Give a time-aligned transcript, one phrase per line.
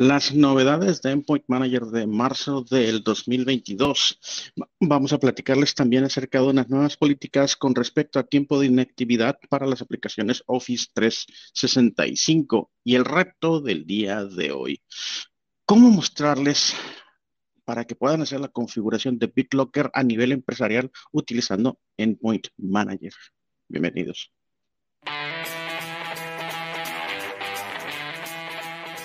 [0.00, 4.18] Las novedades de Endpoint Manager de marzo del 2022.
[4.80, 9.38] Vamos a platicarles también acerca de unas nuevas políticas con respecto a tiempo de inactividad
[9.50, 14.80] para las aplicaciones Office 365 y el reto del día de hoy.
[15.66, 16.74] ¿Cómo mostrarles
[17.66, 23.12] para que puedan hacer la configuración de BitLocker a nivel empresarial utilizando Endpoint Manager?
[23.68, 24.32] Bienvenidos.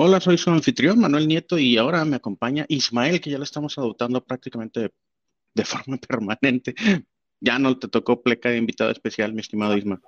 [0.00, 3.76] Hola, soy su anfitrión Manuel Nieto y ahora me acompaña Ismael, que ya lo estamos
[3.78, 4.92] adoptando prácticamente
[5.54, 6.72] de, forma permanente.
[7.40, 10.00] Ya no te tocó pleca de invitado especial, mi estimado Isma.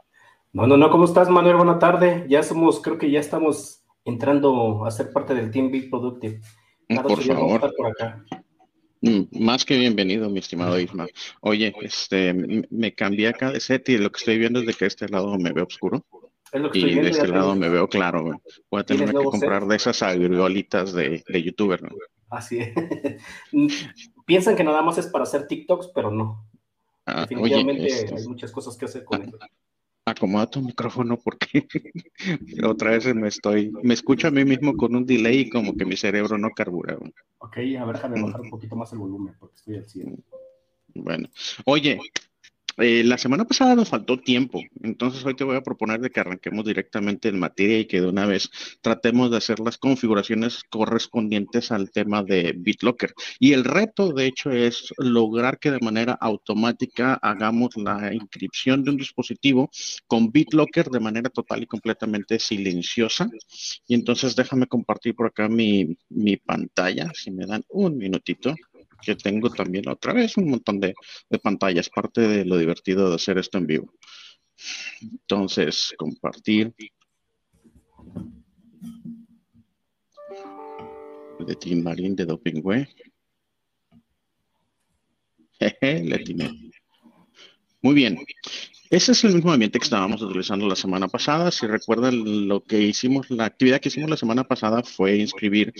[0.53, 1.57] No, no, no, ¿cómo estás, Manuel?
[1.57, 2.25] Buena tarde.
[2.29, 6.41] Ya somos, creo que ya estamos entrando a ser parte del Team Big Productive.
[6.87, 7.75] por favor.
[7.77, 8.25] Por acá.
[9.01, 11.09] Mm, más que bienvenido, mi estimado Isma.
[11.41, 12.33] Oye, este,
[12.71, 15.37] me cambié acá de set y lo que estoy viendo es de que este lado
[15.37, 16.07] me ve oscuro
[16.73, 18.25] y de este lado me veo claro,
[18.71, 21.81] Voy a tener que comprar de esas agriolitas de, de youtuber,
[22.31, 22.73] Así es.
[24.27, 26.47] Piensan que nada más es para hacer TikToks, pero no.
[27.05, 29.39] Ah, Definitivamente este, hay muchas cosas que hacer con eso.
[30.05, 31.67] Acomoda tu micrófono porque
[32.65, 35.85] otra vez me estoy, me escucho a mí mismo con un delay y como que
[35.85, 36.97] mi cerebro no carbura.
[37.39, 40.25] Ok, a ver, déjame bajar un poquito más el volumen porque estoy al 100.
[40.95, 41.29] Bueno,
[41.65, 42.01] oye,
[42.81, 46.21] eh, la semana pasada nos faltó tiempo, entonces hoy te voy a proponer de que
[46.21, 48.51] arranquemos directamente en materia y que de una vez
[48.81, 53.13] tratemos de hacer las configuraciones correspondientes al tema de BitLocker.
[53.39, 58.91] Y el reto, de hecho, es lograr que de manera automática hagamos la inscripción de
[58.91, 59.71] un dispositivo
[60.07, 63.29] con BitLocker de manera total y completamente silenciosa.
[63.87, 68.55] Y entonces déjame compartir por acá mi, mi pantalla, si me dan un minutito
[69.03, 70.95] que tengo también otra vez un montón de,
[71.43, 73.93] pantallas, parte de lo divertido de hacer esto en vivo.
[75.01, 76.75] Entonces, compartir.
[81.39, 82.89] De Team Marín de Dopingüe.
[85.59, 86.73] Jeje, le tiene.
[87.83, 88.19] Muy bien.
[88.91, 91.53] Ese es el mismo ambiente que estábamos utilizando la semana pasada.
[91.53, 95.73] Si recuerdan, lo que hicimos, la actividad que hicimos la semana pasada fue inscribir,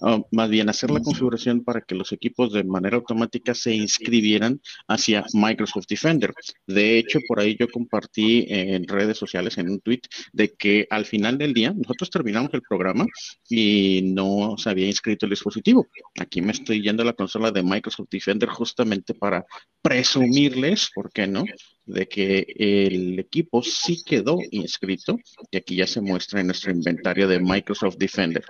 [0.00, 4.60] uh, más bien hacer la configuración para que los equipos de manera automática se inscribieran
[4.88, 6.34] hacia Microsoft Defender.
[6.66, 10.00] De hecho, por ahí yo compartí en redes sociales, en un tweet,
[10.32, 13.06] de que al final del día nosotros terminamos el programa
[13.48, 15.86] y no se había inscrito el dispositivo.
[16.18, 19.46] Aquí me estoy yendo a la consola de Microsoft Defender justamente para
[19.82, 21.44] presumirles, ¿por qué no?
[21.86, 25.18] De que el equipo sí quedó inscrito
[25.50, 28.44] y aquí ya se muestra en nuestro inventario de Microsoft Defender.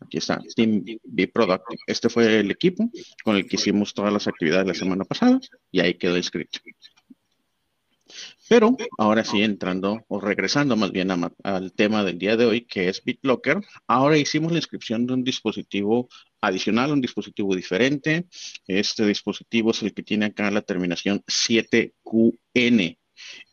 [0.00, 1.64] Aquí está, Team B Product.
[1.86, 2.90] Este fue el equipo
[3.24, 5.40] con el que hicimos todas las actividades la semana pasada
[5.72, 6.60] y ahí quedó inscrito.
[8.48, 11.10] Pero ahora sí, entrando o regresando más bien
[11.42, 15.24] al tema del día de hoy, que es BitLocker, ahora hicimos la inscripción de un
[15.24, 16.08] dispositivo
[16.46, 18.26] adicional, un dispositivo diferente.
[18.66, 22.98] Este dispositivo es el que tiene acá la terminación 7QN.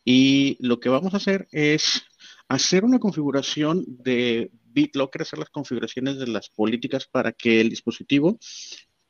[0.04, 2.02] Y lo que vamos a hacer es
[2.48, 8.38] hacer una configuración de BitLocker, hacer las configuraciones de las políticas para que el dispositivo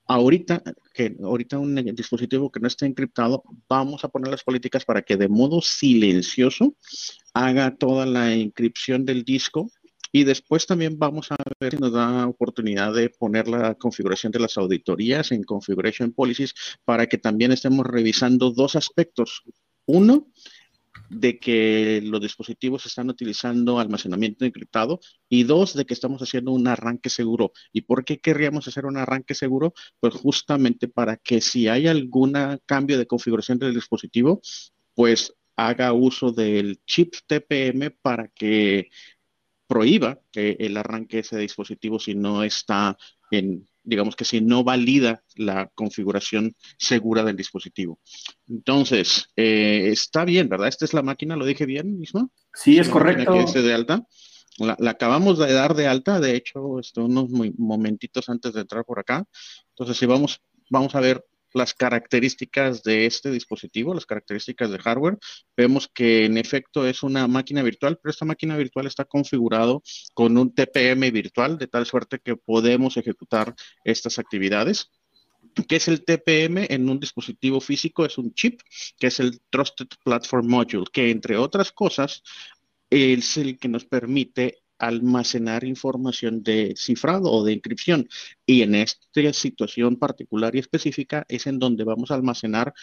[0.06, 0.62] ahorita,
[0.92, 5.16] que ahorita un dispositivo que no esté encriptado, vamos a poner las políticas para que
[5.16, 6.74] de modo silencioso
[7.34, 9.70] haga toda la encripción del disco
[10.12, 14.40] y después también vamos a ver si nos da oportunidad de poner la configuración de
[14.40, 16.54] las auditorías en Configuration Policies
[16.84, 19.42] para que también estemos revisando dos aspectos.
[19.86, 20.28] Uno,
[21.08, 26.66] de que los dispositivos están utilizando almacenamiento encriptado y dos, de que estamos haciendo un
[26.66, 27.52] arranque seguro.
[27.72, 29.74] ¿Y por qué querríamos hacer un arranque seguro?
[30.00, 32.34] Pues justamente para que si hay algún
[32.66, 34.40] cambio de configuración del dispositivo,
[34.94, 38.88] pues haga uso del chip TPM para que
[39.72, 42.94] prohíba que el arranque ese dispositivo si no está
[43.30, 47.98] en, digamos que si no valida la configuración segura del dispositivo.
[48.46, 50.68] Entonces, eh, está bien, ¿verdad?
[50.68, 52.30] Esta es la máquina, ¿lo dije bien mismo?
[52.52, 53.32] Sí, es correcto.
[53.32, 54.06] de alta.
[54.58, 56.62] La, acabamos de dar de alta, de hecho,
[56.96, 59.24] unos momentitos antes de entrar por acá.
[59.70, 61.24] Entonces, si vamos, vamos a ver
[61.54, 65.18] las características de este dispositivo, las características de hardware,
[65.56, 69.82] vemos que en efecto es una máquina virtual, pero esta máquina virtual está configurado
[70.14, 73.54] con un TPM virtual, de tal suerte que podemos ejecutar
[73.84, 74.90] estas actividades.
[75.68, 78.06] ¿Qué es el TPM en un dispositivo físico?
[78.06, 78.60] Es un chip,
[78.98, 82.22] que es el Trusted Platform Module, que entre otras cosas
[82.88, 88.08] es el que nos permite almacenar información de cifrado o de inscripción.
[88.44, 92.74] Y en esta situación particular y específica es en donde vamos a almacenar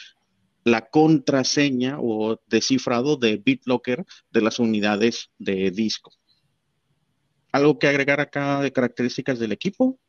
[0.63, 6.12] la contraseña o descifrado de BitLocker de las unidades de disco.
[7.51, 10.00] ¿Algo que agregar acá de características del equipo?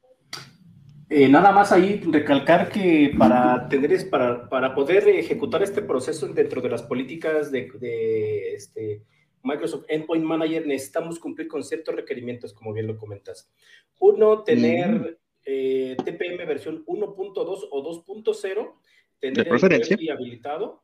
[1.08, 6.60] Eh, nada más ahí recalcar que para tener para, para poder ejecutar este proceso dentro
[6.60, 9.02] de las políticas de, de este,
[9.42, 13.50] Microsoft Endpoint Manager necesitamos cumplir con ciertos requerimientos, como bien lo comentas.
[13.98, 18.75] Uno, tener eh, TPM versión 1.2 o 2.0,
[19.19, 20.82] tener el habilitado,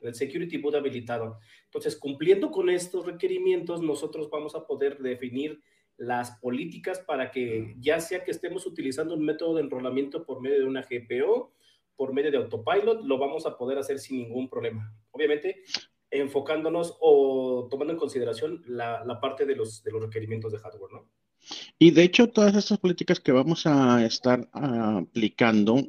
[0.00, 1.38] el Security Boot habilitado.
[1.64, 5.60] Entonces, cumpliendo con estos requerimientos, nosotros vamos a poder definir
[5.96, 10.60] las políticas para que ya sea que estemos utilizando un método de enrolamiento por medio
[10.60, 11.52] de una GPO,
[11.96, 14.94] por medio de autopilot, lo vamos a poder hacer sin ningún problema.
[15.10, 15.64] Obviamente,
[16.10, 21.10] enfocándonos o tomando en consideración la, parte de los, de los requerimientos de hardware, ¿no?
[21.78, 25.82] Y de hecho, todas estas políticas que vamos a estar aplicando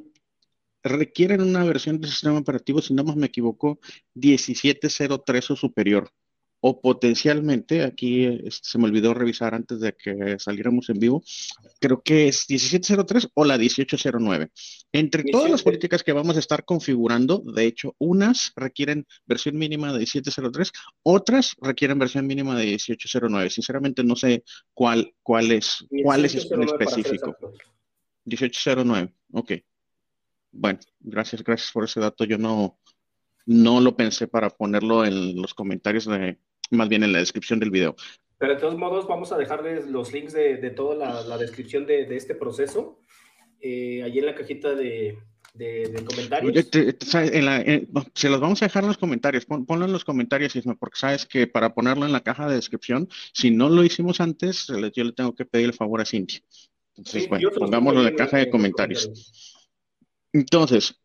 [0.82, 3.78] requieren una versión del sistema operativo, si no me equivoco,
[4.14, 6.10] 1703 o superior
[6.60, 11.22] o potencialmente, aquí este, se me olvidó revisar antes de que saliéramos en vivo,
[11.80, 14.50] creo que es 1703 o la 1809.
[14.92, 19.92] Entre todas las políticas que vamos a estar configurando, de hecho, unas requieren versión mínima
[19.92, 20.72] de 1703,
[21.02, 23.50] otras requieren versión mínima de 1809.
[23.50, 27.36] Sinceramente no sé cuál, cuál es, cuál es en específico.
[28.26, 29.52] 1809, ok.
[30.52, 32.24] Bueno, gracias, gracias por ese dato.
[32.24, 32.78] Yo no,
[33.46, 36.38] no lo pensé para ponerlo en los comentarios de,
[36.70, 37.96] más bien en la descripción del video.
[38.38, 42.06] Pero de todos modos, vamos a dejarles los links de, de toda la, descripción de,
[42.06, 42.98] de, este proceso
[43.60, 45.18] eh, allí en la cajita de,
[46.06, 46.68] comentarios.
[48.14, 49.44] se los vamos a dejar en los comentarios.
[49.44, 53.50] ponlo en los comentarios, porque sabes que para ponerlo en la caja de descripción, si
[53.50, 56.40] no lo hicimos antes, yo le tengo que pedir el favor a Cintia.
[56.96, 59.68] Entonces, bueno, pongámoslo en la caja de comentarios.
[60.32, 60.98] Entonces,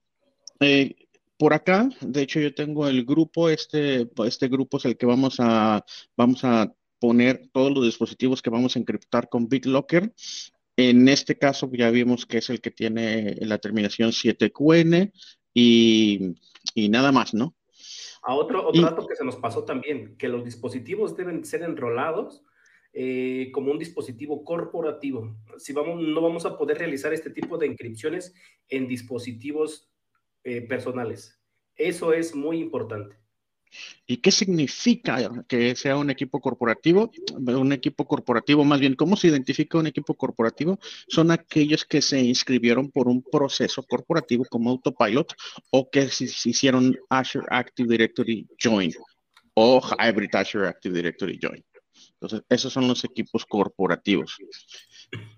[0.61, 0.95] eh,
[1.37, 5.37] por acá, de hecho, yo tengo el grupo, este, este grupo es el que vamos
[5.39, 5.83] a,
[6.15, 10.13] vamos a poner todos los dispositivos que vamos a encriptar con BitLocker.
[10.77, 15.11] En este caso ya vimos que es el que tiene la terminación 7QN
[15.53, 16.35] y,
[16.89, 17.55] nada más, ¿no?
[18.23, 22.43] A otro, otro dato que se nos pasó también, que los dispositivos deben ser enrolados
[22.91, 25.35] eh, como un dispositivo corporativo.
[25.57, 28.33] Si vamos, no vamos a poder realizar este tipo de encripciones
[28.69, 29.89] en dispositivos
[30.45, 31.37] eh, personales.
[31.75, 33.17] Eso es muy importante.
[34.05, 37.11] ¿Y qué significa que sea un equipo corporativo?
[37.35, 40.79] Un equipo corporativo, más bien, ¿cómo se identifica un equipo corporativo?
[41.07, 45.33] Son aquellos que se inscribieron por un proceso corporativo como Autopilot
[45.71, 48.93] o que se, hicieron Azure Active Directory Join
[49.55, 51.63] o Hybrid Azure Active Directory Join.
[52.25, 54.37] Entonces, esos son los equipos corporativos.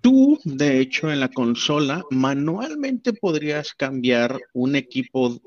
[0.01, 5.38] Tú, de hecho, en la consola manualmente podrías cambiar un equipo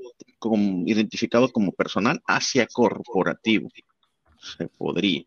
[0.86, 3.68] identificado como personal hacia corporativo.
[4.38, 5.24] Se podría.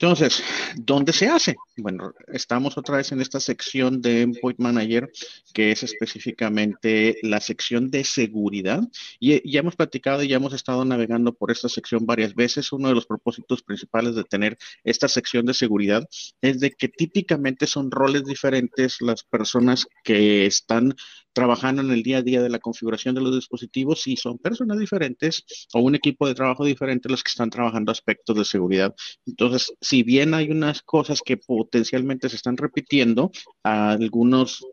[0.00, 0.42] Entonces,
[0.76, 1.54] ¿dónde se hace?
[1.76, 5.08] Bueno, estamos otra vez en esta sección de Endpoint Manager,
[5.52, 8.82] que es específicamente la sección de seguridad.
[9.20, 12.72] Y ya hemos platicado y ya hemos estado navegando por esta sección varias veces.
[12.72, 16.08] Uno de los propósitos principales de tener esta sección de seguridad
[16.40, 20.94] es de que típicamente son roles diferentes las personas que están
[21.34, 24.78] trabajando en el día a día de la configuración de los dispositivos y son personas
[24.78, 28.94] diferentes o un equipo de trabajo diferente los que están trabajando aspectos de seguridad.
[29.26, 33.30] Entonces, bien hay unas cosas que potencialmente se están repitiendo,
[33.62, 34.66] algunos,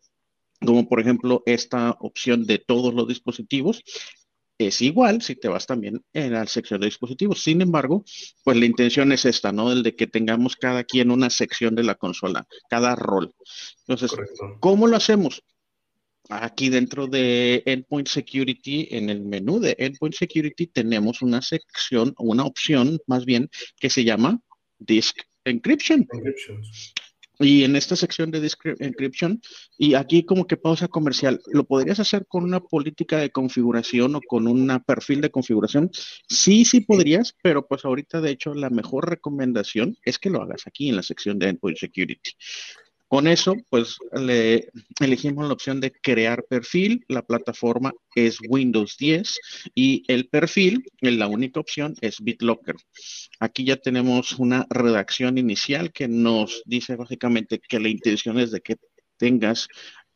[0.59, 3.83] como por ejemplo esta opción de todos los dispositivos,
[4.67, 7.41] es igual si te vas también en la sección de dispositivos.
[7.41, 8.03] Sin embargo,
[8.43, 9.71] pues la intención es esta, ¿no?
[9.71, 13.33] El de que tengamos cada quien una sección de la consola, cada rol.
[13.87, 14.11] Entonces,
[14.59, 15.43] ¿cómo lo hacemos?
[16.29, 22.45] Aquí dentro de Endpoint Security, en el menú de Endpoint Security, tenemos una sección, una
[22.45, 23.49] opción más bien,
[23.79, 24.39] que se llama
[24.81, 26.07] Disk Encryption.
[27.39, 29.41] Y en esta sección de Disk Encryption,
[29.77, 34.21] y aquí como que pausa comercial, ¿lo podrías hacer con una política de configuración o
[34.21, 35.89] con un perfil de configuración?
[36.27, 40.67] Sí, sí podrías, pero pues ahorita de hecho la mejor recomendación es que lo hagas
[40.67, 42.31] aquí en la sección de Endpoint Security.
[43.11, 44.69] Con eso, pues le
[45.01, 47.03] elegimos la opción de crear perfil.
[47.09, 49.37] La plataforma es Windows 10
[49.75, 52.77] y el perfil, la única opción es BitLocker.
[53.41, 58.61] Aquí ya tenemos una redacción inicial que nos dice básicamente que la intención es de
[58.61, 58.77] que
[59.17, 59.67] tengas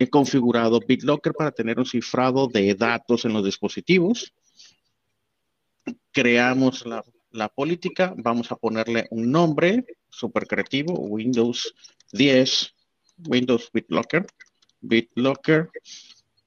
[0.10, 4.34] configurado BitLocker para tener un cifrado de datos en los dispositivos.
[6.14, 11.75] Creamos la, la política, vamos a ponerle un nombre súper creativo, Windows
[12.14, 12.75] 10
[13.17, 14.25] Windows BitLocker.
[14.81, 15.69] BitLocker.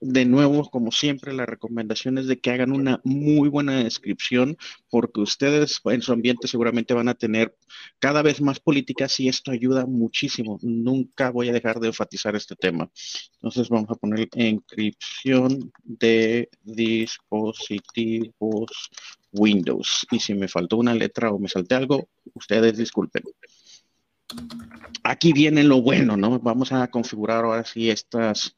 [0.00, 4.56] De nuevo, como siempre, la recomendación es de que hagan una muy buena descripción
[4.90, 7.56] porque ustedes en su ambiente seguramente van a tener
[7.98, 10.60] cada vez más políticas y esto ayuda muchísimo.
[10.62, 12.88] Nunca voy a dejar de enfatizar este tema.
[13.34, 18.30] Entonces vamos a poner encripción de dispositivos
[19.32, 20.06] Windows.
[20.12, 23.24] Y si me faltó una letra o me salté algo, ustedes disculpen
[25.02, 26.38] aquí viene lo bueno, ¿no?
[26.38, 28.54] Vamos a configurar ahora sí estas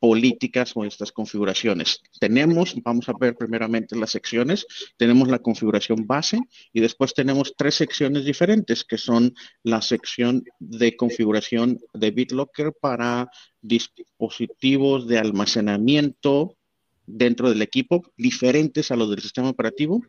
[0.00, 2.02] políticas o estas configuraciones.
[2.18, 6.40] Tenemos, vamos a ver primeramente las secciones, tenemos la configuración base
[6.72, 13.30] y después tenemos tres secciones diferentes que son la sección de configuración de BitLocker para
[13.60, 16.56] dispositivos de almacenamiento
[17.06, 20.02] dentro del equipo, diferentes a los del sistema operativo,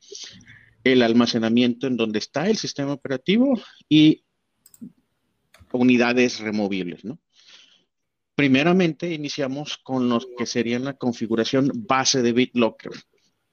[0.84, 4.23] el almacenamiento en donde está el sistema operativo y
[5.74, 7.20] unidades removibles, ¿no?
[8.36, 12.92] Primeramente, iniciamos con lo que serían la configuración base de BitLocker.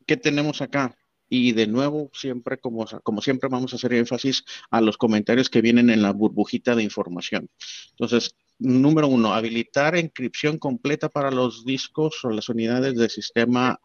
[0.06, 0.96] ¿Qué tenemos acá?
[1.28, 5.60] Y de nuevo, siempre como, como siempre vamos a hacer énfasis a los comentarios que
[5.60, 7.48] vienen en la burbujita de información.
[7.90, 13.78] Entonces, número uno, habilitar encripción completa para los discos o las unidades de sistema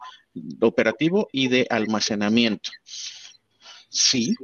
[0.60, 2.70] operativo y de almacenamiento.
[3.88, 4.34] Sí,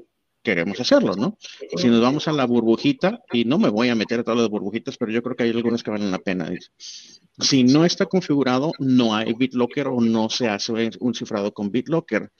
[0.42, 1.38] queremos hacerlo, ¿no?
[1.76, 4.48] Si nos vamos a la burbujita, y no me voy a meter a todas las
[4.48, 6.50] burbujitas, pero yo creo que hay algunas que valen la pena.
[7.38, 12.30] Si no está configurado, no hay BitLocker o no se hace un cifrado con BitLocker.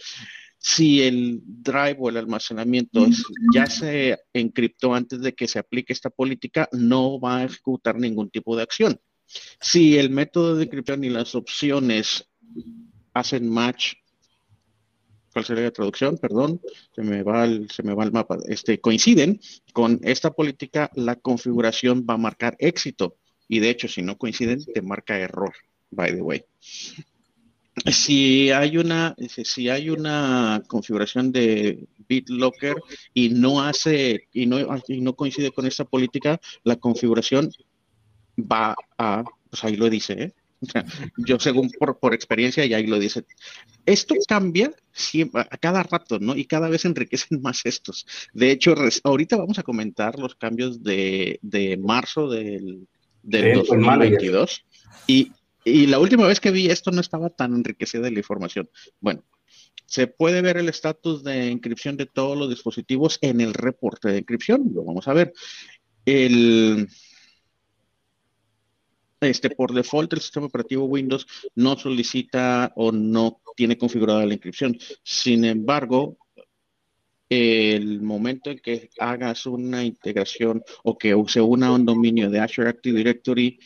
[0.58, 3.06] Si el drive o el almacenamiento
[3.52, 8.30] ya se encriptó antes de que se aplique esta política, no va a ejecutar ningún
[8.30, 9.00] tipo de acción.
[9.60, 12.28] Si el método de encripción y las opciones
[13.14, 13.94] hacen match
[15.32, 16.18] ¿cuál sería la traducción?
[16.18, 16.60] Perdón,
[16.94, 18.38] se me va el, se me va el mapa.
[18.48, 19.40] Este, coinciden
[19.72, 23.16] con esta política, la configuración va a marcar éxito.
[23.48, 25.52] Y de hecho, si no coinciden, te marca error,
[25.90, 26.44] by the way.
[27.90, 32.76] Si hay una, si hay una configuración de BitLocker
[33.14, 34.58] y no hace, y no,
[34.88, 37.50] y no coincide con esta política, la configuración
[38.38, 40.32] va a, pues ahí lo dice, ¿eh?
[41.16, 43.24] Yo según por, por, experiencia, y ahí lo dice,
[43.86, 44.72] esto cambia
[45.34, 46.36] a cada rato, ¿no?
[46.36, 48.06] Y cada vez enriquecen más estos.
[48.32, 52.86] De hecho, ahorita vamos a comentar los cambios de, de marzo del,
[53.22, 54.64] del 2022.
[55.06, 55.32] Y,
[55.64, 58.68] y la última vez que vi esto no estaba tan enriquecida la información.
[59.00, 59.24] Bueno,
[59.86, 64.18] se puede ver el estatus de inscripción de todos los dispositivos en el reporte de
[64.18, 64.70] inscripción.
[64.74, 65.32] Lo vamos a ver.
[66.04, 66.88] El,
[69.28, 74.78] este, por default el sistema operativo Windows no solicita o no tiene configurada la inscripción.
[75.02, 76.18] Sin embargo,
[77.28, 82.68] el momento en que hagas una integración o que se una un dominio de Azure
[82.68, 83.58] Active Directory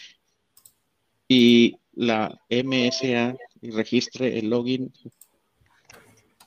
[1.28, 4.92] y la MSA y registre el login,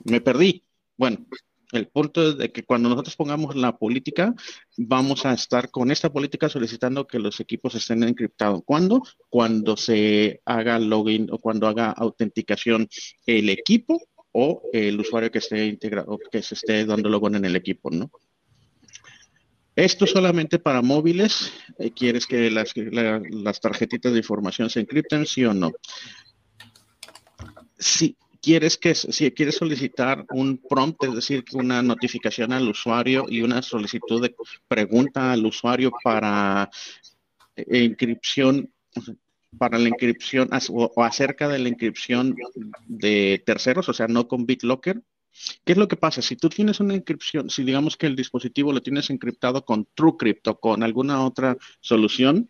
[0.05, 0.63] me perdí.
[0.95, 1.25] Bueno,
[1.71, 4.33] el punto es de que cuando nosotros pongamos la política,
[4.77, 8.61] vamos a estar con esta política solicitando que los equipos estén encriptados.
[8.65, 9.03] ¿Cuándo?
[9.29, 12.87] Cuando se haga login o cuando haga autenticación
[13.25, 17.55] el equipo o el usuario que esté integrado, que se esté dando login en el
[17.55, 18.09] equipo, ¿no?
[19.75, 21.53] Esto solamente para móviles.
[21.77, 25.71] Eh, ¿Quieres que las, las tarjetitas de información se encripten, sí o no?
[27.77, 33.41] Sí, quieres que si quieres solicitar un prompt, es decir, una notificación al usuario y
[33.41, 34.35] una solicitud de
[34.67, 36.69] pregunta al usuario para
[37.55, 38.71] eh, inscripción
[39.57, 42.35] para la inscripción o, acerca de la inscripción
[42.87, 45.01] de terceros, o sea, no con BitLocker.
[45.63, 46.21] ¿Qué es lo que pasa?
[46.21, 50.47] Si tú tienes una inscripción, si digamos que el dispositivo lo tienes encriptado con TrueCrypt
[50.47, 52.49] o con alguna otra solución,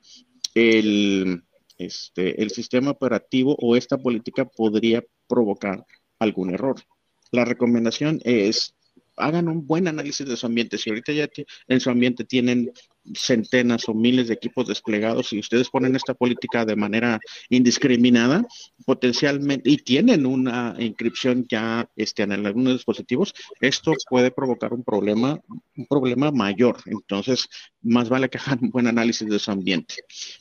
[0.55, 1.43] el,
[1.77, 5.85] este, el sistema operativo o esta política podría provocar
[6.19, 6.75] algún error.
[7.31, 8.75] La recomendación es
[9.19, 10.77] hagan un buen análisis de su ambiente.
[10.77, 11.29] Si ahorita ya
[11.67, 12.71] en su ambiente tienen
[13.15, 18.45] centenas o miles de equipos desplegados y ustedes ponen esta política de manera indiscriminada,
[18.85, 25.39] potencialmente, y tienen una inscripción ya este, en algunos dispositivos, esto puede provocar un problema,
[25.75, 26.77] un problema mayor.
[26.85, 27.47] Entonces,
[27.81, 29.95] más vale que hagan un buen análisis de su ambiente.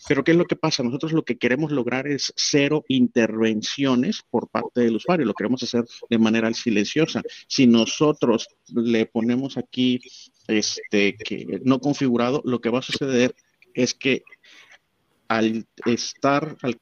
[0.06, 0.82] Pero, ¿qué es lo que pasa?
[0.82, 5.84] Nosotros lo que queremos lograr es cero intervenciones por parte del usuario, lo queremos hacer
[6.08, 7.22] de manera silenciosa.
[7.46, 10.00] Si nosotros le ponemos aquí
[10.48, 13.34] este, que no configurado, lo que va a suceder
[13.74, 14.22] es que
[15.28, 16.80] al estar, al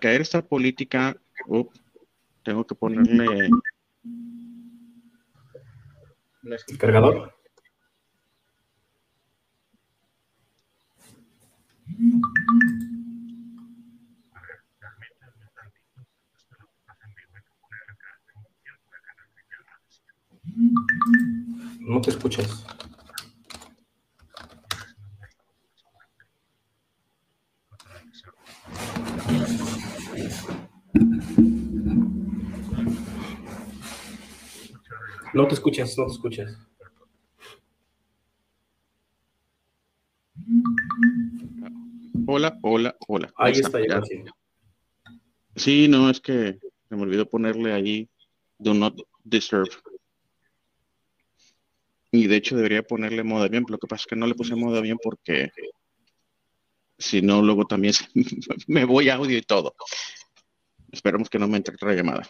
[0.00, 1.16] caer esta política,
[2.44, 3.50] tengo que ponerle
[6.44, 7.34] el cargador.
[21.90, 22.64] No te escuchas.
[35.34, 36.56] No te escuchas, no te escuchas.
[42.28, 43.32] Hola, hola, hola.
[43.34, 44.00] Ahí, está, ya.
[45.56, 48.08] Sí, no, es que se me olvidó ponerle ahí
[48.58, 49.68] Do Not Disturb.
[52.12, 54.56] Y de hecho debería ponerle modo avión, lo que pasa es que no le puse
[54.56, 55.50] modo avión porque
[57.00, 57.94] si no, luego también
[58.66, 59.74] me voy audio y todo.
[60.92, 62.28] Esperemos que no me entre otra llamada.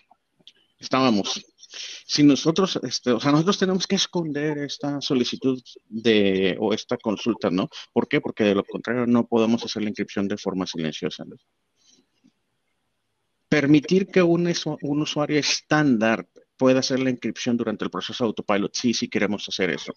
[0.79, 1.45] Estábamos.
[2.07, 7.51] Si nosotros, este, o sea, nosotros tenemos que esconder esta solicitud de o esta consulta,
[7.51, 7.69] ¿no?
[7.93, 8.21] ¿Por qué?
[8.21, 11.25] Porque de lo contrario no podemos hacer la inscripción de forma silenciosa.
[13.49, 16.27] Permitir que un, un usuario estándar
[16.61, 18.75] puede hacer la inscripción durante el proceso autopilot.
[18.75, 19.95] Sí, sí queremos hacer eso.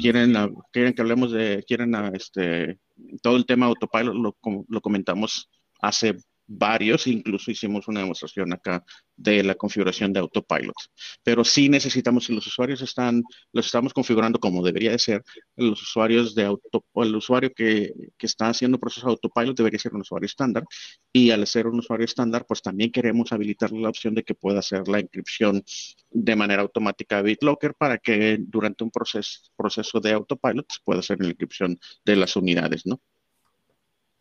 [0.00, 0.34] Quieren,
[0.72, 2.80] quieren que hablemos de, quieren este,
[3.22, 4.36] todo el tema autopilot, lo,
[4.68, 5.48] lo comentamos
[5.80, 8.84] hace varios, incluso hicimos una demostración acá
[9.16, 10.74] de la configuración de autopilot.
[11.22, 13.22] Pero sí necesitamos, si los usuarios están,
[13.52, 15.22] los estamos configurando como debería de ser,
[15.56, 20.02] los usuarios de auto, el usuario que, que está haciendo proceso autopilot debería ser un
[20.02, 20.64] usuario estándar.
[21.12, 24.60] Y al ser un usuario estándar, pues también queremos habilitar la opción de que pueda
[24.60, 25.62] hacer la inscripción
[26.10, 31.20] de manera automática a BitLocker para que durante un proceso, proceso de autopilot pueda hacer
[31.20, 33.00] la inscripción de las unidades, ¿no?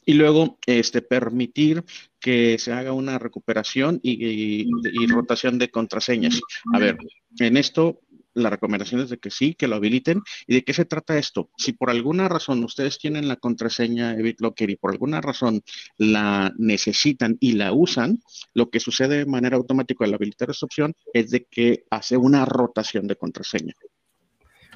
[0.05, 1.83] Y luego este, permitir
[2.19, 4.67] que se haga una recuperación y,
[5.07, 6.39] rotación de contraseñas.
[6.73, 6.97] A ver,
[7.39, 8.01] en esto
[8.33, 10.21] la recomendación es de que sí, que lo habiliten.
[10.47, 11.49] ¿Y de qué se trata esto?
[11.57, 15.61] Si por alguna razón ustedes tienen la contraseña BitLocker y por alguna razón
[15.97, 18.21] la necesitan y la usan,
[18.53, 22.45] lo que sucede de manera automática al habilitar esta opción es de que hace una
[22.45, 23.73] rotación de contraseña.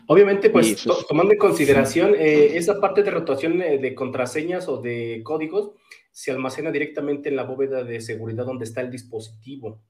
[0.08, 5.22] Obviamente, pues tomando en consideración eh, esa parte de rotación eh, de contraseñas o de
[5.24, 5.72] códigos,
[6.12, 9.82] se almacena directamente en la bóveda de seguridad donde está el dispositivo.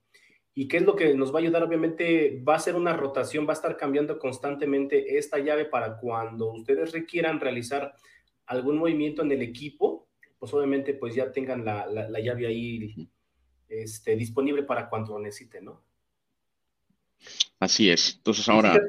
[0.53, 1.63] ¿Y qué es lo que nos va a ayudar?
[1.63, 6.53] Obviamente va a ser una rotación, va a estar cambiando constantemente esta llave para cuando
[6.53, 7.93] ustedes requieran realizar
[8.45, 10.07] algún movimiento en el equipo,
[10.39, 13.09] pues obviamente pues ya tengan la, la, llave ahí
[13.67, 15.84] este, disponible para cuando lo necesiten, ¿no?
[17.59, 18.15] Así es.
[18.17, 18.79] Entonces ahora...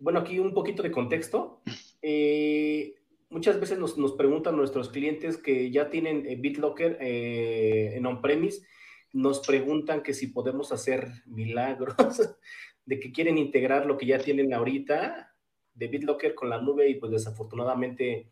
[0.00, 1.62] bueno, aquí un poquito de contexto.
[2.00, 2.94] Eh,
[3.30, 8.66] muchas veces nos, nos, preguntan nuestros clientes que ya tienen eh, BitLocker eh, en on-premise,
[9.12, 11.94] nos preguntan que si podemos hacer milagros,
[12.86, 15.34] de que quieren integrar lo que ya tienen ahorita
[15.74, 18.28] de BitLocker con la nube y pues desafortunadamente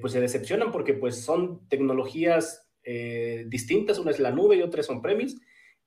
[0.00, 2.68] pues se decepcionan porque pues son tecnologías
[3.46, 5.38] distintas, una es la nube y otra es on-premise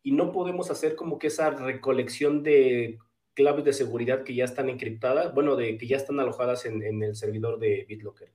[0.06, 3.00] y no podemos hacer como que esa recolección de
[3.34, 7.16] claves de seguridad que ya están encriptadas, bueno, de que ya están alojadas en, el
[7.16, 8.32] servidor de BitLocker.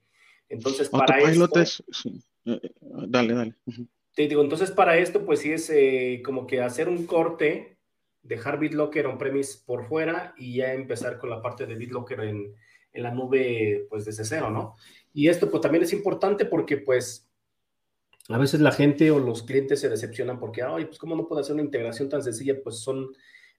[0.49, 1.49] Entonces, para esto...
[1.61, 3.55] Eh, eh, dale, dale.
[4.17, 7.79] Te digo, entonces para esto, pues sí es eh, como que hacer un corte,
[8.25, 12.53] dejar BitLocker on-premise por fuera y ya empezar con la parte de BitLocker en,
[12.93, 14.75] en la nube, pues desde cero, ¿no?
[15.15, 17.30] Y esto pues también es importante porque pues
[18.35, 21.41] a veces la gente o los clientes se decepcionan porque, ay, pues cómo no puedo
[21.41, 23.13] hacer una integración tan sencilla, pues son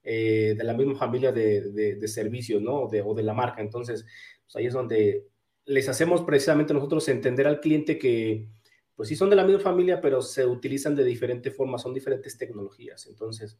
[0.04, 2.84] eh, de la misma familia de, de, servicios, ¿no?
[2.84, 3.62] O de la marca.
[3.62, 4.06] Entonces,
[4.44, 5.28] pues ahí es donde
[5.66, 8.48] les hacemos precisamente nosotros entender al cliente que,
[8.96, 12.38] pues sí son de la misma familia, pero se utilizan de diferente forma, son diferentes
[12.38, 13.08] tecnologías.
[13.08, 13.58] Entonces,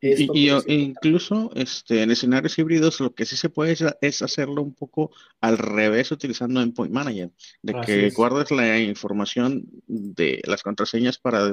[0.00, 5.10] y, incluso este, en escenarios híbridos lo que sí se puede es, hacerlo un poco
[5.40, 7.30] al revés utilizando Endpoint Manager,
[7.62, 11.50] de que guardes la información de las contraseñas para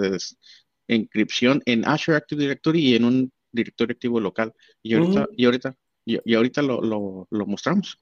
[0.88, 4.54] encripción en Azure Active Directory y en un directorio activo local.
[4.82, 8.00] Y ahorita, y ahorita y, ahorita lo, mostramos.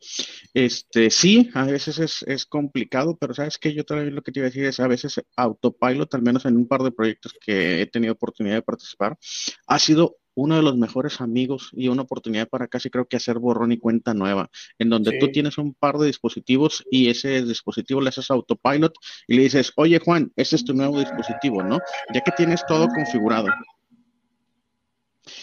[0.53, 4.39] Este, sí, a veces es, es, complicado, pero sabes que yo también lo que te
[4.39, 7.81] iba a decir es a veces autopilot, al menos en un par de proyectos que
[7.81, 9.17] he tenido oportunidad de participar,
[9.65, 13.39] ha sido uno de los mejores amigos y una oportunidad para casi creo que hacer
[13.39, 18.01] borrón y cuenta nueva, en donde tú tienes un par de dispositivos y ese dispositivo
[18.01, 18.93] le haces autopilot
[19.27, 21.79] y le dices, oye Juan, este es tu nuevo dispositivo, ¿no?
[22.13, 23.47] Ya que tienes todo configurado.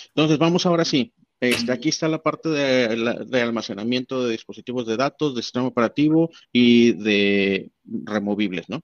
[0.09, 1.13] Entonces, vamos ahora sí.
[1.41, 6.93] Este, aquí está la parte de, almacenamiento de dispositivos de datos, de sistema operativo y
[6.93, 8.83] de removibles, ¿no?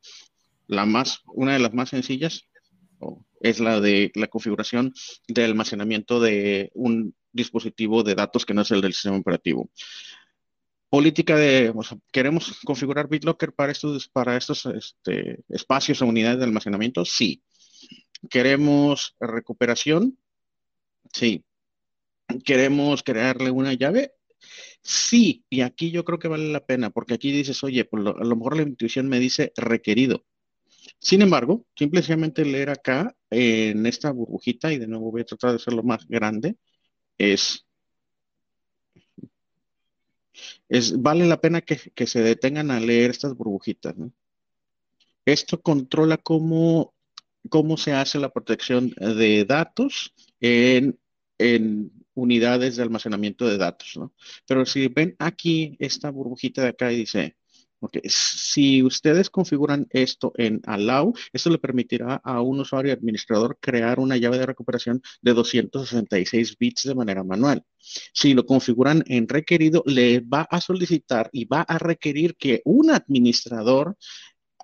[0.67, 2.49] La más, una de las más sencillas
[3.41, 4.93] es la de la configuración
[5.27, 9.71] de almacenamiento de un dispositivo de datos que no es el del sistema operativo.
[10.91, 11.73] Política de,
[12.11, 17.05] ¿queremos configurar BitLocker para estos, para estos este, espacios o unidades de almacenamiento?
[17.05, 17.43] Sí.
[18.31, 20.19] ¿Queremos recuperación?
[21.13, 21.45] Sí.
[22.45, 24.13] ¿Queremos crearle una llave?
[24.83, 28.25] Sí, y aquí yo creo que vale la pena, porque aquí dices, oye, pues a
[28.25, 30.25] lo mejor la intuición me dice requerido.
[31.01, 35.57] Sin embargo, simplemente leer acá en esta burbujita, y de nuevo voy a tratar de
[35.57, 36.57] hacerlo más grande,
[37.17, 37.65] es,
[40.99, 43.95] vale la pena que, se detengan a leer estas burbujitas.
[45.25, 46.95] Esto controla cómo,
[47.49, 50.99] cómo se hace la protección de datos en,
[51.39, 53.99] en unidades de almacenamiento de datos.
[54.47, 57.37] Pero si ven aquí esta burbujita de acá y dice
[57.79, 64.01] porque si ustedes configuran esto en Allow, esto le permitirá a un usuario administrador crear
[64.01, 67.65] una llave de recuperación de 266 bits de manera manual.
[68.13, 72.91] Si lo configuran en requerido, le va a solicitar y va a requerir que un
[72.91, 73.97] administrador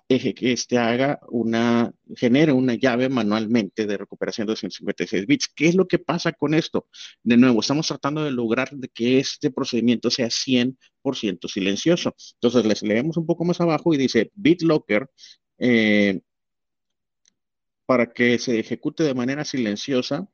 [0.07, 5.47] que este haga una, genere una llave manualmente de recuperación de 256 bits.
[5.55, 6.87] ¿Qué es lo que pasa con esto?
[7.23, 12.15] De nuevo, estamos tratando de lograr que este procedimiento sea 100% silencioso.
[12.35, 15.09] Entonces, les leemos un poco más abajo y dice BitLocker,
[15.57, 16.21] eh,
[17.87, 20.27] para que se ejecute de manera silenciosa,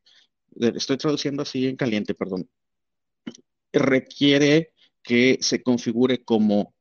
[0.55, 2.49] estoy traduciendo así en caliente, perdón,
[3.71, 6.73] requiere que se configure como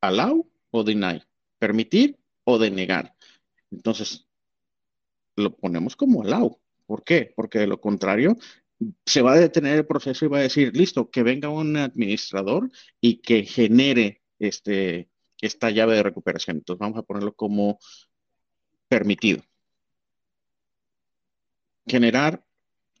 [0.00, 1.22] allow o deny,
[1.58, 3.14] permitir o denegar.
[3.70, 4.26] Entonces,
[5.36, 6.58] lo ponemos como allow.
[6.86, 7.32] ¿Por qué?
[7.34, 8.36] Porque de lo contrario,
[9.04, 12.70] se va a detener el proceso y va a decir, listo, que venga un administrador
[13.00, 15.08] y que genere este,
[15.40, 16.58] esta llave de recuperación.
[16.58, 17.78] Entonces, vamos a ponerlo como
[18.88, 19.42] permitido.
[21.86, 22.44] Generar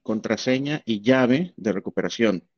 [0.02, 2.48] contraseña y llave de recuperación.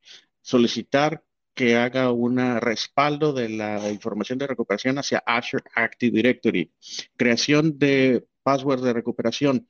[0.42, 1.24] Solicitar
[1.58, 6.72] que haga un respaldo de la información de recuperación hacia Azure Active Directory.
[7.16, 9.66] Creación de password de recuperación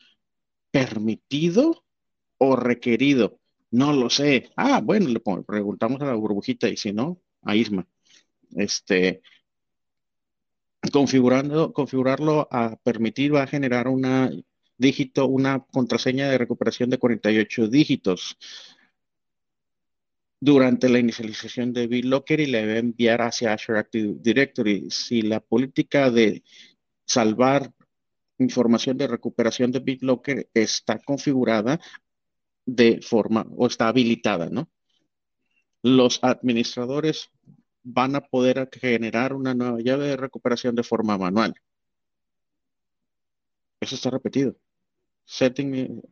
[0.71, 1.87] permitido
[2.37, 3.41] o requerido.
[3.71, 4.51] No lo sé.
[4.55, 7.89] Ah, bueno, le preguntamos a la burbujita y si no, a Isma.
[8.55, 9.23] Este,
[10.93, 14.31] configurando, configurarlo a permitir va a generar una
[14.77, 18.39] dígito, una contraseña de recuperación de 48 dígitos
[20.41, 24.91] durante la inicialización de BitLocker y le va a enviar hacia Azure Active Directory.
[24.91, 26.43] Si la política de
[27.05, 27.73] salvar
[28.39, 31.81] información de recuperación de BitLocker está configurada
[32.67, 34.71] de forma o está habilitada, ¿no?
[35.83, 37.31] Los administradores
[37.83, 41.55] van a poder generar una nueva llave de recuperación de forma manual.
[43.81, 44.57] Eso está repetido.
[45.25, 46.03] Setting.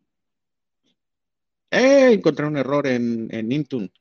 [1.70, 2.12] ¡Eh!
[2.12, 3.92] Encontré un error en, en Intune.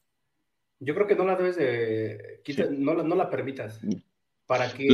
[0.79, 2.41] Yo creo que no la debes de.
[2.71, 3.79] no, no, la permitas.
[4.45, 4.87] Para que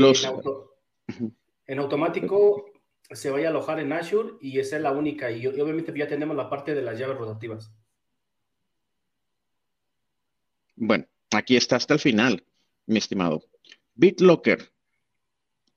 [1.68, 2.66] en, automático
[3.10, 5.32] se vaya a alojar en Azure y esa es la única.
[5.32, 7.74] Y, obviamente ya tenemos la parte de las llaves rotativas.
[10.76, 12.44] Bueno, aquí está hasta el final,
[12.86, 13.44] mi estimado.
[13.96, 14.72] BitLocker.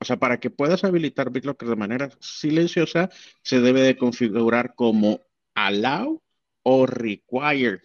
[0.00, 3.10] O sea, para que puedas habilitar BitLocker de manera silenciosa,
[3.42, 5.20] se debe de configurar como
[5.54, 6.22] allow
[6.62, 7.80] o require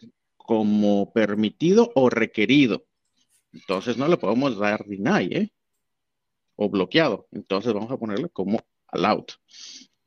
[0.49, 2.87] como permitido o requerido.
[3.53, 5.53] Entonces no le podemos dar deny, ¿eh?
[6.55, 7.27] O bloqueado.
[7.31, 9.27] Entonces vamos a ponerle como allowed.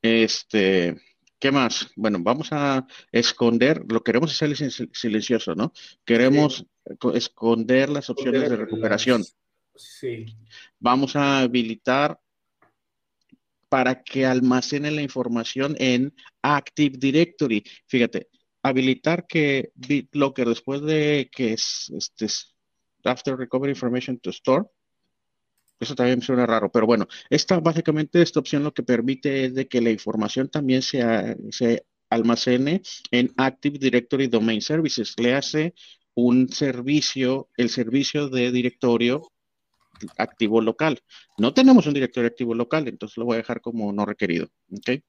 [0.01, 0.97] Este,
[1.39, 1.91] ¿qué más?
[1.95, 4.53] Bueno, vamos a esconder, lo queremos hacer
[4.91, 5.71] silencioso, ¿no?
[6.03, 6.65] Queremos
[7.13, 9.23] esconder las opciones de recuperación.
[9.77, 10.25] Sí.
[10.77, 12.19] Vamos a habilitar
[13.69, 17.63] para que almacene la información en Active Directory.
[17.87, 18.27] Fíjate,
[18.63, 22.27] habilitar que BitLocker después de que es este
[23.03, 24.65] after recovery information to store
[25.79, 29.67] eso también suena raro, pero bueno, esta básicamente esta opción lo que permite es de
[29.67, 31.03] que la información también se,
[31.51, 35.13] se almacene en Active Directory Domain Services.
[35.19, 35.73] Le hace
[36.15, 39.29] un servicio, el servicio de directorio
[40.17, 40.99] activo local.
[41.37, 44.47] No tenemos un directorio activo local, entonces lo voy a dejar como no requerido.
[44.71, 45.03] ¿okay?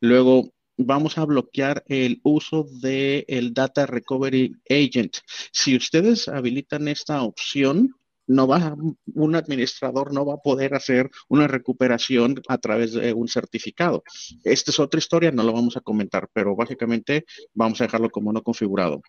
[0.00, 5.16] Luego vamos a bloquear el uso del el Data Recovery Agent.
[5.52, 7.94] Si ustedes habilitan esta opción,
[8.26, 8.76] no va,
[9.14, 14.02] un administrador no va a poder hacer una recuperación a través de un certificado.
[14.42, 18.32] Esta es otra historia, no lo vamos a comentar, pero básicamente vamos a dejarlo como
[18.32, 19.02] no configurado.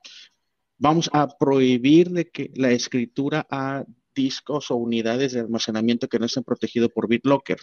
[0.77, 6.43] Vamos a prohibir que la escritura a discos o unidades de almacenamiento que no estén
[6.43, 7.59] protegidos por BitLocker.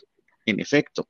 [0.47, 1.09] En efecto.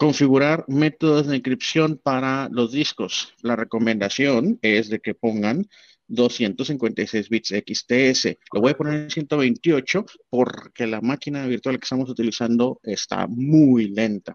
[0.00, 3.34] Configurar métodos de encripción para los discos.
[3.42, 5.68] La recomendación es de que pongan
[6.08, 8.38] 256 bits XTS.
[8.54, 13.88] Lo voy a poner en 128 porque la máquina virtual que estamos utilizando está muy
[13.88, 14.34] lenta.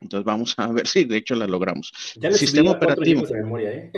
[0.00, 1.92] Entonces vamos a ver si de hecho la logramos.
[2.16, 3.26] Ya Sistema operativo.
[3.26, 3.92] De memoria, ¿eh?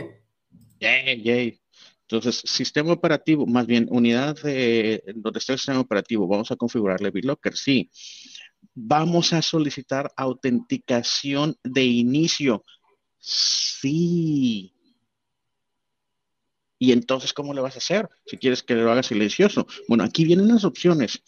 [0.80, 1.60] Yay, yay.
[2.08, 7.12] Entonces, sistema operativo, más bien unidad de donde está el sistema operativo, vamos a configurarle
[7.12, 7.88] BitLocker, sí.
[8.74, 12.64] Vamos a solicitar autenticación de inicio,
[13.18, 14.72] sí.
[16.78, 18.08] Y entonces, ¿cómo le vas a hacer?
[18.26, 19.66] Si quieres que lo haga silencioso.
[19.88, 21.22] Bueno, aquí vienen las opciones.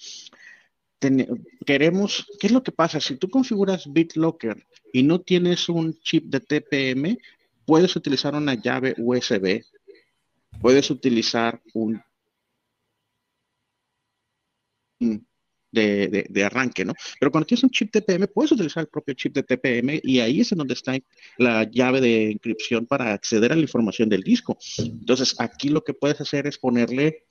[1.64, 3.00] queremos, ¿qué es lo que pasa?
[3.00, 7.18] Si tú configuras BitLocker y no tienes un chip de TPM,
[7.64, 9.62] puedes utilizar una llave USB
[10.60, 12.02] puedes utilizar un
[15.76, 16.94] de, arranque, ¿no?
[17.20, 20.40] Pero cuando tienes un chip TPM, puedes utilizar el propio chip de TPM y ahí
[20.40, 20.96] es en donde está
[21.38, 24.58] la llave de encripción para acceder a la información del disco.
[24.78, 27.24] Entonces, aquí lo que puedes hacer es ponerle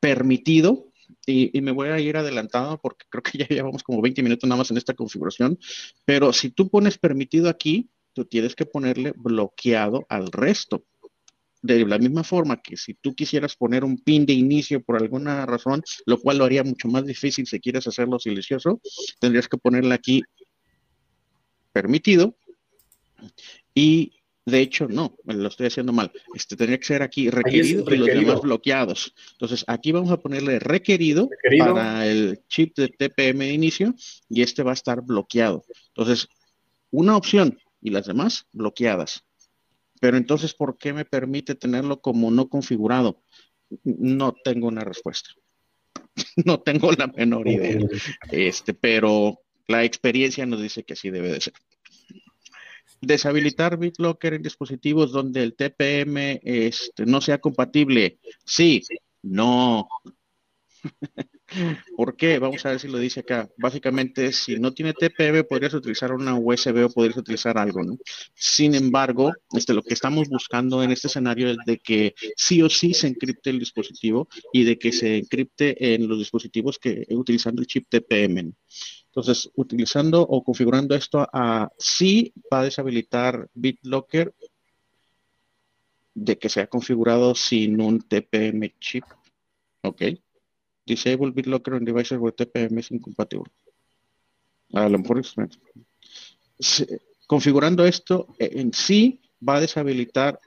[0.00, 0.92] permitido
[1.24, 4.48] y, y, me voy a ir adelantado porque creo que ya llevamos como 20 minutos
[4.48, 5.58] nada más en esta configuración,
[6.04, 10.84] pero si tú pones permitido aquí, tú tienes que ponerle bloqueado al resto
[11.66, 15.44] de la misma forma que si tú quisieras poner un pin de inicio por alguna
[15.46, 18.80] razón, lo cual lo haría mucho más difícil si quieres hacerlo silencioso,
[19.20, 20.22] tendrías que ponerle aquí
[21.72, 22.36] permitido
[23.74, 24.12] y
[24.46, 26.12] de hecho, no, lo estoy haciendo mal.
[26.32, 29.12] Este tendría que ser aquí requerido, y los demás bloqueados.
[29.32, 33.94] Entonces, aquí vamos a ponerle requerido, requerido, para el chip de TPM de inicio
[34.28, 35.64] y este va a estar bloqueado.
[35.88, 36.28] Entonces,
[36.92, 39.25] una opción y las demás bloqueadas.
[40.06, 43.24] Pero entonces, ¿por qué me permite tenerlo como no configurado?
[43.82, 45.30] No tengo una respuesta.
[46.46, 47.80] no tengo la menor idea.
[48.30, 51.54] Este, pero la experiencia nos dice que así debe de ser.
[53.00, 58.20] Deshabilitar BitLocker en dispositivos donde el TPM este, no sea compatible.
[58.44, 58.82] Sí,
[59.22, 59.88] no.
[61.96, 62.38] ¿Por qué?
[62.38, 63.48] Vamos a ver si lo dice acá.
[63.56, 67.98] Básicamente, si no tiene TPM, podrías utilizar una USB o podrías utilizar algo, ¿no?
[68.34, 72.68] Sin embargo, este, lo que estamos buscando en este escenario es de que sí o
[72.68, 77.60] sí se encripte el dispositivo y de que se encripte en los dispositivos que utilizando
[77.60, 78.52] el chip TPM.
[79.06, 84.34] Entonces, utilizando o configurando esto a sí va a deshabilitar BitLocker
[86.14, 89.04] de que sea configurado sin un TPM chip.
[89.82, 90.02] Ok.
[90.86, 93.50] Disable BitLocker on devices where TPM es incompatible.
[94.72, 95.22] A lo mejor
[97.26, 100.38] configurando esto eh, en sí va a deshabilitar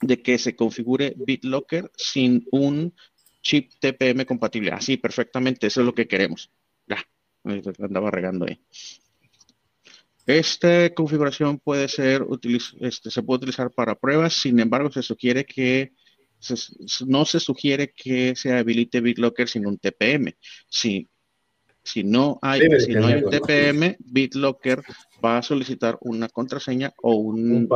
[0.00, 2.94] de que se configure BitLocker sin un
[3.42, 4.72] chip TPM compatible.
[4.72, 6.50] Así, perfectamente, eso es lo que queremos.
[6.86, 7.02] Ya,
[7.78, 8.60] andaba regando ahí.
[10.26, 12.26] Esta configuración puede ser,
[12.80, 15.94] este, se puede utilizar para pruebas, sin embargo, se sugiere que
[17.06, 20.34] no se sugiere que se habilite BitLocker sin un TPM.
[20.68, 21.08] Si,
[21.82, 24.82] si no hay, si no hay un TPM, BitLocker
[25.24, 27.68] va a solicitar una contraseña o un,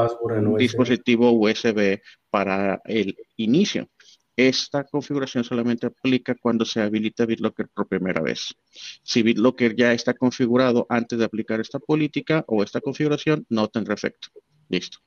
[0.58, 3.88] dispositivo USB para el inicio.
[4.34, 8.54] Esta configuración solamente aplica cuando se habilita BitLocker por primera vez.
[9.02, 13.94] Si BitLocker ya está configurado antes de aplicar esta política o esta configuración, no tendrá
[13.94, 14.28] efecto.
[14.70, 14.98] Listo.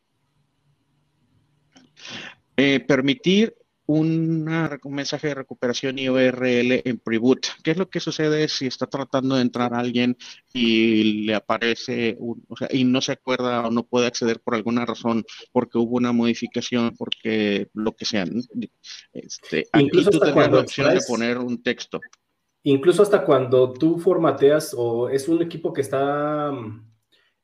[2.57, 3.55] Eh, permitir
[3.87, 4.45] un
[4.85, 7.45] mensaje de recuperación IORL en preboot.
[7.63, 10.17] ¿Qué es lo que sucede si está tratando de entrar alguien
[10.53, 14.85] y le aparece o sea, y no se acuerda o no puede acceder por alguna
[14.85, 18.25] razón porque hubo una modificación, porque lo que sea?
[19.13, 21.99] Este, aquí tú la opción de poner un texto.
[22.63, 26.51] Incluso hasta cuando tú formateas o es un equipo que está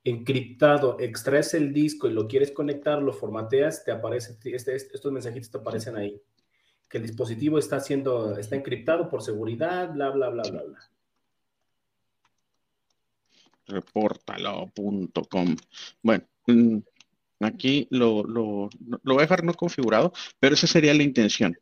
[0.03, 5.51] encriptado, extraes el disco y lo quieres conectar, lo formateas, te aparece, este, estos mensajitos
[5.51, 6.21] te aparecen ahí.
[6.89, 10.79] Que el dispositivo está siendo, está encriptado por seguridad, bla, bla, bla, bla, bla.
[13.67, 15.55] Reportalo.com.
[16.01, 16.79] Bueno, mm,
[17.41, 21.57] Aquí lo, lo, lo, voy a dejar no configurado, pero esa sería la intención.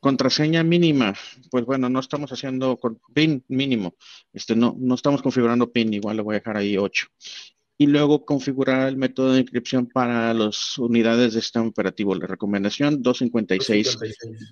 [0.00, 1.14] Contraseña mínima,
[1.50, 3.96] pues bueno, no estamos haciendo con PIN mínimo,
[4.32, 7.08] este no, no estamos configurando PIN, igual le voy a dejar ahí 8.
[7.80, 12.12] Y luego configurar el método de inscripción para las unidades de sistema operativo.
[12.14, 13.98] La recomendación 256,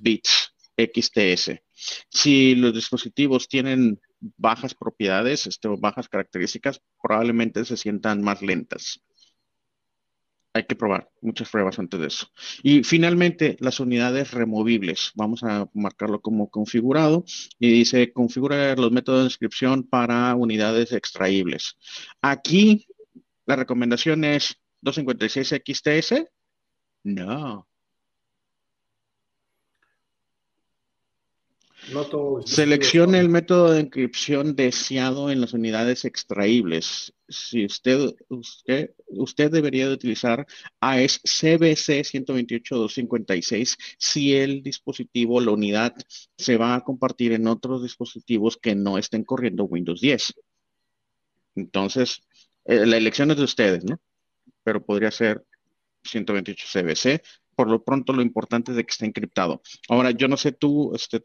[0.01, 1.61] bits XTS.
[2.09, 9.03] Si los dispositivos tienen bajas propiedades, este, bajas características, probablemente se sientan más lentas
[10.57, 12.29] hay que probar muchas pruebas antes de eso.
[12.63, 15.13] Y finalmente, las unidades removibles.
[15.15, 17.25] Vamos a marcarlo como configurado
[17.59, 21.77] y dice configurar los métodos de inscripción para unidades extraíbles.
[22.23, 22.87] Aquí
[23.45, 26.25] la recomendación es 256 XTS.
[31.93, 32.43] No.
[32.45, 37.15] Seleccione el método de inscripción deseado en las unidades extraíbles.
[37.29, 40.47] Si usted, usted, usted debería de utilizar
[40.81, 45.95] AES CBC 128.256 si el dispositivo, la unidad,
[46.37, 50.35] se va a compartir en otros dispositivos que no estén corriendo Windows 10.
[51.55, 52.21] Entonces,
[52.65, 54.01] eh, la elección es de ustedes, ¿no?
[54.65, 55.45] Pero podría ser
[56.03, 57.23] 128 CBC.
[57.55, 59.63] Por lo pronto, lo importante es de que esté encriptado.
[59.89, 61.23] Ahora, yo no sé tú, este,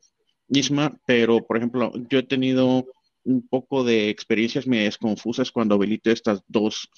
[0.49, 2.86] Isma, pero por ejemplo, yo he tenido
[3.23, 6.89] un poco de experiencias medias confusas cuando habilito estas dos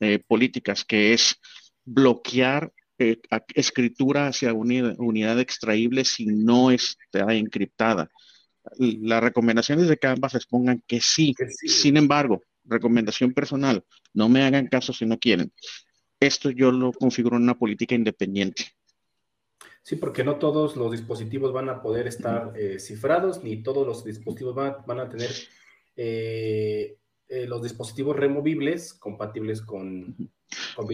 [0.00, 1.36] eh, políticas, que es
[1.84, 3.20] bloquear eh,
[3.54, 8.10] escritura hacia unidad, unidad extraíble si no está encriptada.
[8.78, 11.34] La recomendación es de que ambas les pongan que sí.
[11.66, 13.84] Sin embargo, recomendación personal,
[14.14, 15.52] no me hagan caso si no quieren.
[16.20, 18.66] Esto yo lo configuro en una política independiente.
[19.82, 24.04] Sí, porque no todos los dispositivos van a poder estar eh, cifrados, ni todos los
[24.04, 25.30] dispositivos van, a tener
[25.96, 30.16] eh, eh, los dispositivos removibles compatibles con,
[30.76, 30.86] con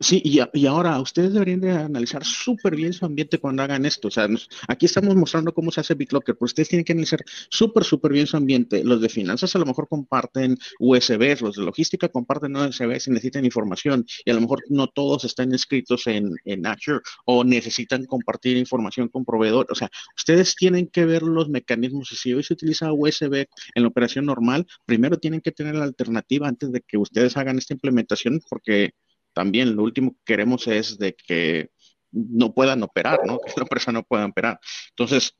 [0.00, 4.08] Sí, y, ahora ustedes deberían de analizar súper bien su ambiente cuando hagan esto.
[4.08, 4.26] O sea,
[4.66, 8.26] aquí estamos mostrando cómo se hace BitLocker, pero ustedes tienen que analizar súper, súper bien
[8.26, 8.82] su ambiente.
[8.82, 13.44] Los de finanzas a lo mejor comparten USBs, los de logística comparten USBs y necesitan
[13.44, 14.06] información.
[14.24, 19.08] Y a lo mejor no todos están inscritos en, en Azure o necesitan compartir información
[19.08, 19.70] con proveedores.
[19.70, 22.08] O sea, ustedes tienen que ver los mecanismos.
[22.08, 26.48] Si hoy se utiliza USB en la operación normal, primero tienen que tener la alternativa
[26.48, 28.92] antes de que ustedes hagan esta implementación, porque
[29.38, 31.70] también lo último que queremos es de que
[32.10, 33.38] no puedan operar, ¿no?
[33.46, 34.58] Que la empresa no pueda operar.
[34.88, 35.32] Entonces,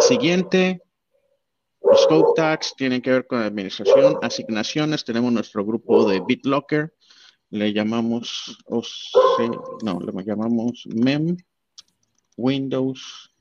[0.00, 0.82] siguiente,
[1.96, 6.92] Scope Tags tienen que ver con administración, asignaciones, tenemos nuestro grupo de BitLocker,
[7.48, 8.58] le llamamos,
[9.82, 11.38] no, le llamamos MEM,
[12.36, 13.32] Windows,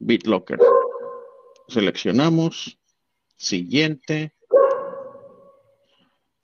[0.00, 0.58] BitLocker.
[1.68, 2.78] Seleccionamos,
[3.38, 4.34] siguiente,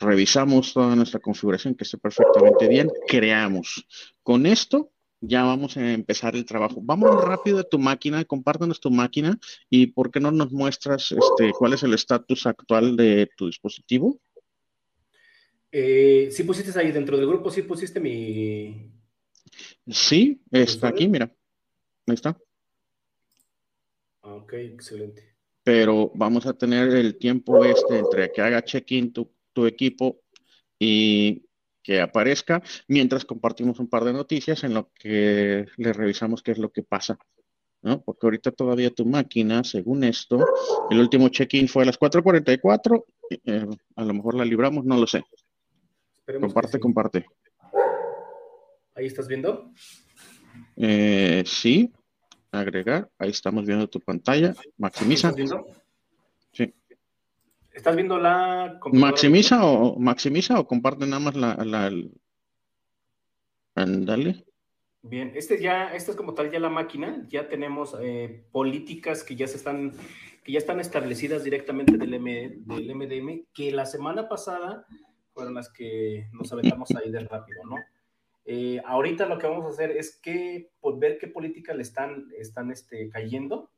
[0.04, 3.86] revisamos toda nuestra configuración que esté perfectamente bien, creamos.
[4.22, 6.80] Con esto ya vamos a empezar el trabajo.
[6.82, 9.38] Vamos rápido a tu máquina, compártanos tu máquina
[9.70, 14.20] y ¿por qué no nos muestras este, cuál es el estatus actual de tu dispositivo?
[15.72, 18.92] Eh, sí pusiste ahí dentro del grupo, sí pusiste mi...
[19.86, 21.32] Sí, está aquí, mira.
[22.06, 22.38] Ahí está.
[24.22, 25.34] Ah, ok, excelente.
[25.62, 30.20] Pero vamos a tener el tiempo este entre que haga check-in tu tu equipo
[30.78, 31.46] y
[31.82, 36.58] que aparezca mientras compartimos un par de noticias en lo que le revisamos qué es
[36.58, 37.18] lo que pasa.
[37.82, 38.02] ¿no?
[38.02, 40.44] Porque ahorita todavía tu máquina, según esto,
[40.90, 43.04] el último check-in fue a las 4.44,
[43.44, 45.22] eh, a lo mejor la libramos, no lo sé.
[46.40, 47.26] comparte, comparte.
[48.94, 49.70] ¿Ahí estás viendo?
[50.76, 51.92] Eh, sí,
[52.50, 55.28] agregar, ahí estamos viendo tu pantalla, maximiza.
[55.28, 55.83] ¿Estás viendo?
[57.74, 58.78] ¿Estás viendo la...
[58.92, 61.56] ¿Maximiza o, maximiza o comparte nada más la...
[61.56, 61.92] la
[63.74, 64.44] Andale.
[65.02, 69.34] Bien, este ya, esta es como tal ya la máquina, ya tenemos eh, políticas que
[69.34, 69.92] ya se están,
[70.44, 74.86] que ya están establecidas directamente del, del MDM, que la semana pasada
[75.34, 77.76] fueron las que nos aventamos ahí de rápido, ¿no?
[78.46, 82.28] Eh, ahorita lo que vamos a hacer es que, pues, ver qué políticas le están,
[82.38, 83.70] están este, cayendo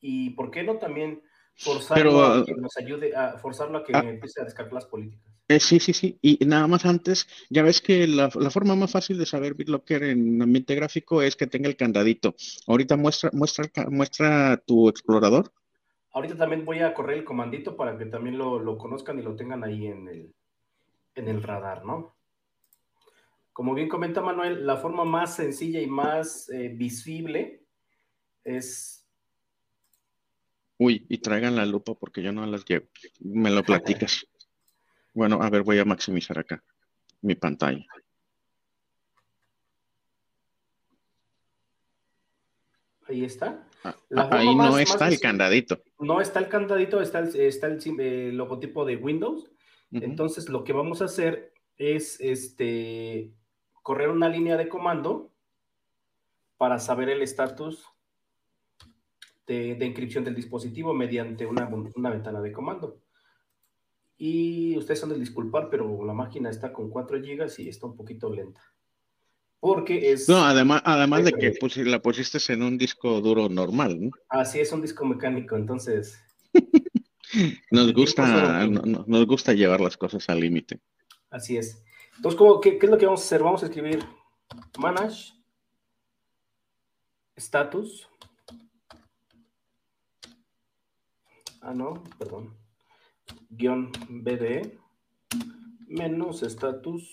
[0.00, 1.22] y por qué no también
[1.56, 4.02] forzarlo a que nos ayude a forzarlo a que ah.
[4.04, 5.30] empiece a descargar las políticas.
[5.50, 6.16] Eh, sí, sí, sí.
[6.22, 10.40] Y nada más antes, ya ves que la, forma más fácil de saber BitLocker en
[10.40, 12.36] ambiente gráfico es que tenga el candadito.
[12.68, 15.52] Ahorita muestra, muestra, muestra tu explorador.
[16.12, 19.64] Ahorita también voy a correr el comandito para que también lo, conozcan y lo tengan
[19.64, 20.34] ahí en el,
[21.16, 22.14] en el radar, ¿no?
[23.52, 27.64] Como bien comenta Manuel, la forma más sencilla y más eh, visible
[28.44, 28.99] es
[30.82, 32.86] Uy, y traigan la lupa porque yo no las llevo.
[33.20, 34.26] Me lo platicas.
[35.12, 36.64] Bueno, a ver, voy a maximizar acá
[37.20, 37.84] mi pantalla.
[43.06, 43.62] Ahí está.
[43.84, 43.94] Ah,
[44.30, 45.82] ahí no está el candadito.
[45.98, 49.50] No está el candadito, está el, está el, eh, logotipo de Windows.
[49.92, 53.34] Entonces, lo que vamos a hacer es este,
[53.82, 55.30] correr una línea de comando
[56.56, 57.84] para saber el estatus
[59.50, 63.00] de, de, inscripción del dispositivo mediante una, una, ventana de comando.
[64.16, 67.96] Y ustedes han de disculpar, pero la máquina está con 4 GB y está un
[67.96, 68.60] poquito lenta.
[69.58, 70.28] Porque es...
[70.28, 74.10] No, además, además de que pues, la pusiste en un disco duro normal, ¿no?
[74.28, 76.22] Así es, un disco mecánico, entonces...
[77.72, 80.78] nos, gusta, nos gusta llevar las cosas al límite.
[81.28, 81.82] Así es.
[82.16, 83.42] Entonces, ¿cómo, qué, ¿qué es lo que vamos a hacer?
[83.42, 84.04] Vamos a escribir
[84.78, 85.32] manage
[87.36, 88.09] status
[91.60, 92.56] ah, no, perdón,
[93.50, 94.78] guion BD
[95.86, 97.12] menos status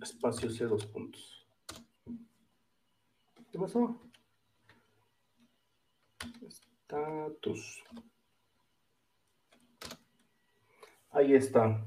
[0.00, 1.46] espacio C dos puntos.
[3.50, 4.00] ¿Qué pasó?
[6.86, 7.82] Status.
[11.10, 11.84] Ahí está.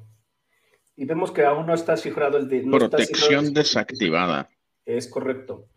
[0.95, 2.61] Y vemos que aún no está cifrado el de...
[2.63, 4.49] Protección desactivada.
[4.85, 5.67] Es correcto.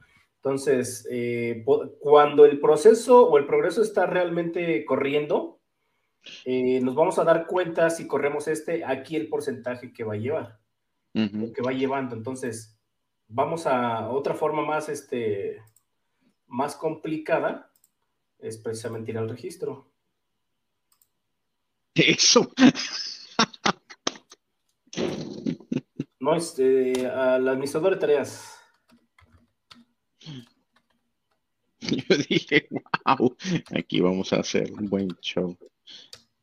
[0.42, 1.66] Entonces, eh,
[1.98, 5.60] cuando el proceso o el progreso está realmente corriendo,
[6.46, 10.16] eh, nos vamos a dar cuenta si corremos este, aquí el porcentaje que va a
[10.16, 10.58] llevar,
[11.12, 12.16] que va llevando.
[12.16, 12.74] Entonces,
[13.28, 15.62] vamos a otra forma más, este,
[16.46, 17.70] más complicada,
[18.38, 19.92] es precisamente ir al registro.
[21.94, 22.50] Eso.
[26.18, 28.59] no, este, al administrador de tareas.
[32.08, 33.36] Yo dije, wow,
[33.74, 35.56] aquí vamos a hacer un buen show.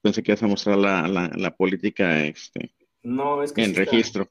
[0.02, 2.72] Pensé que ibas a mostrar la, la, política este,
[3.04, 4.30] no, es que en registro.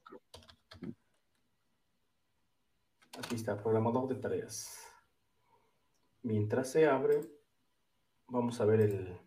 [3.17, 4.79] Aquí está, programador de tareas.
[6.21, 7.21] Mientras se abre,
[8.27, 9.17] vamos a ver el...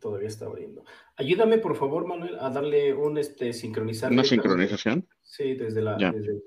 [0.00, 0.84] Todavía está abriendo.
[1.16, 4.12] Ayúdame, por favor, Manuel, a darle un este, sincronizar.
[4.12, 5.08] ¿Una sincronización?
[5.22, 6.42] Sí, desde la, desde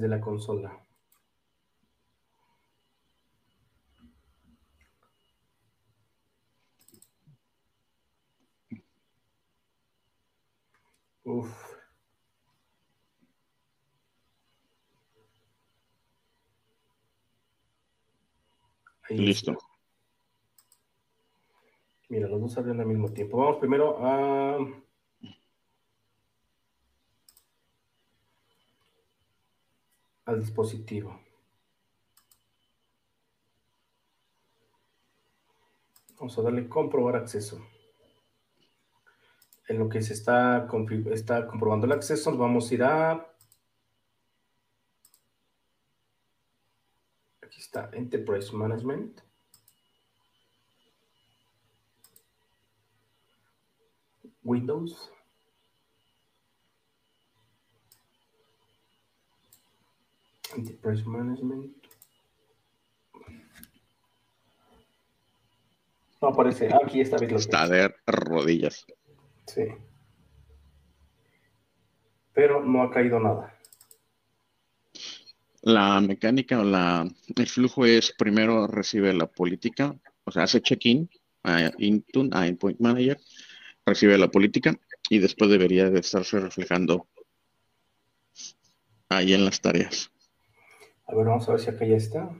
[0.00, 0.84] la consola.
[11.24, 11.74] Uf.
[19.10, 19.56] Listo.
[22.08, 23.38] Mira, los dos abren al mismo tiempo.
[23.38, 24.58] Vamos primero a
[30.24, 31.20] al dispositivo.
[36.16, 37.66] Vamos a darle comprobar acceso.
[39.68, 40.68] En lo que se está,
[41.12, 43.12] está comprobando el acceso, vamos a ir a...
[47.42, 49.20] Aquí está, Enterprise Management.
[54.42, 55.13] Windows.
[60.56, 61.76] Enterprise Management.
[66.20, 66.68] No aparece.
[66.72, 68.86] Aquí está Está de rodillas.
[69.46, 69.66] Sí.
[72.32, 73.58] Pero no ha caído nada.
[75.62, 81.08] La mecánica o la, el flujo es primero recibe la política, o sea, hace check-in
[81.42, 83.18] a Intune, a Endpoint Manager,
[83.86, 84.78] recibe la política
[85.08, 87.06] y después debería de estarse reflejando
[89.08, 90.13] ahí en las tareas.
[91.06, 92.30] A ver, vamos a ver si acá ya está.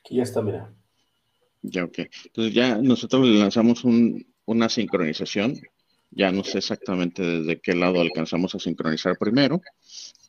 [0.00, 0.72] Aquí ya está, mira.
[1.62, 1.98] Ya, ok.
[2.26, 3.84] Entonces ya nosotros le lanzamos
[4.44, 5.54] una sincronización.
[6.10, 9.60] Ya no sé exactamente desde qué lado alcanzamos a sincronizar primero.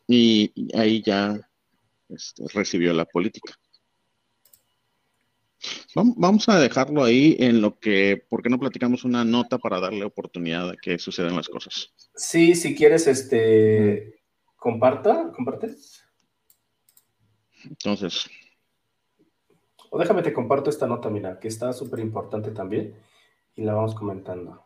[0.08, 1.38] Y ahí ya
[2.10, 3.54] este, recibió la política.
[5.94, 10.06] Vamos a dejarlo ahí en lo que, ¿por qué no platicamos una nota para darle
[10.06, 11.94] oportunidad a que sucedan las cosas?
[12.16, 14.22] Sí, si quieres, este,
[14.58, 16.04] comparta, compartes.
[17.64, 18.30] Entonces.
[19.90, 22.96] O déjame te comparto esta nota, mira, que está súper importante también
[23.56, 24.66] y la vamos comentando.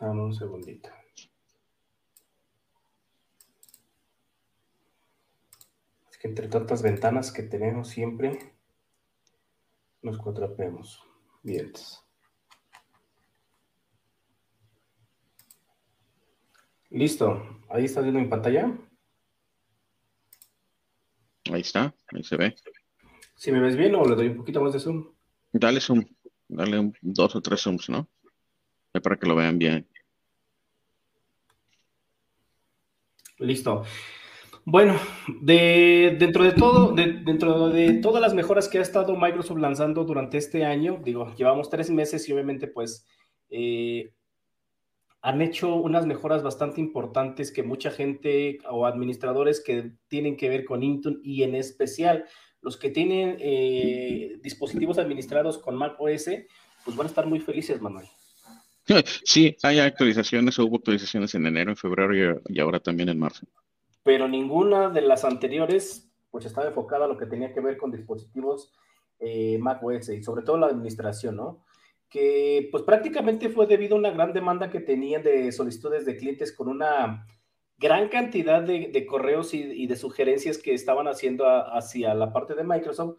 [0.00, 0.88] Dame un segundito.
[6.22, 8.54] Entre tantas ventanas que tenemos siempre,
[10.02, 11.02] nos cuatrapemos.
[11.42, 11.72] Bien.
[16.90, 17.62] Listo.
[17.68, 18.78] Ahí está viendo en pantalla.
[21.50, 22.54] Ahí está, ahí se ve.
[23.34, 25.12] Si me ves bien o le doy un poquito más de zoom.
[25.52, 26.04] Dale zoom,
[26.48, 28.08] dale un, dos o tres zooms, ¿no?
[29.02, 29.88] Para que lo vean bien.
[33.38, 33.84] Listo.
[34.64, 34.96] Bueno,
[35.40, 40.38] de, dentro de todo, dentro de todas las mejoras que ha estado Microsoft lanzando durante
[40.38, 43.04] este año, digo, llevamos tres meses y obviamente pues
[43.50, 44.12] eh,
[45.20, 50.64] han hecho unas mejoras bastante importantes que mucha gente o administradores que tienen que ver
[50.64, 52.24] con Intune y en especial
[52.60, 56.26] los que tienen eh, dispositivos administrados con Mac OS,
[56.84, 58.06] pues van a estar muy felices, Manuel.
[59.24, 63.46] Sí, hay actualizaciones, hubo actualizaciones en enero, en febrero y ahora también en marzo
[64.02, 67.90] pero ninguna de las anteriores pues estaba enfocada a lo que tenía que ver con
[67.90, 68.72] dispositivos
[69.18, 71.62] eh, Mac OS y sobre todo la administración, ¿no?
[72.08, 76.52] Que pues prácticamente fue debido a una gran demanda que tenían de solicitudes de clientes
[76.52, 77.26] con una
[77.78, 83.18] gran cantidad de, correos y, de sugerencias que estaban haciendo hacia la parte de Microsoft,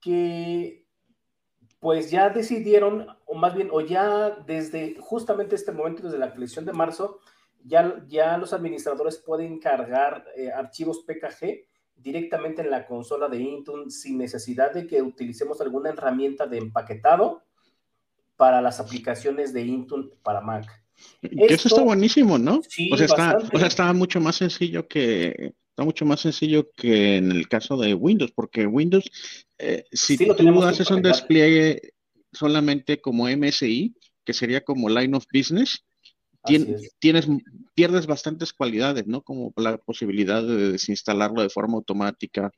[0.00, 0.86] que
[1.80, 6.66] pues ya decidieron, o más bien, o ya desde justamente este momento, desde la actualización
[6.66, 7.20] de marzo,
[7.64, 14.18] ya, los administradores pueden cargar eh, archivos PKG directamente en la consola de Intune sin
[14.18, 17.42] necesidad de que utilicemos alguna herramienta de empaquetado
[18.36, 20.66] para las aplicaciones de Intune para Mac.
[21.22, 22.60] eso está buenísimo, ¿no?
[22.66, 26.70] Sí, o sea, está, o sea, está mucho más sencillo que está mucho más sencillo
[26.72, 29.10] que en el caso de Windows, porque Windows,
[29.58, 31.92] eh, si tú haces un despliegue
[32.32, 33.94] solamente como MSI,
[34.24, 35.84] que sería como Line of Business,
[36.44, 37.28] tienes,
[37.74, 39.22] pierdes bastantes cualidades, ¿no?
[39.22, 42.50] Como la posibilidad de desinstalarlo de forma automática.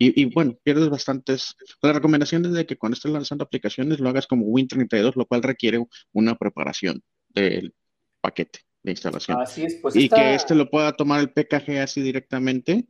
[0.00, 1.56] Y, bueno, pierdes bastantes.
[1.82, 5.42] La recomendación es de que cuando estés lanzando aplicaciones lo hagas como Win32, lo cual
[5.42, 7.74] requiere una preparación del
[8.20, 9.40] paquete de instalación.
[9.40, 12.86] Así es, pues Y que este lo pueda tomar el PKG así directamente.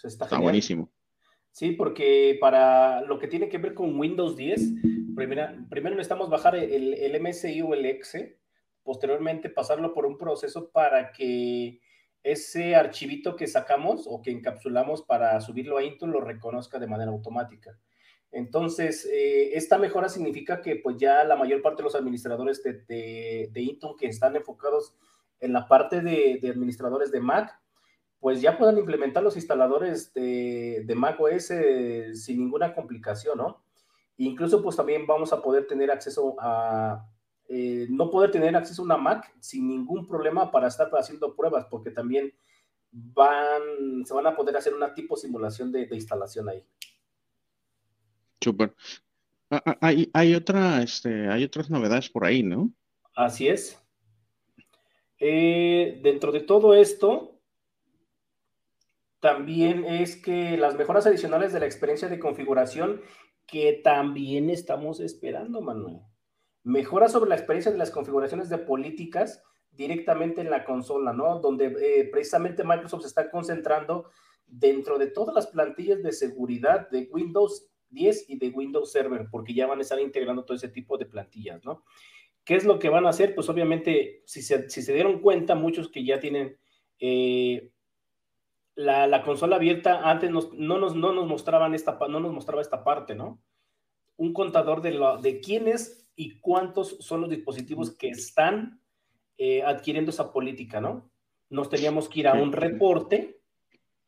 [0.00, 0.90] Pues está, buenísimo.
[1.52, 4.72] Sí, porque para lo que tiene que ver con Windows 10,
[5.14, 8.37] primero, primero necesitamos bajar el, el MSI o el EXE
[8.88, 11.78] posteriormente pasarlo por un proceso para que
[12.22, 17.10] ese archivito que sacamos o que encapsulamos para subirlo a Intune lo reconozca de manera
[17.10, 17.78] automática.
[18.32, 23.50] Entonces, eh, esta mejora significa que pues ya la mayor parte de los administradores de,
[23.52, 24.94] de, Intune que están enfocados
[25.38, 27.60] en la parte de, administradores de Mac,
[28.20, 31.52] pues ya puedan implementar los instaladores de, de Mac OS
[32.14, 33.62] sin ninguna complicación, ¿no?
[34.16, 37.06] Incluso pues también vamos a poder tener acceso a,
[37.48, 41.66] eh, no poder tener acceso a una Mac sin ningún problema para estar haciendo pruebas,
[41.70, 42.34] porque también
[42.90, 46.62] van, se van a poder hacer una tipo simulación de, instalación ahí.
[48.40, 48.74] Súper.
[49.50, 52.70] Ah, ah, hay, hay, otra, este, hay otras novedades por ahí, ¿no?
[53.14, 53.82] Así es.
[55.18, 57.40] Eh, dentro de todo esto,
[59.20, 63.00] también es que las mejoras adicionales de la experiencia de configuración
[63.46, 66.00] que también estamos esperando, Manuel.
[66.68, 69.42] Mejora sobre la experiencia de las configuraciones de políticas
[69.72, 71.38] directamente en la consola, ¿no?
[71.38, 74.10] Donde eh, precisamente Microsoft se está concentrando
[74.46, 79.54] dentro de todas las plantillas de seguridad de Windows 10 y de Windows Server, porque
[79.54, 81.84] ya van a estar integrando todo ese tipo de plantillas, ¿no?
[82.44, 83.34] ¿Qué es lo que van a hacer?
[83.34, 86.58] Pues obviamente, si se, dieron cuenta, muchos que ya tienen
[87.00, 87.70] eh,
[88.74, 90.42] la, consola abierta, antes no,
[90.78, 93.40] nos, no, nos mostraban esta, no nos mostraba esta parte, ¿no?
[94.18, 98.80] Un contador de quiénes y cuántos son los dispositivos que están
[99.38, 101.08] eh, adquiriendo esa política, ¿no?
[101.48, 103.40] Nos teníamos que ir a un reporte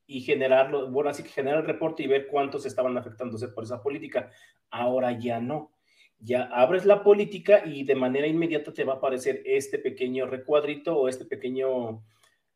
[0.08, 3.80] y generarlo, bueno, así que generar el reporte y ver cuántos estaban afectándose por esa
[3.80, 4.28] política.
[4.70, 5.70] Ahora ya no.
[6.18, 10.98] Ya abres la política y de manera inmediata te va a aparecer este pequeño recuadrito
[10.98, 12.04] o este pequeño,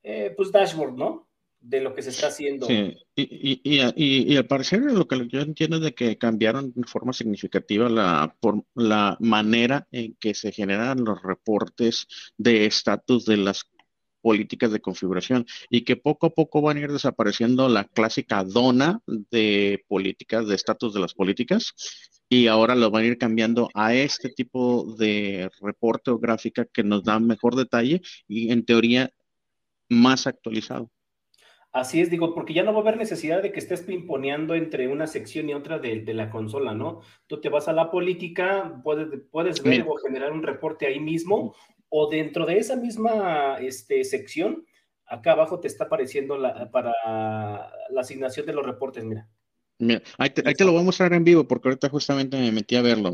[0.03, 1.29] eh, pues, dashboard, ¿no?
[1.65, 2.67] De lo que se está haciendo.
[2.67, 6.87] Sí, y, y, y, al parecer lo que yo entiendo es de que cambiaron de
[6.87, 12.07] forma significativa la, por, la manera en que se generan los reportes
[12.37, 13.65] de estatus de las
[14.21, 19.01] políticas de configuración y que poco a poco van a ir desapareciendo la clásica dona
[19.07, 21.75] de políticas, de estatus de las políticas
[22.29, 26.83] y ahora lo van a ir cambiando a este tipo de reporte o gráfica que
[26.83, 29.11] nos da mejor detalle y en teoría
[29.89, 30.91] más actualizado.
[31.75, 34.87] Así es, digo, porque ya no va a haber necesidad de que estés pimponeando entre
[34.87, 37.01] una sección y otra de, la consola, ¿no?
[37.27, 41.53] Tú te vas a la política, puedes, puedes ver o generar un reporte ahí mismo,
[41.89, 44.65] o dentro de esa misma este, sección,
[45.05, 46.93] acá abajo te está apareciendo la, para
[47.91, 49.29] la asignación de los reportes, mira.
[50.19, 53.13] Ahí, te, lo voy a mostrar en vivo porque ahorita justamente me metí a verlo.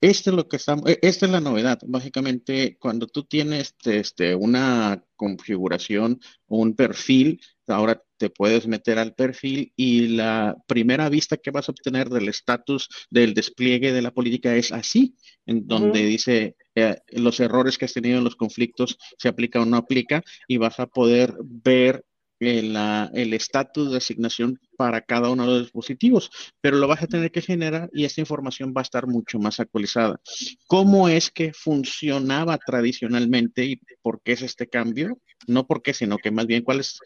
[0.00, 1.78] Este es lo que estamos, e, esta es la novedad.
[1.86, 8.98] Básicamente, cuando tú tienes este, este, una configuración o un perfil, ahora te puedes meter
[8.98, 14.02] al perfil y la primera vista que vas a obtener del estatus del despliegue de
[14.02, 18.36] la política es así, en donde dice eh, los errores que has tenido en los
[18.36, 22.04] conflictos, se aplica o no aplica, y vas a poder ver
[22.40, 26.30] el estatus de asignación para cada uno de los dispositivos,
[26.60, 29.60] pero lo vas a tener que generar y esta información va a estar mucho más
[29.60, 30.20] actualizada.
[30.66, 35.18] ¿Cómo es que funcionaba tradicionalmente y por qué es este cambio?
[35.46, 36.98] No por qué, sino que más bien cuál es,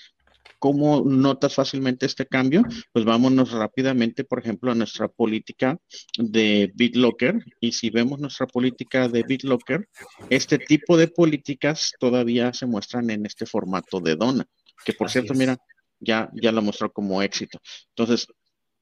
[0.60, 2.62] cómo notas fácilmente este cambio.
[2.92, 5.76] Pues vámonos rápidamente, por ejemplo, a nuestra política
[6.16, 9.88] de BitLocker y si vemos nuestra política de BitLocker,
[10.30, 14.46] este tipo de políticas todavía se muestran en este formato de dona
[14.84, 15.56] que por cierto, mira,
[16.00, 17.58] ya, ya lo mostró como éxito.
[17.90, 18.26] Entonces,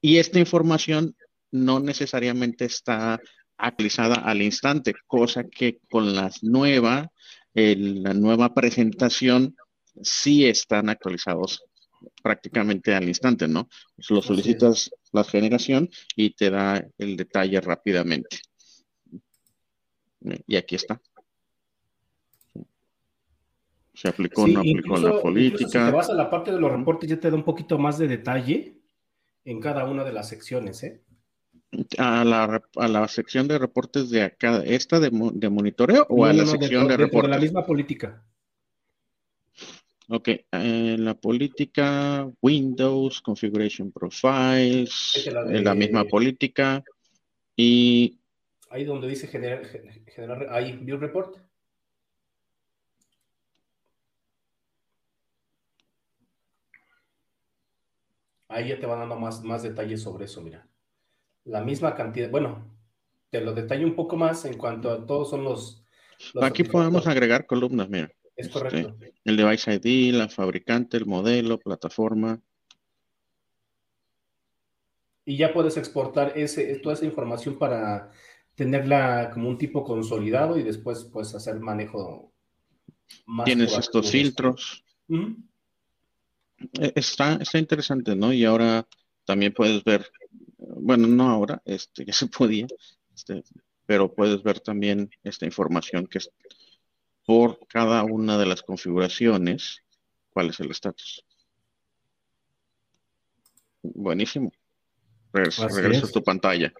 [0.01, 1.15] y esta información
[1.51, 3.19] no necesariamente está
[3.57, 7.11] actualizada al instante, cosa que con las nueva,
[7.53, 9.55] la nueva presentación
[10.01, 11.63] sí están actualizados
[12.21, 13.69] prácticamente al instante, ¿no?
[13.95, 18.39] Pues lo solicitas la generación y te da el detalle rápidamente.
[20.47, 20.99] Y aquí está
[23.93, 25.67] se aplicó, no aplicó la política.
[25.67, 27.97] Si te vas a la parte de los reportes, ya te da un poquito más
[27.97, 28.77] de detalle
[29.45, 31.01] en cada una de las secciones, ¿eh?
[31.97, 36.31] A la, a la sección de reportes de acá, ¿esta de, de monitoreo o a
[36.31, 37.31] la sección de, reportes?
[37.31, 38.23] De la misma política.
[40.07, 46.83] Ok, en la política, Windows, Configuration Profiles, en la misma política
[47.55, 48.19] y...
[48.69, 49.65] Ahí donde dice generar,
[50.13, 51.37] generar ahí, View Report.
[58.53, 60.67] Ahí ya te va dando más, más detalles sobre eso, mira.
[61.45, 62.63] La misma cantidad, bueno,
[63.29, 65.83] te lo detallo un poco más en cuanto a todos son los...
[66.41, 68.11] Aquí podemos agregar columnas, mira.
[68.35, 68.95] Es correcto.
[68.99, 72.39] Este, el device ID, la fabricante, el modelo, plataforma.
[75.25, 78.11] Y ya puedes exportar ese, toda esa información para
[78.53, 82.31] tenerla como un tipo consolidado y después pues hacer manejo
[83.25, 83.45] más.
[83.45, 84.83] Tienes estos filtros.
[86.95, 88.33] Está, está interesante, ¿no?
[88.33, 88.87] Y ahora
[89.25, 90.05] también puedes ver,
[90.57, 92.67] bueno, no ahora, este, ya se podía,
[93.15, 93.43] este,
[93.85, 96.29] pero puedes ver también esta información que es
[97.25, 99.81] por cada una de las configuraciones,
[100.29, 101.23] cuál es el estatus.
[103.81, 104.51] Buenísimo.
[105.31, 105.65] Regreso,
[106.05, 106.71] a tu pantalla.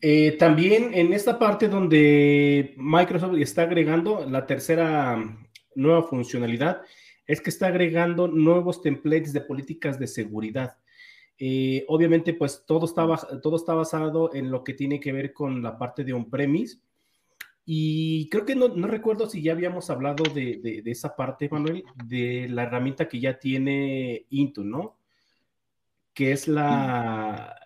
[0.00, 5.45] Eh, también en esta parte donde Microsoft está agregando la tercera
[5.76, 6.82] nueva funcionalidad
[7.26, 10.76] es que está agregando nuevos templates de políticas de seguridad.
[11.38, 13.06] Eh, obviamente, pues todo está,
[13.42, 16.78] todo está basado en lo que tiene que ver con la parte de on-premise.
[17.64, 22.62] Y creo que no, recuerdo si ya habíamos hablado de, esa parte, Manuel, de la
[22.62, 24.98] herramienta que ya tiene Intune, ¿no?
[26.14, 27.58] Que es la,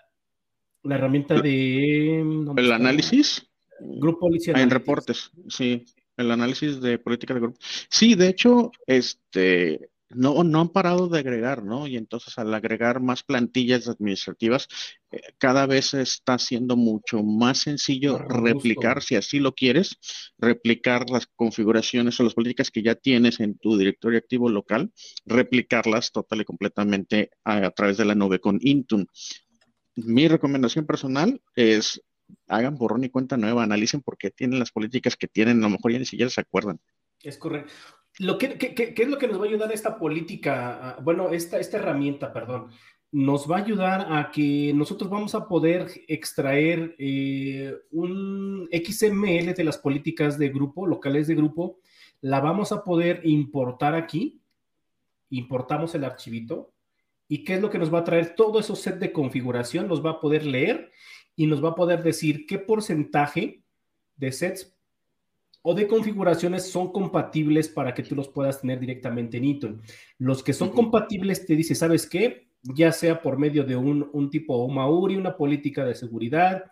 [0.83, 2.21] la herramienta de...
[2.57, 3.47] ¿El análisis?
[3.79, 4.57] Grupo Policial.
[4.57, 5.85] Ah, en reportes, sí
[6.21, 7.59] el análisis de política de grupo.
[7.89, 11.87] Sí, de hecho, este, no, no han parado de agregar, ¿no?
[11.87, 14.69] Y entonces al agregar más plantillas administrativas,
[15.13, 19.99] eh, cada vez está siendo mucho más sencillo replicar, si así lo quieres,
[20.37, 24.93] replicar las configuraciones o las políticas que ya tienes en tu directorio activo local,
[25.27, 29.07] replicarlas total y completamente a través de la nube con Intune.
[29.95, 32.03] Mi recomendación personal es
[32.47, 35.71] hagan borrón y cuenta nueva, analicen por qué tienen las políticas que tienen, a lo
[35.71, 36.81] mejor ya ni siquiera se acuerdan.
[37.23, 37.73] Es correcto.
[38.19, 40.97] Lo que, ¿Qué es lo que nos va a ayudar esta política?
[41.03, 42.71] Bueno, esta, esta herramienta, perdón,
[43.13, 49.65] nos va a ayudar a que nosotros vamos a poder extraer eh, un XML de
[49.65, 51.79] las políticas de grupo, locales de grupo,
[52.21, 54.41] la vamos a poder importar aquí,
[55.31, 56.73] importamos el archivito,
[57.27, 60.05] y qué es lo que nos va a traer todo eso set de configuración, nos
[60.05, 60.91] va a poder leer
[61.37, 63.63] y nos va a poder decir qué porcentaje
[64.17, 64.77] de sets
[65.63, 69.79] o de configuraciones son compatibles para que tú los puedas tener directamente en Intune.
[70.19, 72.49] Los que son compatibles te dice, ¿sabes qué?
[72.63, 76.65] Ya sea por medio de un, un tipo Mauri, una política de seguridad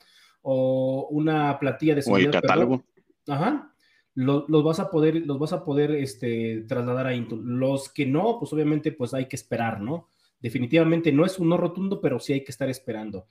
[0.42, 2.32] o una plantilla de seguridad.
[2.32, 2.84] O el catálogo.
[3.26, 3.74] Ajá.
[4.14, 7.42] Los, vas a poder, los vas a poder este, trasladar a Intune.
[7.44, 10.08] Los que no, pues obviamente pues hay que esperar, ¿no?
[10.40, 13.26] Definitivamente no es un no rotundo, pero sí hay que estar esperando.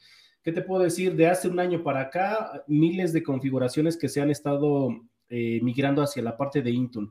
[0.47, 1.13] ¿Qué te puedo decir?
[1.13, 4.87] De hace un año para acá, miles de configuraciones que se han estado
[5.27, 7.09] eh, migrando hacia la parte de Intune.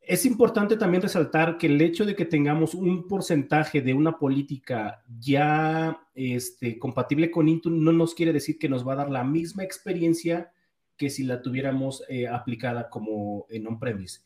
[0.00, 5.02] Es importante también resaltar que el hecho de que tengamos un porcentaje de una política
[5.18, 9.24] ya este, compatible con Intune no nos quiere decir que nos va a dar la
[9.24, 10.52] misma experiencia
[10.96, 14.20] que si la tuviéramos eh, aplicada como en on-premise.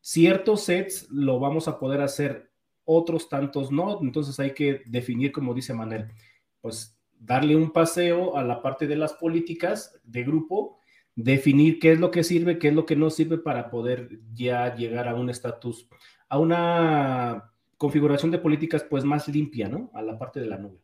[0.00, 2.52] Ciertos sets lo vamos a poder hacer,
[2.84, 6.12] otros tantos no, entonces hay que definir, como dice Manuel,
[6.60, 10.78] pues darle un paseo a la parte de las políticas de grupo
[11.16, 14.74] definir qué es lo que sirve, qué es lo que no sirve para poder ya
[14.74, 15.88] llegar a un estatus,
[16.28, 19.90] a una configuración de políticas pues más limpia, ¿no?
[19.94, 20.78] A la parte de la nube.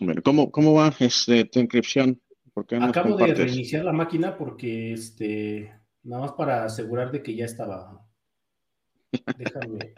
[0.00, 2.20] Bueno, ¿cómo, cómo va este, tu inscripción?
[2.80, 5.72] Acabo de reiniciar la máquina porque este,
[6.02, 8.01] nada más para asegurar de que ya estaba.
[9.38, 9.94] Déjame.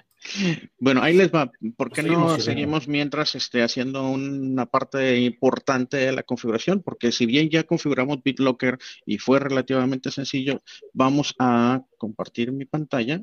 [0.78, 1.50] Bueno, ahí les va.
[1.76, 6.82] ¿Por qué no seguimos mientras esté haciendo una parte importante de la configuración?
[6.82, 10.62] Porque si bien ya configuramos BitLocker y fue relativamente sencillo,
[10.92, 13.22] vamos a compartir mi pantalla.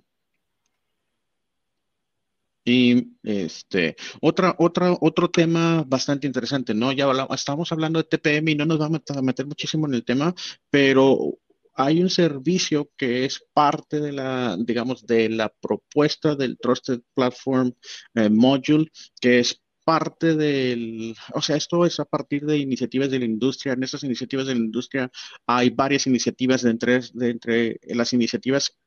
[2.63, 6.91] Y este, otra, otra, otro tema bastante interesante, ¿no?
[6.91, 10.05] Ya hablamos, estamos hablando de TPM y no nos vamos a meter muchísimo en el
[10.05, 10.35] tema,
[10.69, 11.39] pero
[11.83, 17.73] hay un servicio que es parte de la, digamos, de la propuesta del Trusted Platform
[18.15, 18.87] eh, Module,
[19.19, 23.73] que es parte del, o sea, esto es a partir de iniciativas de la industria.
[23.73, 25.11] En estas iniciativas de la industria
[25.47, 28.77] hay varias iniciativas de entre, entre las iniciativas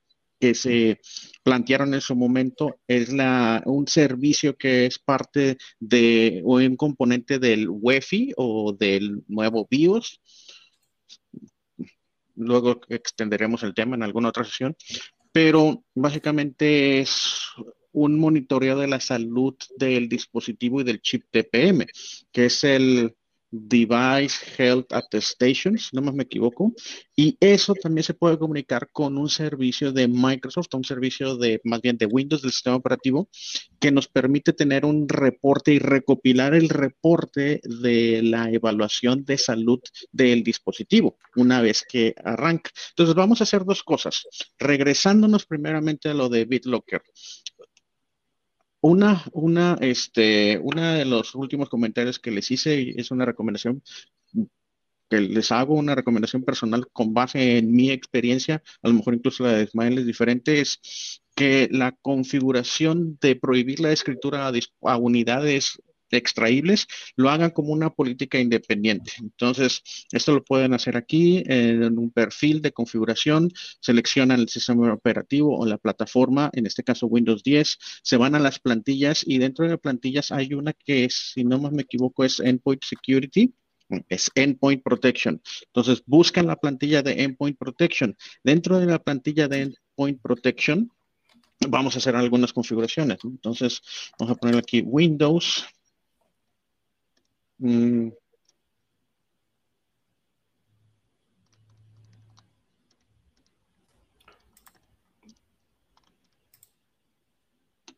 [0.40, 1.01] que se
[1.42, 7.68] plantearon en su momento es la, un servicio que es parte de un componente del
[7.68, 10.20] WEFI o del nuevo BIOS
[12.37, 14.76] luego extenderemos el tema en alguna otra sesión,
[15.32, 17.39] pero básicamente es
[17.93, 21.87] un monitoreo de la salud del dispositivo y del chip TPM,
[22.32, 23.14] que es el
[23.55, 26.72] Device Health Attestation, si no más me equivoco,
[27.14, 31.80] y eso también se puede comunicar con un servicio de Microsoft, un servicio de más
[31.80, 33.28] bien de Windows del sistema operativo,
[33.78, 39.80] que nos permite tener un reporte y recopilar el reporte de la evaluación de salud
[40.11, 42.70] del dispositivo una vez que arranca.
[42.90, 44.26] Entonces vamos a hacer dos cosas.
[44.59, 47.02] Regresándonos primeramente a lo de BitLocker.
[48.87, 53.82] Una, una, este, una de los últimos comentarios que les hice es una recomendación
[55.09, 59.45] que les hago, una recomendación personal con base en mi experiencia, a lo mejor incluso
[59.45, 65.80] la de Ismael es diferente, es que la configuración de prohibir la escritura a unidades
[66.14, 66.86] extraíbles,
[67.16, 69.12] lo hagan como una política independiente.
[69.18, 73.50] Entonces, esto lo pueden hacer aquí en un perfil de configuración,
[73.80, 78.38] seleccionan el sistema operativo o la plataforma, en este caso Windows 10, se van a
[78.38, 81.82] las plantillas y dentro de las plantillas hay una que es, si no más me
[81.82, 83.52] equivoco, es Endpoint Security
[84.08, 85.40] es Endpoint Protection.
[85.66, 88.16] Entonces, buscan la plantilla de Endpoint Protection.
[88.42, 90.90] Dentro de la plantilla de Endpoint Protection,
[91.68, 93.18] vamos a hacer algunas configuraciones.
[93.24, 93.80] Entonces,
[94.18, 95.66] vamos a poner aquí Windows
[97.59, 98.11] Mm.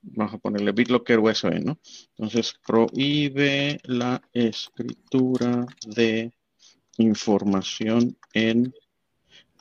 [0.02, 1.78] Vamos a ponerle BitLocker USB, ¿no?
[2.16, 6.32] Entonces, prohíbe la escritura de
[6.98, 8.72] información en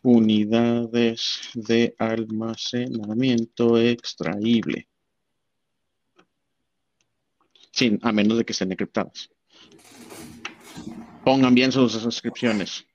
[0.04, 4.88] unidades de almacenamiento extraíble.
[7.72, 9.30] Sin, a menos de que estén encriptadas
[11.26, 12.86] pongan bien sus suscripciones.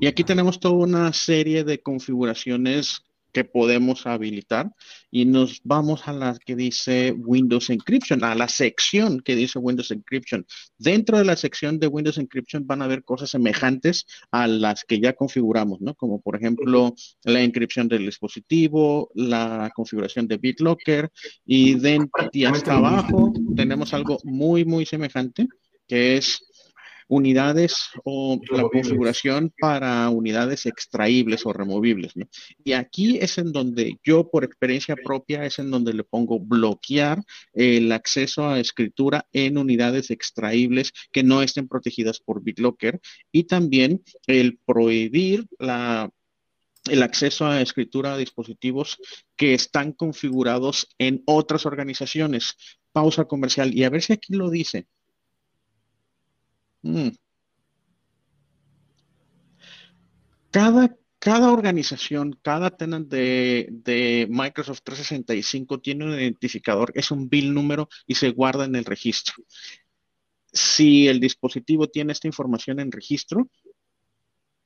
[0.00, 3.02] Y aquí tenemos toda una serie de configuraciones
[3.32, 4.70] que podemos habilitar
[5.10, 9.90] y nos vamos a la que dice Windows Encryption, a la sección que dice Windows
[9.90, 10.46] Encryption.
[10.76, 15.00] Dentro de la sección de Windows Encryption van a haber cosas semejantes a las que
[15.00, 15.94] ya configuramos, ¿no?
[15.94, 21.10] Como por ejemplo la encripción del dispositivo, la configuración de BitLocker
[21.46, 25.48] y dentro y hasta abajo tenemos algo muy, muy semejante
[25.88, 26.44] que es
[27.12, 32.14] unidades o la configuración para unidades extraíbles o removibles.
[32.64, 37.22] Y aquí es en donde yo, por experiencia propia, es en donde le pongo bloquear
[37.52, 42.98] el acceso a escritura en unidades extraíbles que no estén protegidas por BitLocker
[43.30, 46.10] y también el prohibir la
[46.90, 48.98] el acceso a escritura a dispositivos
[49.36, 52.56] que están configurados en otras organizaciones.
[52.90, 53.72] Pausa comercial.
[53.72, 54.88] Y a ver si aquí lo dice.
[56.82, 57.10] Mm.
[60.50, 67.88] Cada, cada organización, cada tenant de, Microsoft 365 tiene un identificador, es un bill número
[68.06, 69.34] y se guarda en el registro.
[70.52, 73.48] Si el dispositivo tiene esta información en registro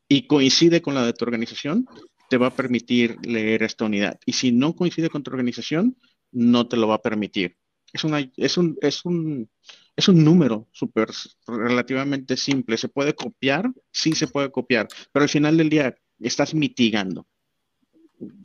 [0.08, 1.86] y coincide con la de tu organización,
[2.28, 4.18] te va a permitir leer esta unidad.
[4.24, 5.96] Y si no coincide con tu organización,
[6.32, 7.56] no te lo va a permitir.
[7.92, 8.02] Es,
[8.36, 9.48] es, un, es, un,
[9.96, 11.08] es un número súper
[11.46, 12.76] relativamente simple.
[12.76, 13.72] ¿Se puede copiar?
[13.90, 14.86] Sí, se puede copiar.
[15.10, 17.26] Pero al final del día estás mitigando.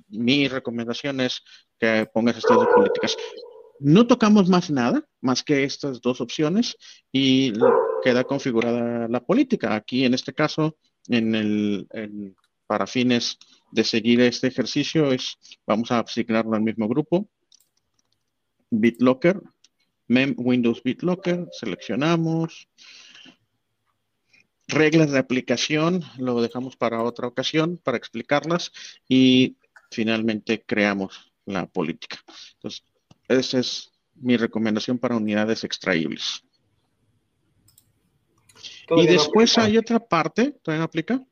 [0.08, 1.41] Mi recomendación es
[1.80, 3.18] que pongas estas dos políticas.
[3.80, 6.78] No tocamos más nada, más que estas dos opciones,
[7.12, 7.52] y
[8.04, 9.74] queda configurada la política.
[9.74, 10.78] Aquí, en este caso,
[12.68, 13.38] para fines
[13.72, 15.10] de seguir este ejercicio,
[15.66, 17.28] vamos a asignarlo al mismo grupo.
[18.70, 19.41] BitLocker,
[20.12, 22.68] Mem Windows BitLocker, seleccionamos.
[24.68, 28.74] Reglas de aplicación, lo dejamos para otra ocasión para explicarlas
[29.07, 29.55] y
[29.89, 32.18] finalmente creamos la política.
[32.55, 32.84] Entonces,
[33.30, 36.43] esa es mi recomendación para unidades extraíbles.
[38.89, 41.26] Y después hay otra parte, ¿todavía aplica?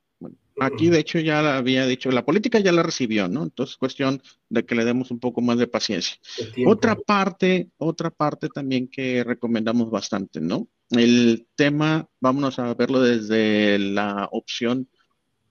[0.59, 3.43] Aquí de hecho ya la había dicho, la política ya la recibió, ¿no?
[3.43, 6.17] Entonces cuestión de que le demos un poco más de paciencia.
[6.65, 10.67] Otra parte, otra parte también que recomendamos bastante, ¿no?
[10.89, 14.87] El tema, vámonos a verlo desde la opción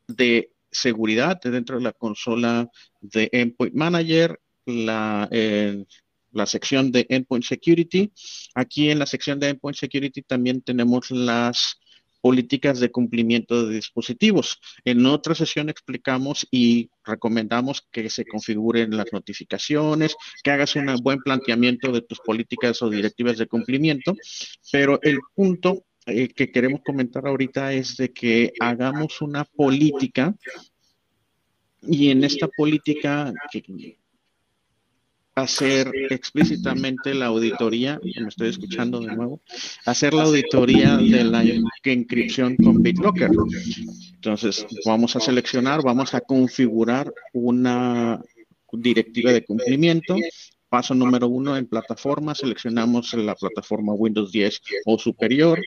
[0.06, 5.84] de seguridad dentro de la consola de Endpoint Manager, la, eh,
[6.32, 8.12] la sección de Endpoint Security.
[8.54, 11.78] Aquí en la sección de Endpoint Security también tenemos las
[12.20, 14.60] políticas de cumplimiento de dispositivos.
[14.84, 21.18] En otra sesión explicamos y recomendamos que se configuren las notificaciones, que hagas un buen
[21.20, 24.14] planteamiento de tus políticas o directivas de cumplimiento,
[24.70, 30.34] pero el punto eh, que queremos comentar ahorita es de que hagamos una política
[31.82, 33.32] y en esta política
[35.42, 39.40] hacer explícitamente la auditoría, me estoy escuchando de nuevo,
[39.86, 41.44] hacer la auditoría de la
[41.84, 43.30] inscripción con BitLocker.
[44.14, 48.20] Entonces, vamos a seleccionar, vamos a configurar una
[48.72, 50.16] directiva de cumplimiento.
[50.68, 55.58] Paso número uno en plataforma, seleccionamos la plataforma Windows 10 o superior,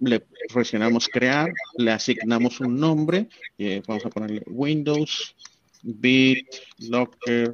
[0.00, 3.28] le presionamos crear, le asignamos un nombre,
[3.58, 5.36] eh, vamos a ponerle Windows
[5.82, 7.52] BitLocker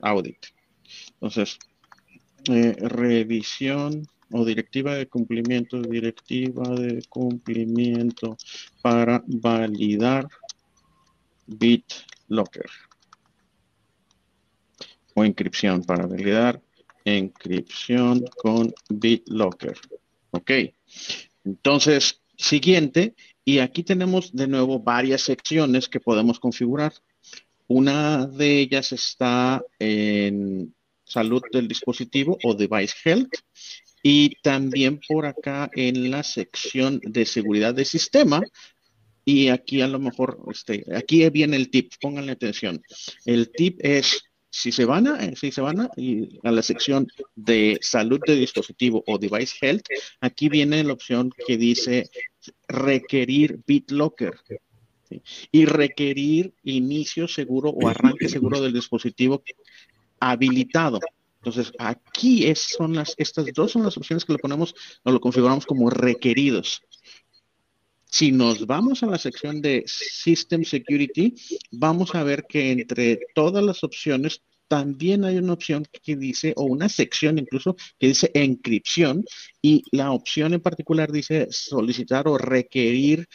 [0.00, 0.46] audit.
[1.14, 1.58] Entonces,
[2.48, 8.36] eh, revisión o directiva de cumplimiento, directiva de cumplimiento
[8.82, 10.28] para validar
[11.46, 12.70] BitLocker.
[15.14, 16.62] O inscripción para validar
[17.04, 19.78] inscripción con BitLocker.
[20.30, 20.50] Ok.
[21.44, 26.92] Entonces, siguiente, y aquí tenemos de nuevo varias secciones que podemos configurar.
[27.68, 33.34] Una de ellas está en salud del dispositivo o device health
[34.02, 38.42] y también por acá en la sección de seguridad de sistema.
[39.24, 42.80] Y aquí a lo mejor, este, aquí viene el tip, pónganle atención.
[43.26, 45.90] El tip es, si se van a, si se van a,
[46.44, 49.84] a la sección de salud de dispositivo o device health,
[50.22, 52.08] aquí viene la opción que dice
[52.66, 54.34] requerir BitLocker
[55.52, 59.42] y requerir inicio seguro o arranque seguro del dispositivo
[60.20, 61.00] habilitado.
[61.38, 65.66] Entonces, aquí son las, estas dos son las opciones que lo ponemos o lo configuramos
[65.66, 66.82] como requeridos.
[68.10, 71.34] Si nos vamos a la sección de System Security,
[71.70, 76.64] vamos a ver que entre todas las opciones también hay una opción que dice, o
[76.64, 79.24] una sección incluso, que dice encripción,
[79.62, 83.26] y la opción en particular dice solicitar o requerir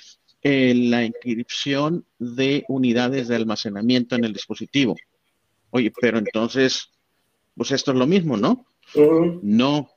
[0.44, 4.96] la inscripción de unidades de almacenamiento en el dispositivo.
[5.70, 6.92] Oye, pero entonces,
[7.56, 8.66] pues esto es lo mismo, ¿no?
[9.42, 9.90] No,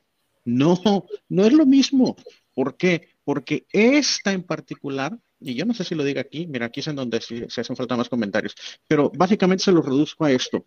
[0.45, 2.15] no, no es lo mismo.
[2.53, 3.09] ¿Por qué?
[3.23, 6.87] Porque esta en particular, y yo no sé si lo diga aquí, mira, aquí es
[6.87, 8.55] en donde se, se hacen falta más comentarios,
[8.87, 10.65] pero básicamente se lo reduzco a esto.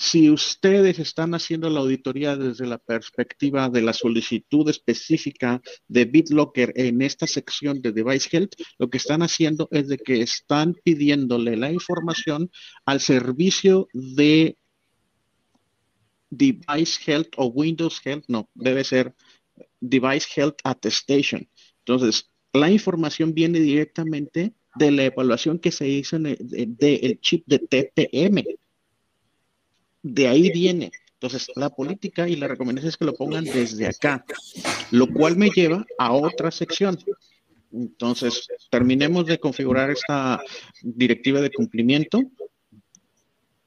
[0.00, 6.72] Si ustedes están haciendo la auditoría desde la perspectiva de la solicitud específica de BitLocker
[6.74, 11.54] en esta sección de Device Health, lo que están haciendo es de que están pidiéndole
[11.54, 12.50] la información
[12.86, 14.56] al servicio de
[16.30, 19.14] Device Health o Windows Health, no, debe ser
[19.80, 21.46] Device Health Attestation.
[21.80, 28.42] Entonces, la información viene directamente de la evaluación que se hizo del chip de TPM
[30.02, 30.90] de ahí viene.
[31.14, 34.24] Entonces, la política y la recomendación es que lo pongan desde acá,
[34.90, 36.98] lo cual me lleva a otra sección.
[37.72, 40.40] Entonces, terminemos de configurar esta
[40.82, 42.22] directiva de cumplimiento.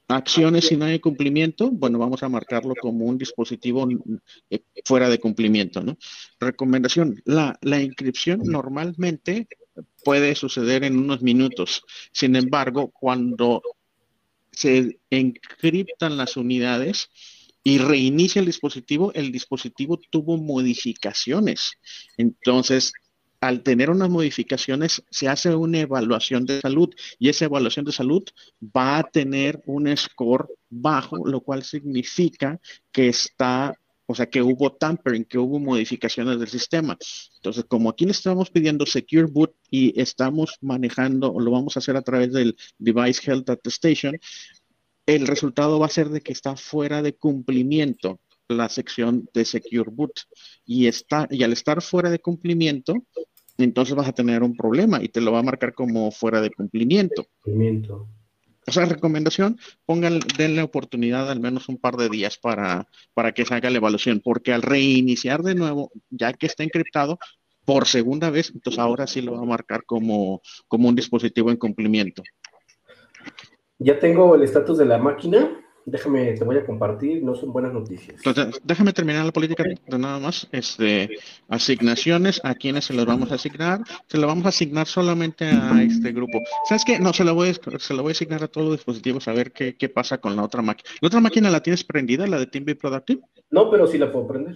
[0.08, 3.88] Acciones si no hay cumplimiento, bueno, vamos a marcarlo como un dispositivo
[4.50, 5.98] eh, fuera de cumplimiento, ¿no?
[6.40, 9.48] Recomendación, la, la inscripción normalmente
[10.04, 11.84] puede suceder en unos minutos.
[12.12, 13.62] Sin embargo, cuando
[14.54, 17.10] se encriptan las unidades
[17.64, 21.74] y reinicia el dispositivo, el dispositivo tuvo modificaciones.
[22.18, 22.94] Entonces,
[23.44, 26.90] al tener unas modificaciones, se hace una evaluación de salud
[27.20, 28.24] y esa evaluación de salud
[28.62, 32.60] va a tener un score bajo, lo cual significa
[32.92, 36.98] que está, o sea, que hubo tampering, que hubo modificaciones del sistema.
[37.36, 41.80] Entonces, como aquí le estamos pidiendo Secure Boot y estamos manejando, o lo vamos a
[41.80, 44.20] hacer a través del Device Health Attestation,
[45.06, 49.90] el resultado va a ser de que está fuera de cumplimiento la sección de Secure
[49.92, 50.12] Boot
[50.66, 52.94] y está y al estar fuera de cumplimiento
[53.58, 56.52] entonces vas a tener un problema y te lo va a marcar como fuera de
[56.52, 57.26] cumplimiento.
[57.42, 58.08] cumplimiento.
[58.66, 63.46] O sea, recomendación, pongan, denle oportunidad al menos un par de días para, para que
[63.46, 67.20] se haga la evaluación, porque al reiniciar de nuevo, ya que está encriptado,
[67.66, 71.58] por segunda vez, entonces ahora sí lo va a marcar como, como un dispositivo en
[71.58, 72.24] cumplimiento.
[73.80, 75.63] Ya tengo el estatus de la máquina.
[75.86, 78.22] Déjame, te voy a compartir, no son buenas noticias.
[78.24, 80.48] Entonces, déjame terminar la política de nada más.
[80.52, 81.10] Este,
[81.50, 83.82] asignaciones, ¿a quiénes se las vamos a asignar?
[84.08, 86.42] Se lo vamos a asignar solamente a este grupo.
[86.70, 87.00] ¿Sabes qué?
[87.00, 89.34] No, se lo voy a, se lo voy a asignar a todos los dispositivos a
[89.34, 90.90] ver qué, qué pasa con la otra máquina.
[91.02, 93.22] ¿La otra máquina la tienes prendida, la de TeamViewer Productive?
[93.52, 94.56] No, pero sí la puedo prender.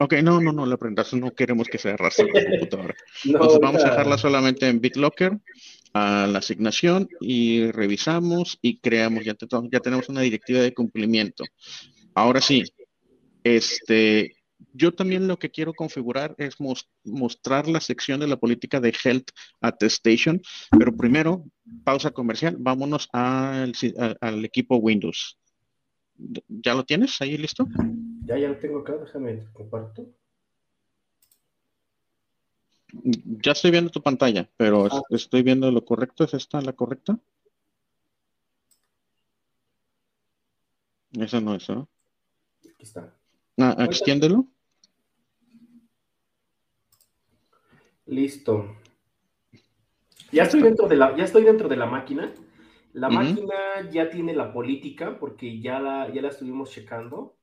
[0.00, 2.94] Ok, no, no, no la prendas, no queremos que se arrastre la computadora.
[3.24, 5.40] Entonces vamos a dejarla solamente en BitLocker
[5.98, 9.36] a la asignación y revisamos y creamos, ya,
[9.70, 11.44] ya tenemos una directiva de cumplimiento.
[12.14, 12.64] Ahora sí,
[13.44, 14.36] este,
[14.72, 16.56] yo también lo que quiero configurar es
[17.04, 19.30] mostrar la sección de la política de Health
[19.60, 20.40] Attestation,
[20.78, 21.44] pero primero,
[21.84, 23.72] pausa comercial, vámonos al,
[24.20, 25.38] al equipo Windows.
[26.48, 27.66] ¿Ya lo tienes ahí listo?
[28.26, 30.17] Ya, ya lo tengo acá, déjame comparto.
[32.92, 35.02] Ya estoy viendo tu pantalla, pero ah.
[35.10, 36.24] estoy viendo lo correcto.
[36.24, 37.18] ¿Es esta la correcta?
[41.12, 41.88] Esa no es, ¿no?
[42.60, 43.14] Aquí está.
[43.58, 44.46] Ah, extiéndelo.
[48.06, 48.76] Listo.
[50.32, 52.32] Ya estoy dentro de la, ya estoy dentro de la máquina.
[52.94, 53.54] La máquina
[53.90, 57.36] ya tiene la política porque ya la, ya la estuvimos checando.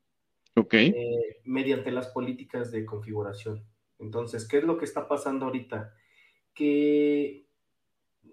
[0.55, 0.73] Ok.
[0.73, 3.63] Eh, mediante las políticas de configuración.
[3.99, 5.93] Entonces, ¿qué es lo que está pasando ahorita?
[6.53, 7.47] Que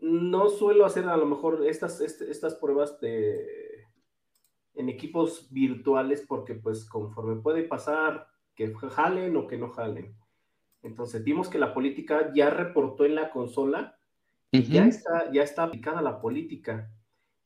[0.00, 3.86] no suelo hacer a lo mejor estas, este, estas pruebas de,
[4.74, 10.16] en equipos virtuales porque pues conforme puede pasar que jalen o que no jalen.
[10.82, 13.96] Entonces vimos que la política ya reportó en la consola
[14.50, 16.90] y ya, está, ya está aplicada la política.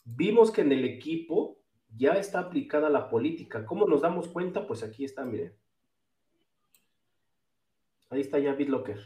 [0.05, 1.59] Vimos que en el equipo
[1.95, 3.65] ya está aplicada la política.
[3.65, 4.67] ¿Cómo nos damos cuenta?
[4.67, 5.55] Pues aquí está, miren.
[8.11, 9.01] Ahí está ya BitLocker.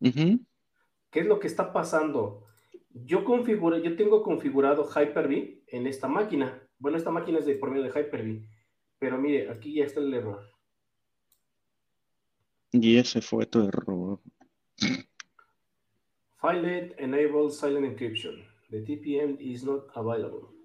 [0.00, 2.44] ¿Qué es lo que está pasando?
[2.90, 6.62] Yo configuro, yo tengo configurado Hyper-V en esta máquina.
[6.78, 8.48] Bueno, esta máquina es de por medio de Hyper-V.
[8.98, 10.50] Pero mire, aquí ya está el error.
[12.72, 14.20] Y ese fue tu error.
[16.40, 18.44] Filet enable silent encryption.
[18.70, 20.55] The TPM is not available.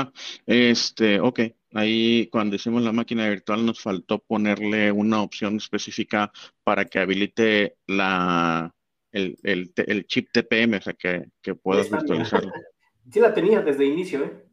[0.00, 0.12] Ah,
[0.46, 1.40] este, ok.
[1.74, 6.30] Ahí cuando hicimos la máquina virtual nos faltó ponerle una opción específica
[6.64, 8.74] para que habilite la,
[9.12, 12.52] el, chip TPM, o sea, que, que puedas virtualizarlo.
[13.08, 14.44] Sí la tenía desde el inicio, ¿eh?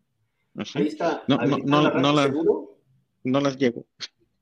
[0.56, 1.24] ¿Ah, Ahí está.
[1.28, 2.32] No, no, no, no, la,
[3.24, 3.88] no las llevo.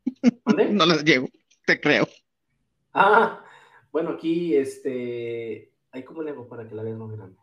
[0.72, 1.30] no las llevo,
[1.66, 2.10] te creo.
[2.94, 3.42] Ah,
[3.92, 7.38] bueno, aquí, este, ahí cómo le hago para que la veas más grande.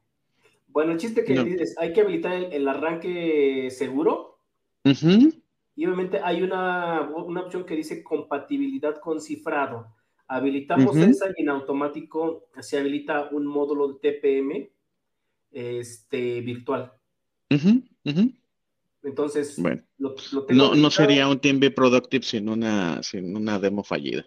[0.78, 4.38] Bueno, el chiste que dices, hay que habilitar el, arranque seguro.
[4.84, 9.92] Y obviamente hay una, opción que dice compatibilidad con cifrado.
[10.28, 14.70] Habilitamos esa y en automático se habilita un módulo de TPM
[15.50, 16.92] este, virtual.
[19.02, 24.24] Entonces, bueno, no, no sería un TeamB Productive sin una, sin una demo fallida.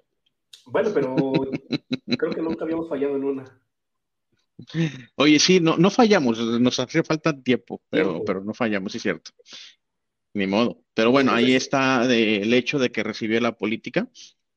[0.65, 1.15] Bueno, pero
[2.17, 3.61] creo que nunca habíamos fallado en una.
[5.15, 9.31] Oye, sí, no, no fallamos, nos hace falta tiempo, pero, pero no fallamos, es cierto.
[10.33, 10.81] Ni modo.
[10.93, 14.07] Pero bueno, ahí está el hecho de que recibió la política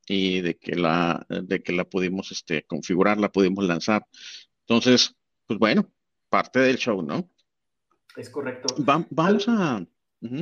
[0.07, 4.07] y de que la, de que la pudimos este, configurar, la pudimos lanzar.
[4.67, 5.91] Entonces, pues bueno,
[6.29, 7.31] parte del show, ¿no?
[8.17, 8.75] Es correcto.
[8.79, 9.85] vamos a...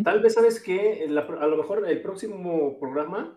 [0.05, 3.37] Tal vez sabes que a lo mejor el próximo programa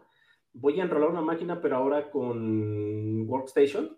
[0.53, 3.97] voy a enrolar una máquina, pero ahora con Workstation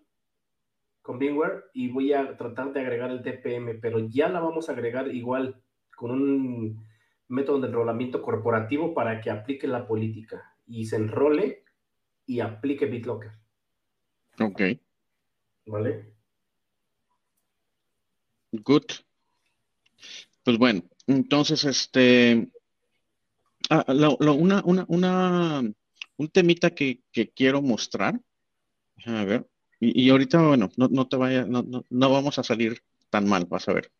[1.08, 4.72] con VMware y voy a tratar de agregar el TPM, pero ya la vamos a
[4.72, 5.58] agregar igual
[5.96, 6.86] con un
[7.28, 11.64] método de enrolamiento corporativo para que aplique la política y se enrole
[12.26, 13.30] y aplique BitLocker.
[14.38, 14.60] Ok.
[15.64, 16.12] ¿Vale?
[18.52, 18.84] Good.
[20.44, 22.50] Pues bueno, entonces, este,
[23.70, 25.62] ah, una, una, una,
[26.18, 28.20] un temita que, que quiero mostrar,
[29.06, 29.48] a ver,
[29.80, 33.46] y, ahorita, bueno, no, no te vaya, no, no, no vamos a salir tan mal,
[33.46, 33.90] vas a ver.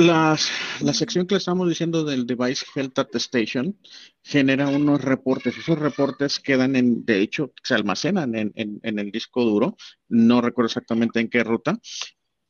[0.00, 3.78] la sección que le estamos diciendo del Device Health Attestation
[4.22, 5.58] genera unos reportes.
[5.58, 9.76] Esos reportes quedan en, de hecho, se almacenan en, en, el disco duro.
[10.08, 11.78] No recuerdo exactamente en qué ruta.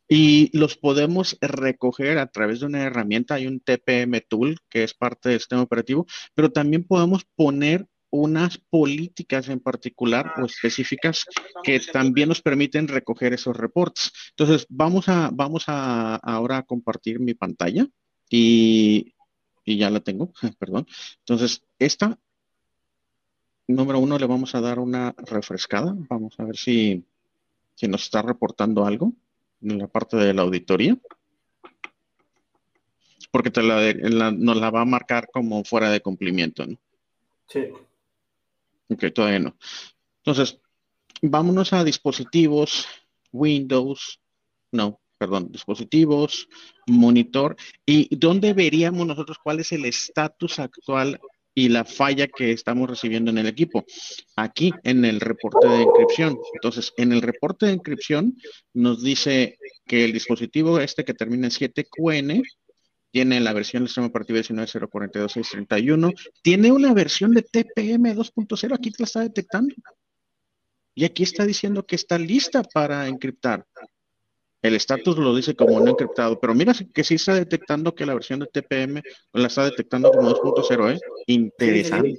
[0.08, 3.34] Y los podemos recoger a través de una herramienta.
[3.34, 8.58] Hay un TPM Tool que es parte del sistema operativo, pero también podemos poner unas
[8.58, 11.24] políticas en particular o específicas
[11.62, 14.12] que también nos permiten recoger esos reportes.
[14.30, 17.86] Entonces, vamos a, vamos a ahora a compartir mi pantalla
[18.28, 19.14] y,
[19.64, 20.86] y ya la tengo, perdón.
[21.20, 22.18] Entonces, esta,
[23.68, 25.94] número uno, le vamos a dar una refrescada.
[26.08, 27.04] Vamos a ver si,
[27.74, 29.12] si nos está reportando algo
[29.62, 30.96] en la parte de la auditoría.
[33.30, 36.76] Porque te la, nos la va a marcar como fuera de cumplimiento, ¿no?
[37.46, 37.68] Sí.
[38.90, 39.56] Ok, todavía no.
[40.24, 40.60] Entonces,
[41.22, 42.86] vámonos a dispositivos,
[43.32, 44.20] Windows,
[44.72, 46.48] no, perdón, dispositivos,
[46.86, 51.20] monitor, y dónde veríamos nosotros cuál es el estatus actual
[51.54, 53.84] y la falla que estamos recibiendo en el equipo.
[54.36, 56.38] Aquí en el reporte de encripción.
[56.54, 58.36] Entonces, en el reporte de encripción
[58.72, 62.42] nos dice que el dispositivo este que termina en 7QN
[63.10, 69.02] tiene la versión del sistema operativo 19.042.631, tiene una versión de TPM 2.0, aquí te
[69.02, 69.74] la está detectando.
[70.94, 73.64] Y aquí está diciendo que está lista para encriptar.
[74.62, 78.14] El estatus lo dice como no encriptado, pero mira que sí está detectando que la
[78.14, 79.02] versión de TPM
[79.32, 81.00] la está detectando como 2.0, ¿eh?
[81.26, 82.18] Interesante.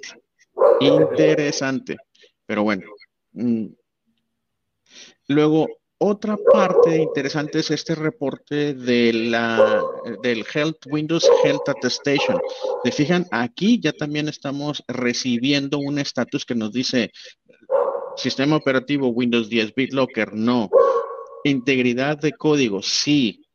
[0.80, 1.98] Interesante.
[2.46, 2.84] Pero bueno.
[3.34, 3.68] Mm.
[5.28, 5.68] Luego,
[6.04, 9.84] otra parte interesante es este reporte de la,
[10.24, 12.42] del Health Windows Health Attestation.
[12.84, 13.28] ¿Se fijan?
[13.30, 17.12] Aquí ya también estamos recibiendo un estatus que nos dice
[18.16, 20.72] sistema operativo Windows 10 BitLocker, no.
[21.44, 23.46] Integridad de código, sí.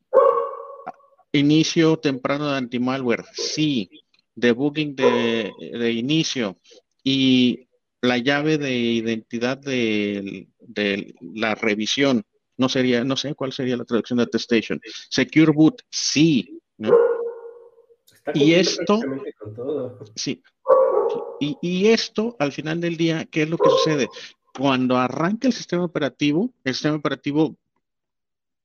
[1.32, 3.90] Inicio temprano de antimalware, sí.
[4.36, 6.58] Debugging de, de inicio.
[7.02, 7.68] Y
[8.02, 12.24] la llave de identidad de, de la revisión
[12.56, 14.80] no sería, no sé cuál sería la traducción de attestation.
[15.10, 16.60] Secure boot, sí.
[18.34, 19.00] Y esto,
[20.14, 20.42] sí.
[21.40, 24.08] Y, y, esto, al final del día, ¿qué es lo que sucede?
[24.56, 27.56] Cuando arranca el sistema operativo, el sistema operativo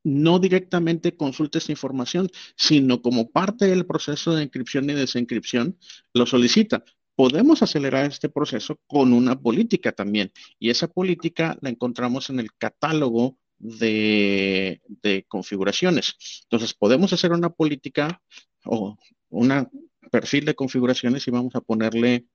[0.04, 5.78] no directamente consulta esta información, sino como parte del proceso de encripción y desencripción,
[6.14, 6.84] lo solicita.
[7.16, 12.54] Podemos acelerar este proceso con una política también, y esa política la encontramos en el
[12.54, 14.82] catálogo de,
[15.28, 16.16] configuraciones.
[16.44, 18.22] Entonces, podemos hacer una política
[18.66, 18.98] o
[19.30, 19.70] un
[20.12, 22.26] perfil de configuraciones y vamos a ponerle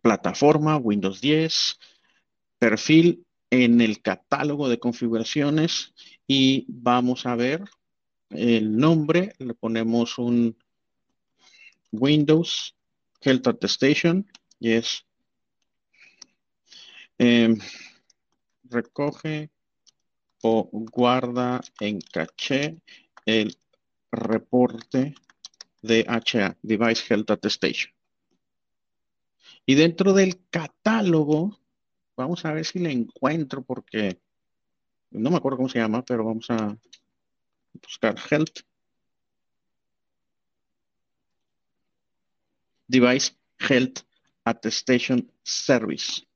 [0.00, 1.78] plataforma, Windows 10,
[2.58, 5.94] perfil en el catálogo de configuraciones
[6.26, 7.62] y vamos a ver
[8.30, 10.56] el nombre, le ponemos un
[11.92, 12.74] Windows
[13.20, 14.26] Health Attestation
[14.58, 15.06] y es
[17.18, 17.58] em,
[18.70, 19.50] recoge
[20.42, 22.80] o guarda en caché
[23.24, 23.56] el
[24.10, 25.14] reporte
[25.82, 27.92] de HA, Device Health Attestation.
[29.66, 31.58] Y dentro del catálogo,
[32.16, 34.20] vamos a ver si le encuentro porque
[35.10, 36.76] no me acuerdo cómo se llama, pero vamos a
[37.82, 38.60] buscar Health.
[42.86, 44.00] Device Health
[44.44, 46.26] Attestation Service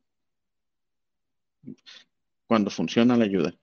[2.49, 3.55] cuando funciona la ayuda.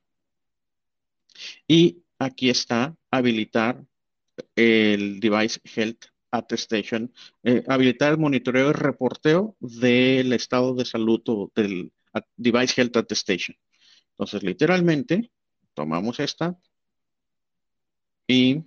[1.67, 3.83] Y aquí está habilitar
[4.55, 7.11] el Device Health Attestation,
[7.43, 11.21] eh, habilitar el monitoreo y reporteo del estado de salud
[11.55, 11.91] del
[12.37, 13.57] Device Health Attestation.
[14.11, 15.31] Entonces, literalmente,
[15.73, 16.57] tomamos esta
[18.27, 18.63] y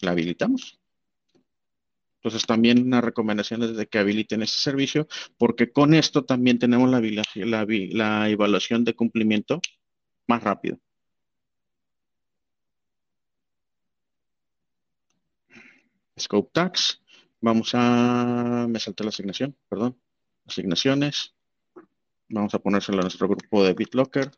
[0.00, 0.79] la habilitamos.
[2.22, 6.90] Entonces también una recomendación es de que habiliten ese servicio, porque con esto también tenemos
[6.90, 9.60] la, evaluación de cumplimiento
[10.26, 10.78] más rápido.
[16.18, 17.00] Scope Tax.
[17.40, 18.66] Vamos a...
[18.68, 19.98] Me salté la asignación, perdón.
[20.46, 21.34] Asignaciones.
[22.28, 24.30] Vamos a ponérselo a nuestro grupo de BitLocker.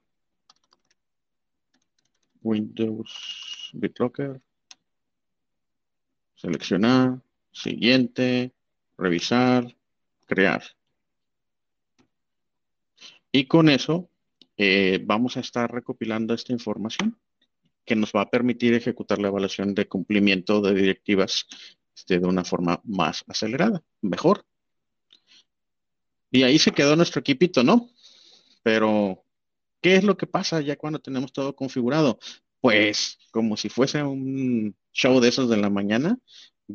[2.42, 4.40] Windows BitLocker.
[6.36, 7.20] Seleccionar
[7.52, 8.52] siguiente,
[8.96, 9.76] revisar,
[10.26, 10.62] crear.
[13.30, 14.10] Y con eso
[14.56, 17.18] eh, vamos a estar recopilando esta información
[17.84, 21.46] que nos va a permitir ejecutar la evaluación de cumplimiento de directivas
[21.94, 24.44] este, de una forma más acelerada, mejor.
[26.30, 27.90] Y ahí se quedó nuestro equipito, ¿no?
[28.62, 29.24] Pero,
[29.80, 32.18] ¿qué es lo que pasa ya cuando tenemos todo configurado?
[32.60, 36.18] Pues, como si fuese un show de esos de la mañana,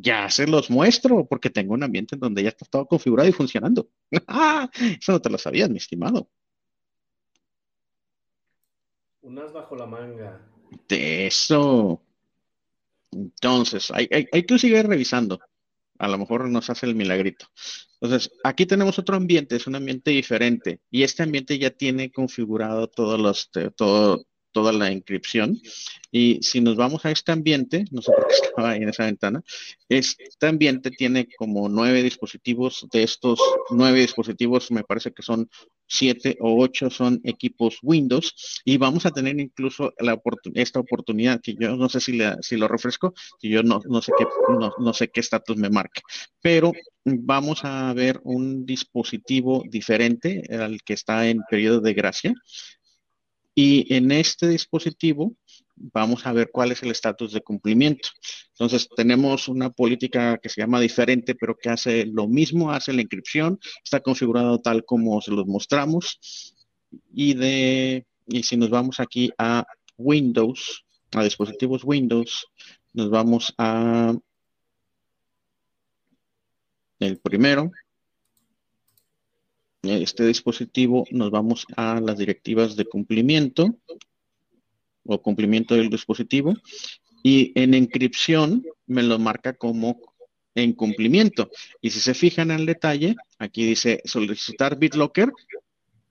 [0.02, 3.34] ya se los muestro porque tengo un ambiente en donde ya está todo configurado y
[3.34, 3.90] funcionando.
[5.00, 6.30] Eso no te lo sabías, mi estimado.
[9.22, 10.42] Unas bajo la manga.
[10.88, 12.02] De eso.
[13.12, 15.40] Entonces, hay, hay, tú sigues revisando.
[16.00, 17.48] A lo mejor nos hace el milagrito.
[18.00, 20.80] Entonces, aquí tenemos otro ambiente, es un ambiente diferente.
[20.92, 24.26] Y este ambiente ya tiene configurado todos los, todo,
[24.58, 25.62] toda la inscripción.
[26.12, 29.06] Y si nos vamos a este ambiente, no sé por qué estaba ahí en esa
[29.06, 29.44] ventana,
[29.88, 32.88] este ambiente tiene como nueve dispositivos.
[32.92, 33.40] De estos
[33.70, 35.48] nueve dispositivos, me parece que son
[35.86, 38.34] siete o ocho son equipos Windows.
[38.66, 40.20] Y vamos a tener incluso la
[40.56, 44.12] esta oportunidad, que yo no sé si, si lo refresco, que yo no, no sé
[44.18, 46.02] qué no, no sé qué estatus me marque,
[46.42, 46.72] pero
[47.06, 52.34] vamos a ver un dispositivo diferente al que está en periodo de gracia.
[53.60, 55.36] Y en este dispositivo
[55.76, 58.10] vamos a ver cuál es el estatus de cumplimiento.
[58.52, 63.02] Entonces, tenemos una política que se llama diferente, pero que hace lo mismo, hace la
[63.02, 66.54] inscripción, está configurado tal como se los mostramos.
[67.12, 69.66] Y, de, y si nos vamos aquí a
[69.98, 72.46] Windows, a dispositivos Windows,
[72.94, 74.14] nos vamos a
[77.00, 77.72] el primero,
[79.90, 83.78] este dispositivo nos vamos a las directivas de cumplimiento
[85.04, 86.54] o cumplimiento del dispositivo
[87.24, 90.00] y en encripción me lo marca como
[90.56, 91.50] en cumplimiento.
[91.82, 95.32] Y si se fijan en el detalle, aquí dice solicitar BitLocker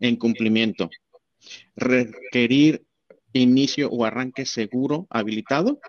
[0.00, 0.88] en cumplimiento.
[1.74, 2.84] Requerir
[3.32, 5.80] inicio o arranque seguro habilitado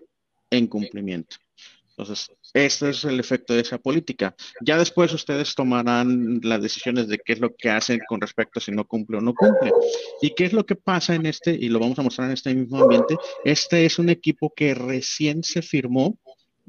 [0.49, 1.37] en cumplimiento.
[1.89, 4.35] Entonces, este es el efecto de esa política.
[4.61, 8.61] Ya después ustedes tomarán las decisiones de qué es lo que hacen con respecto a
[8.61, 9.71] si no cumple o no cumple.
[10.21, 11.51] ¿Y qué es lo que pasa en este?
[11.51, 13.15] Y lo vamos a mostrar en este mismo ambiente.
[13.43, 16.17] Este es un equipo que recién se firmó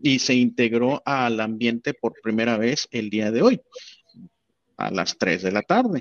[0.02, 3.60] y se integró al ambiente por primera vez el día de hoy,
[4.76, 6.00] a las 3 de la tarde.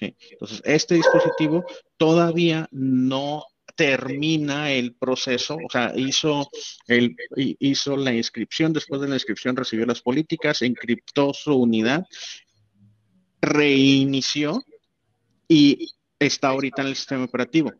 [0.00, 1.64] Entonces, este dispositivo
[1.96, 3.44] todavía no
[3.74, 6.48] termina el proceso, o sea, hizo,
[7.36, 12.04] hizo la inscripción, después de la inscripción recibió las políticas, encriptó su unidad,
[13.40, 14.62] reinició
[15.48, 17.72] y está ahorita en el sistema operativo.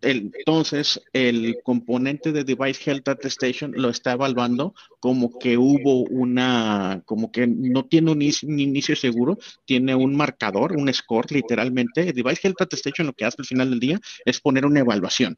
[0.00, 7.32] Entonces, el componente de Device Health Attestation lo está evaluando como que hubo una, como
[7.32, 12.12] que no tiene un, inicio seguro, tiene un marcador, un score, literalmente.
[12.12, 15.36] Device Health Attestation lo que hace al final del día es poner una evaluación.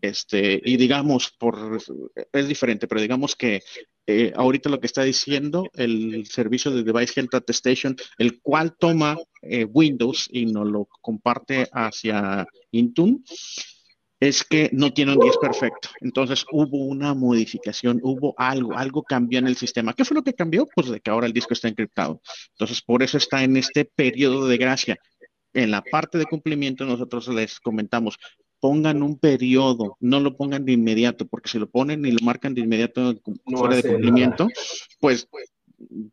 [0.00, 1.78] Este, y digamos, por,
[2.32, 3.62] es diferente, pero digamos que
[4.06, 9.16] eh, ahorita lo que está diciendo el servicio de Device Health Attestation, el cual toma
[9.42, 13.20] eh, Windows y nos lo comparte hacia Intune,
[14.20, 15.88] es que no tiene un 10 perfecto.
[16.00, 19.92] Entonces hubo una modificación, hubo algo, algo cambió en el sistema.
[19.92, 20.66] ¿Qué fue lo que cambió?
[20.74, 22.20] Pues de que ahora el disco está encriptado.
[22.50, 24.98] Entonces por eso está en este periodo de gracia.
[25.52, 28.18] En la parte de cumplimiento nosotros les comentamos,
[28.60, 32.54] pongan un periodo, no lo pongan de inmediato, porque si lo ponen y lo marcan
[32.54, 33.14] de inmediato
[33.44, 34.48] fuera de cumplimiento,
[35.00, 35.28] pues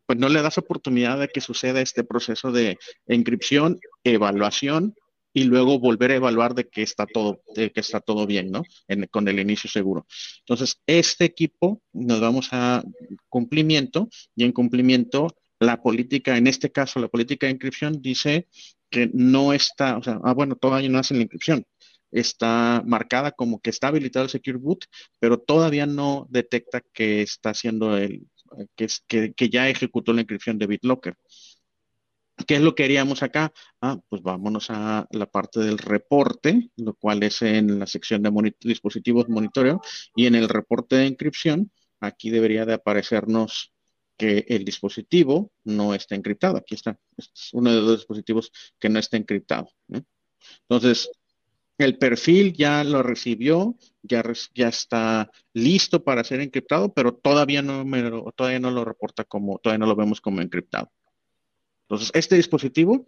[0.06, 2.78] pues no le das oportunidad de que suceda este proceso de
[3.08, 4.94] inscripción, evaluación
[5.34, 8.62] y luego volver a evaluar de que está todo, de que está todo bien, ¿no?
[9.10, 10.06] con el inicio seguro.
[10.40, 12.82] Entonces, este equipo nos vamos a
[13.28, 15.26] cumplimiento y en cumplimiento
[15.58, 18.48] la política, en este caso la política de inscripción dice
[18.90, 21.66] que no está, o sea, ah, bueno, todavía no hacen la inscripción,
[22.12, 24.84] está marcada como que está habilitado el Secure Boot,
[25.18, 28.28] pero todavía no detecta que está haciendo el,
[28.76, 31.16] que, que, que ya ejecutó la inscripción de BitLocker.
[32.46, 33.52] ¿Qué es lo que haríamos acá?
[33.80, 38.54] Ah, pues vámonos a la parte del reporte, lo cual es en la sección de
[38.60, 39.80] dispositivos monitoreo
[40.16, 41.70] y en el reporte de inscripción,
[42.00, 43.72] aquí debería de aparecernos
[44.16, 46.56] que el dispositivo no está encriptado.
[46.56, 49.68] Aquí está, este es uno de los dispositivos que no está encriptado.
[50.68, 51.10] Entonces,
[51.78, 54.22] el perfil ya lo recibió, ya,
[54.54, 58.02] ya está listo para ser encriptado, pero todavía no, me
[58.36, 60.90] todavía no lo reporta como, todavía no lo vemos como encriptado.
[61.94, 63.06] Entonces, este dispositivo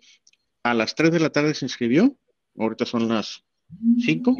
[0.62, 2.16] a las 3 de la tarde se inscribió,
[2.58, 3.44] ahorita son las
[3.98, 4.34] 5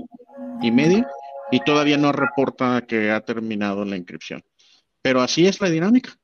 [0.63, 1.07] y media,
[1.51, 4.43] y todavía no reporta que ha terminado la inscripción.
[5.03, 6.17] Pero así es la dinámica.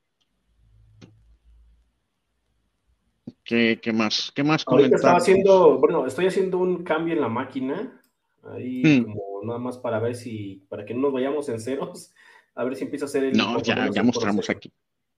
[3.45, 4.33] ¿Qué, más?
[4.35, 8.03] ¿Qué más Ahorita estaba haciendo, bueno, estoy haciendo un cambio en la máquina
[8.45, 9.05] Ahí hmm.
[9.05, 12.13] como nada más para ver si, para que no nos vayamos en ceros,
[12.55, 13.37] a ver si empieza a ser el...
[13.37, 14.73] No, ya, ya mostramos aquí.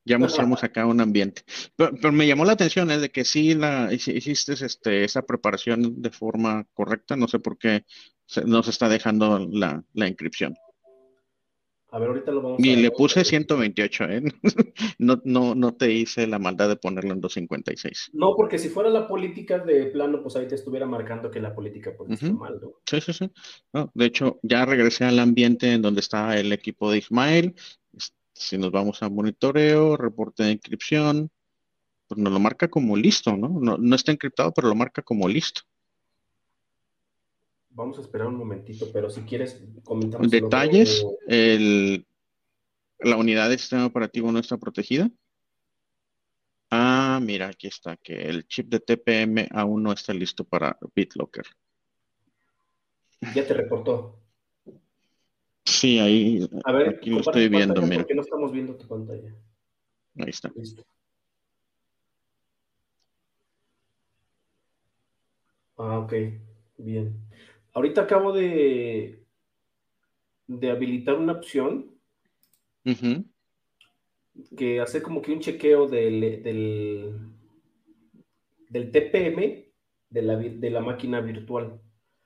[0.05, 1.43] Ya mostramos acá un ambiente.
[1.76, 3.01] Pero, me llamó la atención es ¿eh?
[3.01, 7.16] de que sí la hiciste este, esa preparación de forma correcta.
[7.16, 7.85] No sé por qué
[8.44, 10.56] no se está dejando la, la inscripción.
[11.94, 12.66] A ver, ahorita lo vamos a...
[12.66, 14.22] Y le puse 128, ¿eh?
[14.98, 18.10] no, no, no te hice la maldad de ponerlo en 256.
[18.14, 21.55] No, porque si fuera la política de plano, pues ahí te estuviera marcando que la
[21.55, 22.72] política pues, está mal, ¿no?
[22.85, 23.31] Sí, sí, sí.
[23.94, 27.55] de hecho, ya regresé al ambiente en donde está el equipo de Ismael.
[28.35, 31.31] Si nos vamos a monitoreo, reporte de inscripción,
[32.09, 33.48] pues nos lo marca como listo, ¿no?
[33.48, 35.62] No, no está encriptado, pero lo marca como listo.
[37.70, 40.20] Vamos a esperar un momentito, pero si quieres comentar.
[40.20, 42.06] Detalles, el,
[43.01, 45.11] la unidad de sistema operativo no está protegida.
[46.70, 51.47] Ah, mira, aquí está, que el chip de TPM aún no está listo para BitLocker.
[53.35, 54.23] Ya te reportó.
[55.65, 58.03] Sí, ahí a ver, aquí lo estoy viendo, mira.
[58.03, 59.35] Porque no estamos viendo tu pantalla.
[60.19, 60.53] Ahí está.
[60.55, 60.85] Listo.
[65.77, 66.12] Ah, ok,
[66.78, 67.19] bien.
[67.73, 69.24] Ahorita acabo de,
[70.47, 71.91] de habilitar una opción
[74.57, 76.43] que hace como que un chequeo del,
[78.70, 79.73] del, TPM
[80.11, 81.81] de la, de la máquina virtual.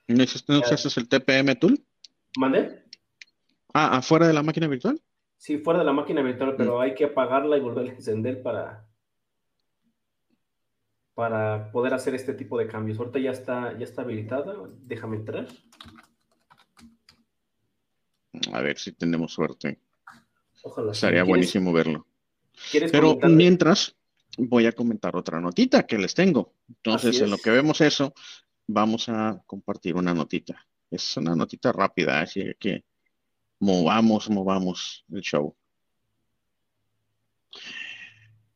[0.09, 1.79] ¿No es el TPM tool?
[2.37, 2.88] ¿Mande?
[3.73, 5.01] Ah, afuera de la máquina virtual.
[5.37, 6.81] Sí, fuera de la máquina virtual, pero mm.
[6.81, 8.89] hay que apagarla y volverla a encender para,
[11.15, 12.99] para poder hacer este tipo de cambios.
[12.99, 14.55] Ahorita ya está, ya está habilitada.
[14.83, 15.47] Déjame entrar.
[18.53, 19.81] A ver si tenemos suerte.
[20.63, 20.95] Ojalá.
[20.95, 22.07] Sería buenísimo verlo.
[22.91, 23.97] Pero mientras,
[24.37, 26.55] voy a comentar otra notita que les tengo.
[26.69, 28.13] Entonces, en lo que vemos eso,
[28.67, 30.67] vamos a compartir una notita.
[30.91, 32.85] Es una notita rápida, así que
[33.61, 35.57] movamos, movamos el show.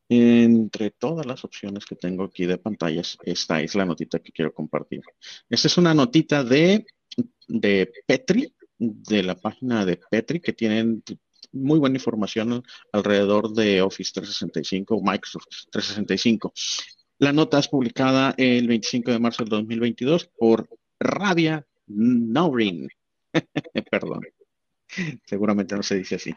[0.08, 4.52] Entre todas las opciones que tengo aquí de pantallas, esta es la notita que quiero
[4.52, 5.00] compartir.
[5.48, 6.84] Esta es una notita de,
[7.48, 11.02] de Petri, de la página de Petri, que tienen
[11.52, 12.62] muy buena información
[12.92, 16.52] alrededor de Office 365, Microsoft 365.
[17.18, 20.68] La nota es publicada el 25 de marzo del 2022 por
[20.98, 22.88] Rabia Naurin.
[23.90, 24.20] Perdón,
[25.26, 26.34] seguramente no se dice así.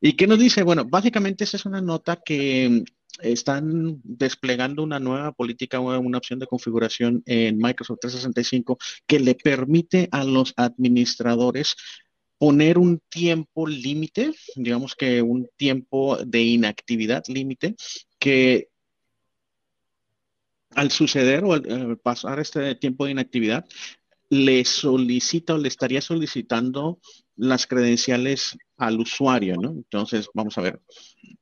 [0.00, 0.62] ¿Y qué nos dice?
[0.62, 2.84] Bueno, básicamente esa es una nota que mm,
[3.20, 10.08] están desplegando una nueva política, una opción de configuración en Microsoft 365 que le permite
[10.10, 11.76] a los administradores
[12.38, 17.76] poner un tiempo límite, digamos que un tiempo de inactividad límite,
[18.18, 18.68] que
[20.70, 23.64] al suceder o al, pasar este tiempo de inactividad,
[24.32, 27.00] le solicita o le estaría solicitando
[27.36, 29.72] las credenciales al usuario, ¿no?
[29.72, 30.80] Entonces, vamos a ver,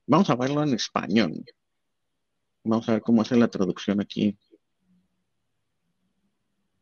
[0.07, 1.45] vamos a verlo en español.
[2.65, 4.37] Vamos a ver cómo hace la traducción aquí.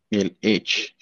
[0.09, 0.97] El Edge.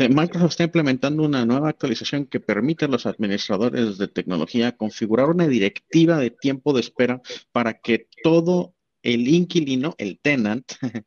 [0.00, 5.46] Microsoft está implementando una nueva actualización que permite a los administradores de tecnología configurar una
[5.46, 7.22] directiva de tiempo de espera
[7.52, 10.64] para que todo el inquilino, el tenant,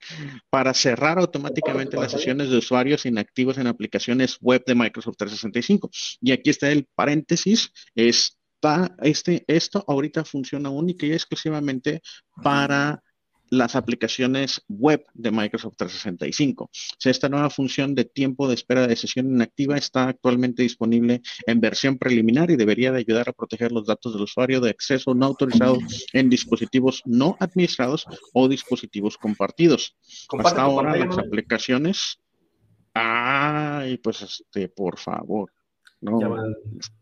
[0.49, 5.89] para cerrar automáticamente las sesiones de usuarios inactivos en aplicaciones web de Microsoft 365.
[6.21, 12.01] Y aquí está el paréntesis, está este, esto ahorita funciona única y exclusivamente
[12.43, 13.03] para
[13.49, 16.69] las aplicaciones web de Microsoft 365.
[17.03, 21.97] esta nueva función de tiempo de espera de sesión inactiva está actualmente disponible en versión
[21.97, 25.77] preliminar y debería de ayudar a proteger los datos del usuario de acceso no autorizado
[26.13, 29.95] en dispositivos no administrados o dispositivos compartidos.
[30.37, 32.19] Hasta ahora las aplicaciones...
[32.99, 35.51] Ay, pues este, por favor.
[36.01, 36.19] No,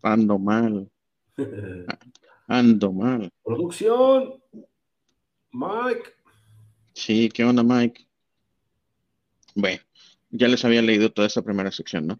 [0.02, 0.90] ando mal.
[2.48, 3.32] Ando mal.
[3.44, 4.42] Producción.
[5.52, 6.14] Mike.
[6.96, 8.08] Sí, ¿qué onda, Mike?
[9.56, 9.82] Bueno,
[10.30, 12.20] ya les había leído toda esta primera sección, ¿no?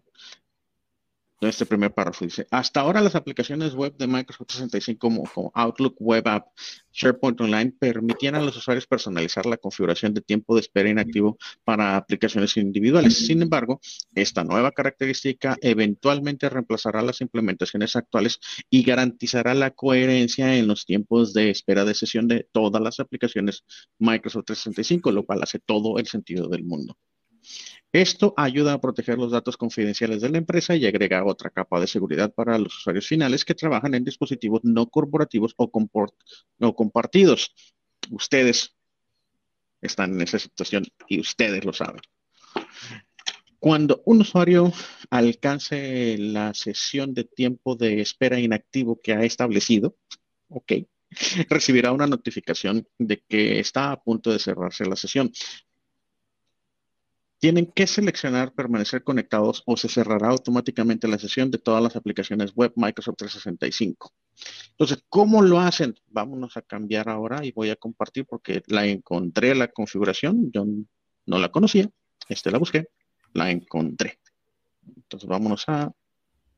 [1.40, 5.96] Este primer párrafo dice, hasta ahora las aplicaciones web de Microsoft 365 como, como, Outlook
[5.98, 6.46] Web App,
[6.92, 11.96] SharePoint Online permitían a los usuarios personalizar la configuración de tiempo de espera inactivo para
[11.96, 13.26] aplicaciones individuales.
[13.26, 13.80] Sin embargo,
[14.14, 18.40] esta nueva característica eventualmente reemplazará las implementaciones actuales
[18.70, 23.64] y garantizará la coherencia en los tiempos de espera de sesión de todas las aplicaciones
[23.98, 26.96] Microsoft 365, lo cual hace todo el sentido del mundo.
[27.92, 31.86] Esto ayuda a proteger los datos confidenciales de la empresa y agrega otra capa de
[31.86, 35.70] seguridad para los usuarios finales que trabajan en dispositivos no corporativos o,
[36.74, 37.54] compartidos.
[38.10, 38.76] Ustedes
[39.80, 42.02] están en esa situación y ustedes lo saben.
[43.58, 44.72] Cuando un usuario
[45.10, 49.96] alcance la sesión de tiempo de espera inactivo que ha establecido,
[50.48, 50.72] ok,
[51.48, 55.32] recibirá una notificación de que está a punto de cerrarse la sesión.
[57.38, 62.54] Tienen que seleccionar permanecer conectados o se cerrará automáticamente la sesión de todas las aplicaciones
[62.54, 64.12] web Microsoft 365.
[64.70, 65.94] Entonces, ¿cómo lo hacen?
[66.08, 70.50] Vámonos a cambiar ahora y voy a compartir porque la encontré la configuración.
[70.52, 70.66] Yo
[71.26, 71.90] no la conocía.
[72.28, 72.88] Este la busqué,
[73.34, 74.18] la encontré.
[74.96, 75.92] Entonces, vámonos a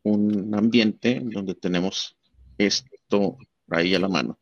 [0.03, 2.17] un ambiente donde tenemos
[2.57, 3.39] esto
[3.71, 4.39] ahí a la mano.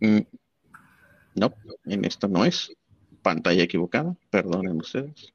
[0.00, 0.20] Mm,
[1.86, 2.72] en esto no es.
[3.22, 5.32] Pantalla equivocada, perdonen ustedes.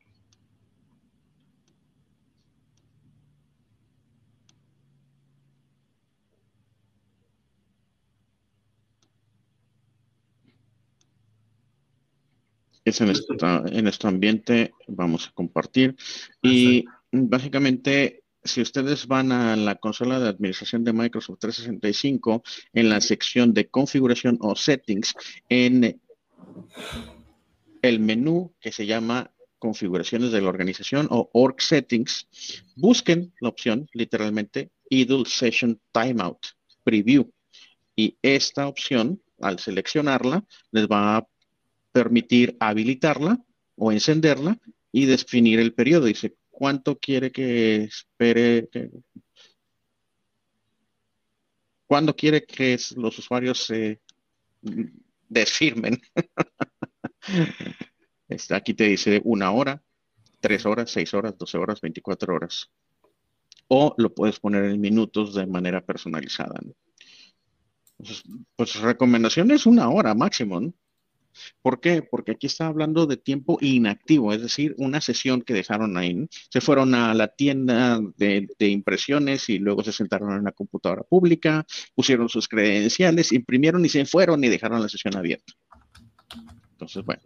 [12.86, 15.96] Es en, esta, en este ambiente, vamos a compartir.
[16.42, 22.44] Y básicamente si ustedes van a la consola de administración de Microsoft 365,
[22.74, 25.14] en la sección de configuración o settings,
[25.50, 26.00] en
[27.82, 32.28] el menú que se llama configuraciones de la organización o org settings,
[32.76, 36.40] busquen la opción literalmente idle session timeout
[36.84, 37.32] preview.
[37.96, 41.28] Y esta opción, al seleccionarla, les va a
[41.92, 43.44] permitir habilitarla
[43.76, 44.58] o encenderla
[44.92, 46.06] y definir el periodo.
[46.06, 48.70] Dice cuánto quiere que espere,
[51.86, 54.02] cuándo quiere que los usuarios se
[55.30, 56.02] desfirmen.
[58.50, 59.82] aquí te dice una hora,
[60.40, 62.72] tres horas, seis horas, doce horas, veinticuatro horas.
[63.68, 66.60] O lo puedes poner en minutos de manera personalizada.
[68.56, 70.60] pues recomendación es una hora máximo.
[70.60, 70.74] ¿no?
[71.62, 72.02] ¿Por qué?
[72.02, 76.28] Porque aquí está hablando de tiempo inactivo, es decir, una sesión que dejaron ahí.
[76.50, 81.66] Se fueron a la tienda de, impresiones y luego se sentaron en una computadora pública,
[81.96, 85.54] pusieron sus credenciales, imprimieron y se fueron y dejaron la sesión abierta.
[86.72, 87.22] Entonces, bueno,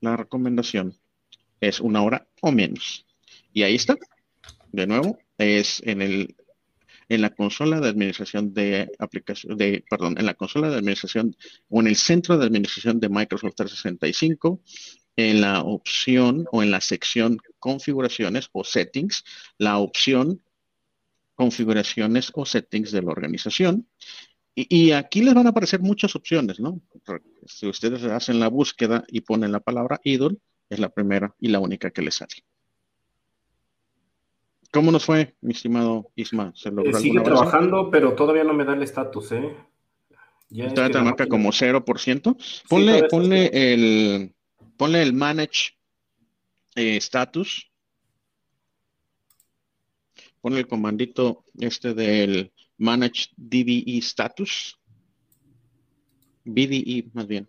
[0.00, 0.94] la recomendación
[1.60, 3.06] es una hora o menos.
[3.52, 3.96] Y ahí está.
[4.72, 6.36] De nuevo, es en el
[7.08, 11.36] en la consola de administración de aplicación, de, perdón, en la consola de administración
[11.68, 14.60] o en el centro de administración de Microsoft 365,
[15.16, 19.24] en la opción o en la sección configuraciones o settings,
[19.58, 20.42] la opción
[21.34, 23.88] configuraciones o settings de la organización.
[24.54, 26.80] Y, y, aquí les van a aparecer muchas opciones, ¿no?
[27.46, 30.38] Si ustedes hacen la búsqueda y ponen la palabra idle,
[30.70, 32.42] es la primera y la única que les sale.
[34.72, 36.52] ¿Cómo nos fue, mi estimado Isma?
[36.54, 39.56] ¿Se logró eh, sigue trabajando, pero todavía no me da el estatus, ¿eh?
[40.48, 42.36] Ya te marca como 0%.
[42.68, 44.34] Ponle, ponle, el,
[44.76, 45.72] ponle el manage
[46.76, 47.70] eh, status.
[50.40, 54.78] Ponle el comandito este del manage DBE status.
[56.44, 57.48] BDE más bien.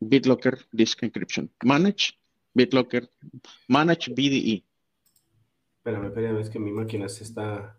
[0.00, 1.50] BitLocker Disk Encryption.
[1.62, 2.17] Manage
[2.58, 3.08] BitLocker,
[3.68, 4.64] Manage BDE.
[5.76, 7.78] Espérame, espérame, es que mi máquina se está.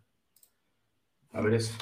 [1.32, 1.74] A ver eso.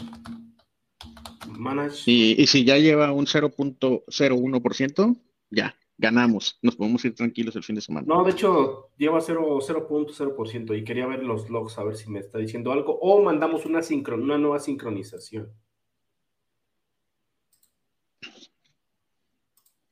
[1.47, 2.03] Manage.
[2.11, 5.21] Y, y si ya lleva un 0.01%,
[5.51, 6.57] ya, ganamos.
[6.61, 8.07] Nos podemos ir tranquilos el fin de semana.
[8.07, 12.39] No, de hecho, lleva 0.0% y quería ver los logs a ver si me está
[12.39, 12.97] diciendo algo.
[12.99, 13.81] O mandamos una,
[14.15, 15.53] una nueva sincronización.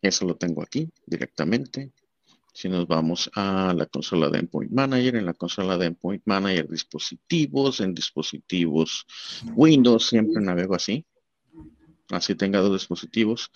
[0.02, 1.91] Eso lo tengo aquí directamente.
[2.56, 6.69] Si nos vamos a la consola de Endpoint Manager, en la consola de Endpoint Manager,
[6.69, 9.06] dispositivos, en dispositivos
[9.56, 11.06] Windows, siempre navego así.
[12.11, 13.52] Así tenga dos dispositivos.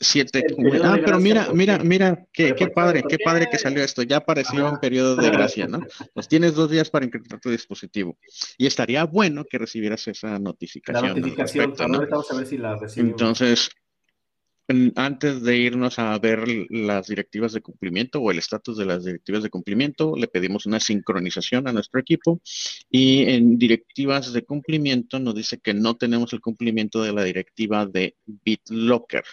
[0.00, 0.44] Siete.
[0.82, 4.02] Ah, pero mira, mira, mira, qué, qué padre, qué padre que salió esto.
[4.02, 5.78] Ya apareció un periodo de gracia, ¿no?
[6.12, 8.18] Pues tienes dos días para encriptar tu dispositivo.
[8.58, 11.10] Y estaría bueno que recibieras esa notificación.
[11.10, 13.12] La notificación, vamos a ver si la recibimos.
[13.12, 13.70] Entonces,
[14.96, 19.42] antes de irnos a ver las directivas de cumplimiento o el estatus de las directivas
[19.42, 22.40] de cumplimiento, le pedimos una sincronización a nuestro equipo
[22.90, 27.84] y en directivas de cumplimiento nos dice que no tenemos el cumplimiento de la directiva
[27.86, 29.24] de BitLocker.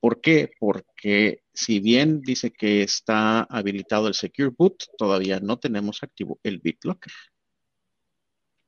[0.00, 0.50] ¿Por qué?
[0.60, 6.58] Porque si bien dice que está habilitado el Secure Boot, todavía no tenemos activo el
[6.58, 7.12] BitLocker.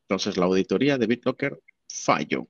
[0.08, 2.48] Entonces la auditoría de BitLocker falló.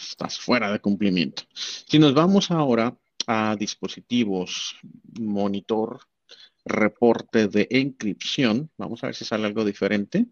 [0.00, 1.42] Estás fuera de cumplimiento.
[1.54, 2.96] Si nos vamos ahora
[3.26, 4.76] a dispositivos,
[5.20, 6.00] monitor,
[6.64, 10.26] reporte de encripción, vamos a ver si sale algo diferente.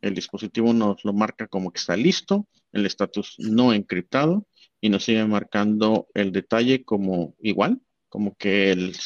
[0.00, 4.46] El dispositivo nos lo marca como que está listo, el estatus no encriptado
[4.80, 8.96] y nos sigue marcando el detalle como igual, como que el,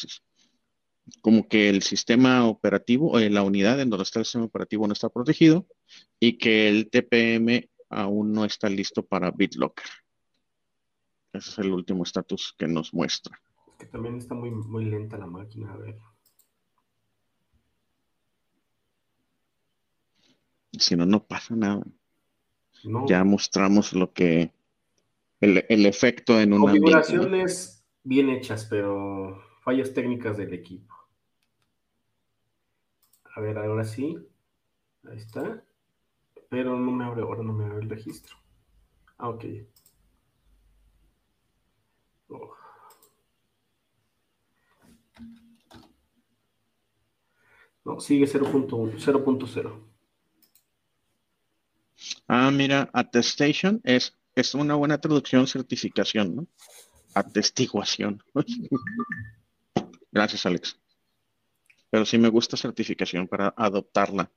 [1.21, 4.93] como que el sistema operativo o la unidad en donde está el sistema operativo no
[4.93, 5.67] está protegido
[6.19, 9.85] y que el TPM aún no está listo para BitLocker.
[11.33, 13.39] Ese es el último estatus que nos muestra.
[13.67, 15.97] Es que también está muy, muy lenta la máquina, a ver.
[20.77, 21.83] Si no, no pasa nada.
[23.07, 24.51] Ya mostramos lo que
[25.39, 30.93] el, el efecto en una configuraciones bien hechas, pero fallas técnicas del equipo.
[33.35, 34.17] A ver, ahora sí.
[35.09, 35.63] Ahí está.
[36.49, 38.35] Pero no me abre, ahora no me abre el registro.
[39.17, 39.45] Ah, ok.
[42.29, 42.53] Oh.
[47.85, 49.95] No, sigue 0.0.
[52.27, 56.47] Ah, mira, attestation es, es una buena traducción, certificación, ¿no?
[57.13, 58.23] Atestiguación.
[60.11, 60.79] Gracias, Alex.
[61.89, 64.31] Pero sí me gusta certificación para adoptarla.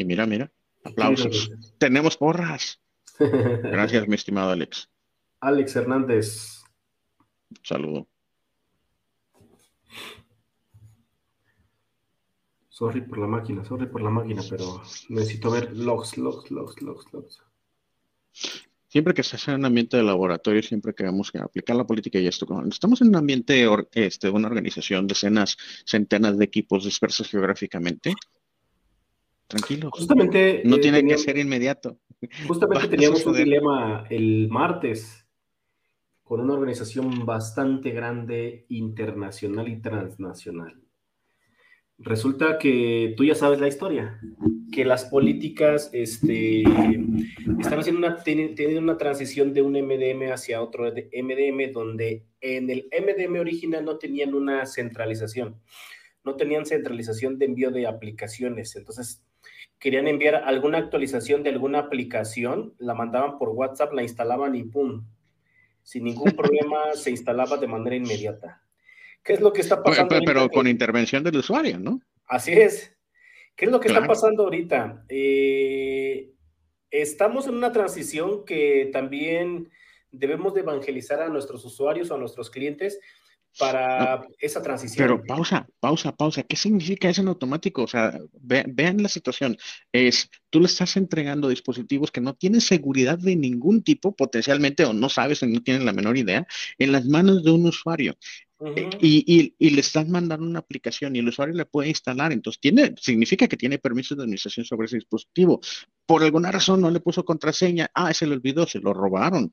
[0.00, 0.50] Y, mira, mira,
[0.82, 1.50] aplausos.
[1.78, 2.80] Tenemos porras.
[3.18, 4.88] Gracias, mi estimado Alex.
[5.40, 6.62] Alex Hernández.
[7.62, 8.08] Saludo.
[12.70, 17.12] Sorry por la máquina, sorry por la máquina, pero necesito ver logs, logs, logs, logs,
[17.12, 17.42] logs.
[18.88, 21.86] Siempre que se hace en un ambiente de laboratorio, siempre que vamos a aplicar la
[21.86, 27.28] política y esto, estamos en un ambiente, este, una organización, decenas, centenas de equipos dispersos
[27.28, 28.14] geográficamente,
[29.50, 29.90] tranquilo.
[29.92, 30.62] Justamente.
[30.64, 31.98] No eh, tiene que ser inmediato.
[32.46, 35.26] Justamente teníamos un dilema el martes
[36.22, 40.80] con una organización bastante grande, internacional y transnacional.
[41.98, 44.20] Resulta que tú ya sabes la historia,
[44.72, 50.84] que las políticas este, están haciendo una, tienen una transición de un MDM hacia otro
[50.84, 55.60] MDM, donde en el MDM original no tenían una centralización,
[56.24, 58.76] no tenían centralización de envío de aplicaciones.
[58.76, 59.22] Entonces,
[59.80, 65.06] querían enviar alguna actualización de alguna aplicación, la mandaban por WhatsApp, la instalaban y ¡pum!
[65.82, 68.62] Sin ningún problema se instalaba de manera inmediata.
[69.24, 70.16] ¿Qué es lo que está pasando?
[70.24, 72.00] Pero, con intervención del usuario, ¿no?
[72.26, 72.94] Así es.
[73.56, 75.04] ¿Qué es lo que está pasando ahorita?
[75.08, 76.30] Eh,
[76.90, 79.70] estamos en una transición que también
[80.10, 83.00] debemos de evangelizar a nuestros usuarios o a nuestros clientes
[83.58, 85.06] para esa transición.
[85.06, 86.42] Pero pausa, pausa, pausa.
[86.42, 87.82] ¿Qué significa eso en automático?
[87.82, 89.56] O sea, vean la situación.
[89.92, 94.92] Es, tú le estás entregando dispositivos que no tienen seguridad de ningún tipo, potencialmente, o
[94.92, 96.46] no sabes o no tienen la menor idea,
[96.78, 98.16] en las manos de un usuario.
[98.62, 102.30] Eh, y, y, le están mandando una aplicación y el usuario le puede instalar.
[102.30, 105.60] Entonces, tiene, significa que tiene permiso de administración sobre ese dispositivo.
[106.04, 107.90] Por alguna razón no le puso contraseña.
[107.94, 109.52] Ah, se le olvidó, se lo robaron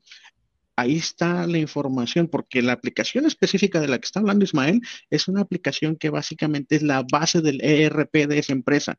[0.78, 4.80] ahí está la información, porque la aplicación específica de la que está hablando Ismael
[5.10, 8.96] es una aplicación que básicamente es la base del ERP de esa empresa.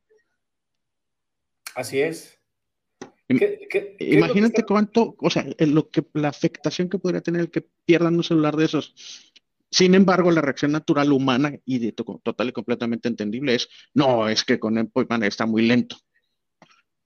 [1.75, 2.37] Así es.
[3.99, 8.23] Imagínate cuánto, o sea, lo que, la afectación que podría tener el que pierdan un
[8.25, 8.93] celular de esos.
[9.71, 14.43] Sin embargo, la reacción natural humana y de, total y completamente entendible es, no, es
[14.43, 14.89] que con el
[15.23, 15.95] está muy lento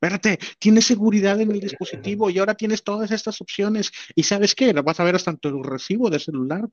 [0.03, 3.91] espérate, tienes seguridad en el dispositivo y ahora tienes todas estas opciones.
[4.15, 4.73] ¿Y sabes qué?
[4.73, 6.67] Vas a ver hasta en tu recibo de celular.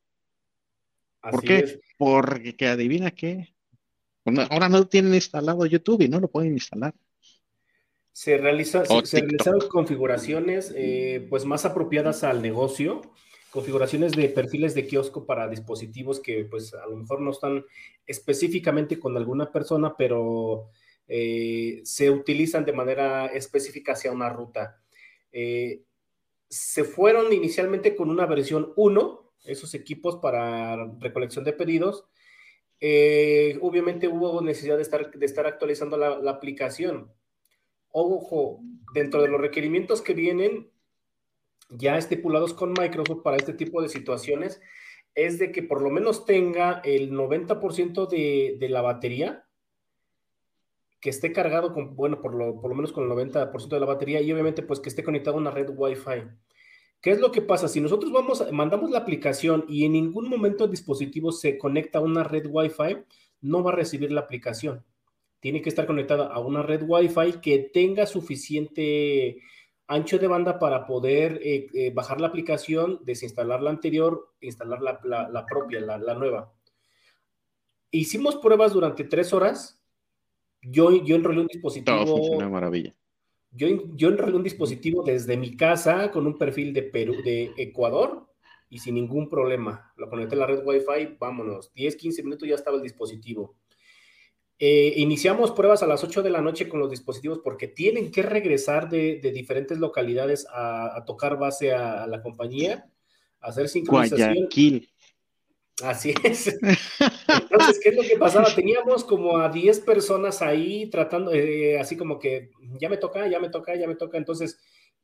[1.23, 1.81] ¿Por qué?
[1.97, 3.55] Porque adivina qué.
[4.51, 6.95] Ahora no tienen instalado YouTube y no lo pueden instalar.
[8.13, 13.01] Se, realiza, se, realizaron configuraciones eh, pues más apropiadas al negocio,
[13.51, 17.65] configuraciones de perfiles de kiosco para dispositivos que pues a lo mejor no están
[18.07, 20.71] específicamente con alguna persona, pero
[21.13, 24.81] eh, se utilizan de manera específica hacia una ruta.
[25.33, 25.83] Eh,
[26.49, 32.05] se fueron inicialmente con una versión 1, esos equipos para recolección de pedidos.
[32.79, 37.13] Eh, obviamente hubo necesidad de estar, de estar actualizando la, la aplicación.
[37.91, 38.61] Ojo,
[38.95, 40.71] dentro de los requerimientos que vienen
[41.71, 44.61] ya estipulados con Microsoft para este tipo de situaciones,
[45.17, 49.45] es de que por lo menos tenga el 90% de, de la batería
[51.01, 53.87] que esté cargado con, bueno, por lo, por lo menos con el 90% de la
[53.87, 56.25] batería y obviamente pues que esté conectado a una red Wi-Fi.
[57.01, 57.69] ¿Qué es lo que pasa?
[57.69, 62.03] Si nosotros vamos, mandamos la aplicación y en ningún momento el dispositivo se conecta a
[62.03, 62.99] una red Wi-Fi,
[63.41, 64.85] no va a recibir la aplicación.
[65.41, 69.39] Tiene que estar conectada a una red Wi-Fi que tenga suficiente
[69.87, 75.01] ancho de banda para poder eh, eh, bajar la aplicación, desinstalar la anterior, instalar la,
[75.03, 76.53] la, propia, la, la nueva.
[77.91, 79.80] hicimos pruebas durante tres horas.
[80.63, 82.05] Yo, yo enrolé un dispositivo.
[82.05, 82.95] Todo funciona maravilla.
[83.53, 88.31] Yo, yo enrolé un dispositivo desde mi casa con un perfil de Perú, de Ecuador,
[88.71, 89.93] y sin ningún problema.
[89.97, 91.73] Lo conecté a la red Wi-Fi, vámonos.
[91.75, 93.57] 10, 15 minutos ya estaba el dispositivo.
[94.63, 98.23] Eh, iniciamos pruebas a las 8 de la noche con los dispositivos porque tienen que
[98.23, 102.89] regresar de, diferentes localidades a, tocar base a, la compañía,
[103.41, 104.35] a hacer sincronización.
[104.35, 104.89] Guayaquil.
[105.83, 106.47] Así es.
[106.49, 108.47] Entonces, ¿qué es lo que pasaba?
[108.55, 113.41] Teníamos como a 10 personas ahí tratando, eh, así como que ya me toca, ya
[113.41, 114.19] me toca, ya me toca.
[114.19, 114.59] Entonces,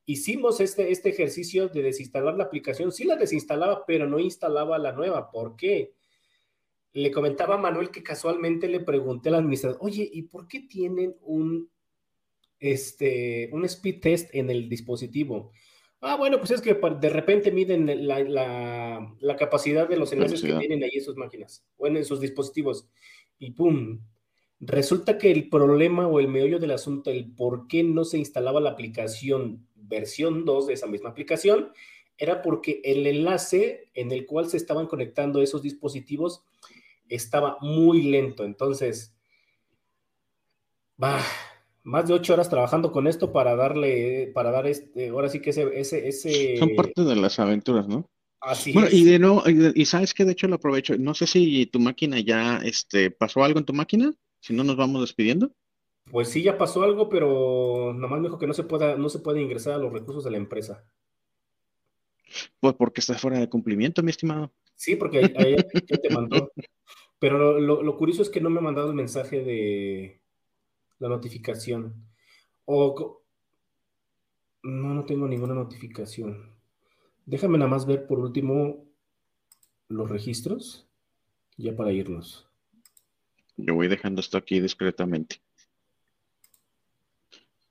[0.04, 2.92] hicimos este, este ejercicio de desinstalar la aplicación.
[2.92, 5.30] Sí la desinstalaba, pero no instalaba la nueva.
[5.30, 5.94] ¿Por qué?
[6.92, 11.16] Le comentaba a Manuel que casualmente le pregunté al administrador, oye, ¿y por qué tienen
[11.20, 11.70] un,
[12.58, 15.52] este, un speed test en el dispositivo?
[16.00, 20.82] Ah, bueno, pues es que de repente miden la, capacidad de los enlaces que tienen
[20.84, 22.88] ahí sus máquinas o en sus dispositivos.
[23.38, 24.00] Y pum,
[24.60, 28.60] resulta que el problema o el meollo del asunto, el por qué no se instalaba
[28.60, 31.72] la aplicación versión 2 de esa misma aplicación,
[32.18, 36.44] era porque el enlace en el cual se estaban conectando esos dispositivos
[37.08, 38.44] estaba muy lento.
[38.44, 39.14] Entonces,
[41.02, 41.20] va,
[41.86, 45.50] más de ocho horas trabajando con esto para darle, para dar este, ahora sí que
[45.50, 46.56] ese, ese, ese...
[46.56, 48.10] Son parte de las aventuras, ¿no?
[48.40, 51.64] Así bueno, y de nuevo, y, sabes que de hecho lo aprovecho, no sé si
[51.66, 55.52] tu máquina ya, este, pasó algo en tu máquina, si no nos vamos despidiendo.
[56.10, 59.20] Pues sí, ya pasó algo, pero nomás me dijo que no se pueda, no se
[59.20, 60.84] puede ingresar a los recursos de la empresa.
[62.58, 64.52] Pues porque está fuera de cumplimiento, mi estimado.
[64.74, 65.56] Sí, porque ahí,
[65.86, 66.50] ya te mandó.
[67.20, 70.20] Pero lo, curioso es que no me ha mandado el mensaje de
[70.98, 71.94] la notificación.
[72.64, 73.22] O
[74.62, 76.54] no, no tengo ninguna notificación.
[77.24, 78.84] Déjame nada más ver por último
[79.88, 80.88] los registros,
[81.56, 82.48] ya para irnos.
[83.56, 85.40] Yo voy dejando esto aquí discretamente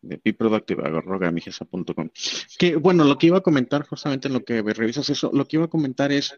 [0.01, 2.09] de biproductive.com.
[2.59, 5.57] Que bueno, lo que iba a comentar justamente en lo que revisas eso, lo que
[5.57, 6.37] iba a comentar es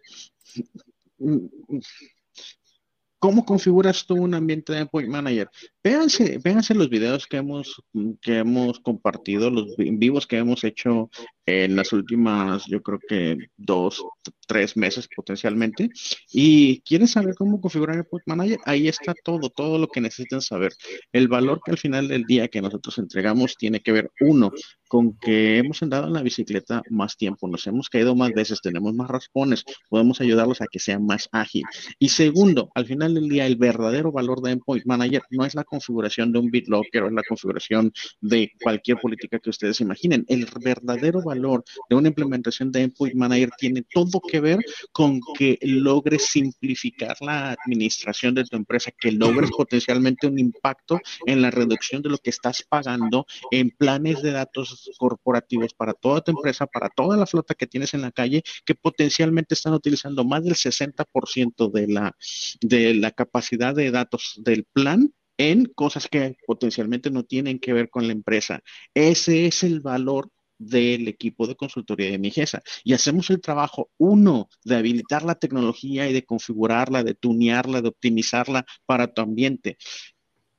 [3.20, 5.50] ¿Cómo configuras tú un ambiente de Endpoint Manager?
[5.88, 7.82] Véanse, véanse los videos que hemos,
[8.22, 11.10] que hemos compartido, los vivos que hemos hecho
[11.46, 14.04] en las últimas, yo creo que dos,
[14.48, 15.90] tres meses potencialmente.
[16.30, 20.74] Y quieren saber cómo configurar Endpoint Manager, ahí está todo, todo lo que necesitan saber.
[21.14, 24.52] El valor que al final del día que nosotros entregamos tiene que ver, uno,
[24.90, 28.94] con que hemos andado en la bicicleta más tiempo, nos hemos caído más veces, tenemos
[28.94, 31.64] más raspones, podemos ayudarlos a que sean más ágil.
[31.98, 35.64] Y segundo, al final del día, el verdadero valor de Endpoint Manager no es la
[35.78, 40.26] configuración de un BitLocker o es la configuración de cualquier política que ustedes imaginen.
[40.28, 44.60] El verdadero valor de una implementación de Endpoint Manager tiene todo que ver
[44.92, 51.42] con que logres simplificar la administración de tu empresa, que logres potencialmente un impacto en
[51.42, 56.32] la reducción de lo que estás pagando en planes de datos corporativos para toda tu
[56.32, 60.44] empresa, para toda la flota que tienes en la calle, que potencialmente están utilizando más
[60.44, 62.16] del 60% de la,
[62.62, 67.90] de la capacidad de datos del plan en cosas que potencialmente no tienen que ver
[67.90, 68.62] con la empresa.
[68.94, 72.64] Ese es el valor del equipo de consultoría de Migesa.
[72.84, 77.90] Y hacemos el trabajo, uno, de habilitar la tecnología y de configurarla, de tunearla, de
[77.90, 79.78] optimizarla para tu ambiente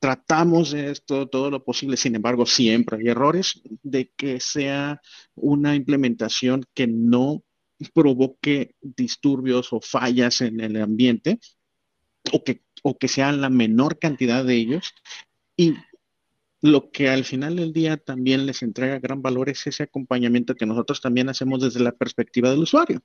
[0.01, 5.01] tratamos esto todo lo posible, sin embargo, siempre hay errores de que sea
[5.35, 7.43] una implementación que no
[7.95, 11.39] provoque disturbios o fallas en el ambiente
[12.33, 14.95] o que, o que sean la menor cantidad de ellos.
[15.57, 15.75] Y
[16.61, 20.67] lo que al final del día también les entrega gran valor es ese acompañamiento que
[20.67, 23.01] nosotros también hacemos desde la perspectiva del usuario.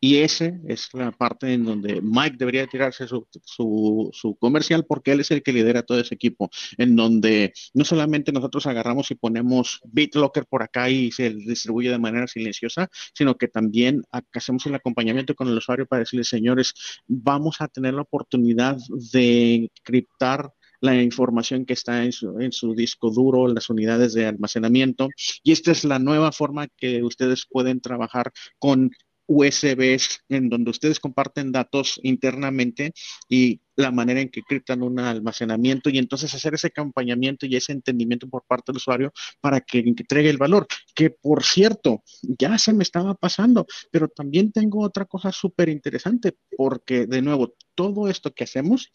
[0.00, 5.20] Y ese es la parte en donde Mike debería tirarse su, su, comercial porque él
[5.20, 6.48] es el que lidera todo ese equipo,
[6.78, 11.98] en donde no solamente nosotros agarramos y ponemos BitLocker por acá y se distribuye de
[11.98, 14.02] manera silenciosa, sino que también
[14.32, 16.74] hacemos el acompañamiento con el usuario para decirle, señores,
[17.06, 18.78] vamos a tener la oportunidad
[19.12, 20.50] de encriptar
[20.80, 25.08] la información que está en su, en su, disco duro, las unidades de almacenamiento.
[25.42, 28.90] Y esta es la nueva forma que ustedes pueden trabajar con
[29.30, 32.92] USBs en donde ustedes comparten datos internamente
[33.28, 37.70] y la manera en que criptan un almacenamiento y entonces hacer ese acompañamiento y ese
[37.70, 40.66] entendimiento por parte del usuario para que entregue el valor.
[40.96, 46.36] Que por cierto, ya se me estaba pasando, pero también tengo otra cosa súper interesante
[46.56, 48.90] porque de nuevo, todo esto que hacemos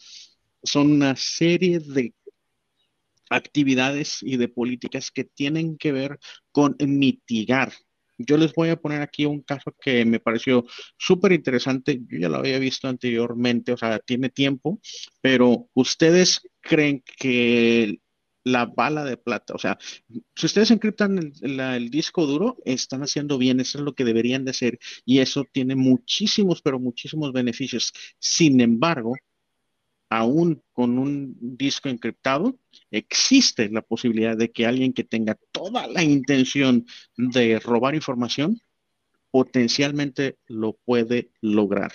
[0.63, 2.13] son una serie de
[3.29, 6.19] actividades y de políticas que tienen que ver
[6.51, 7.71] con mitigar
[8.17, 10.65] Yo les voy a poner aquí un caso que me pareció
[10.97, 11.99] súper interesante.
[12.07, 14.79] Yo ya lo había visto anteriormente, o sea, tiene tiempo,
[15.21, 17.99] pero ustedes creen que
[18.45, 19.53] la bala de plata.
[19.55, 19.77] O sea,
[20.35, 24.51] si ustedes encriptan el, disco duro, están haciendo bien, eso es lo que deberían de
[24.51, 27.91] hacer y eso tiene muchísimos, pero muchísimos beneficios.
[28.19, 29.15] Sin embargo,
[30.09, 32.57] aún con un disco encriptado,
[32.91, 36.85] existe la posibilidad de que alguien que tenga toda la intención
[37.17, 38.61] de robar información
[39.31, 41.91] potencialmente lo puede lograr.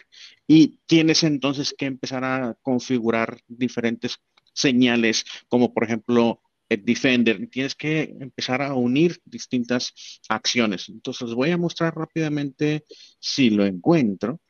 [0.47, 4.19] Y tienes entonces que empezar a configurar diferentes
[4.53, 7.49] señales, como por ejemplo el Defender.
[7.49, 10.89] Tienes que empezar a unir distintas acciones.
[10.89, 12.85] Entonces voy a mostrar rápidamente
[13.19, 14.41] si lo encuentro.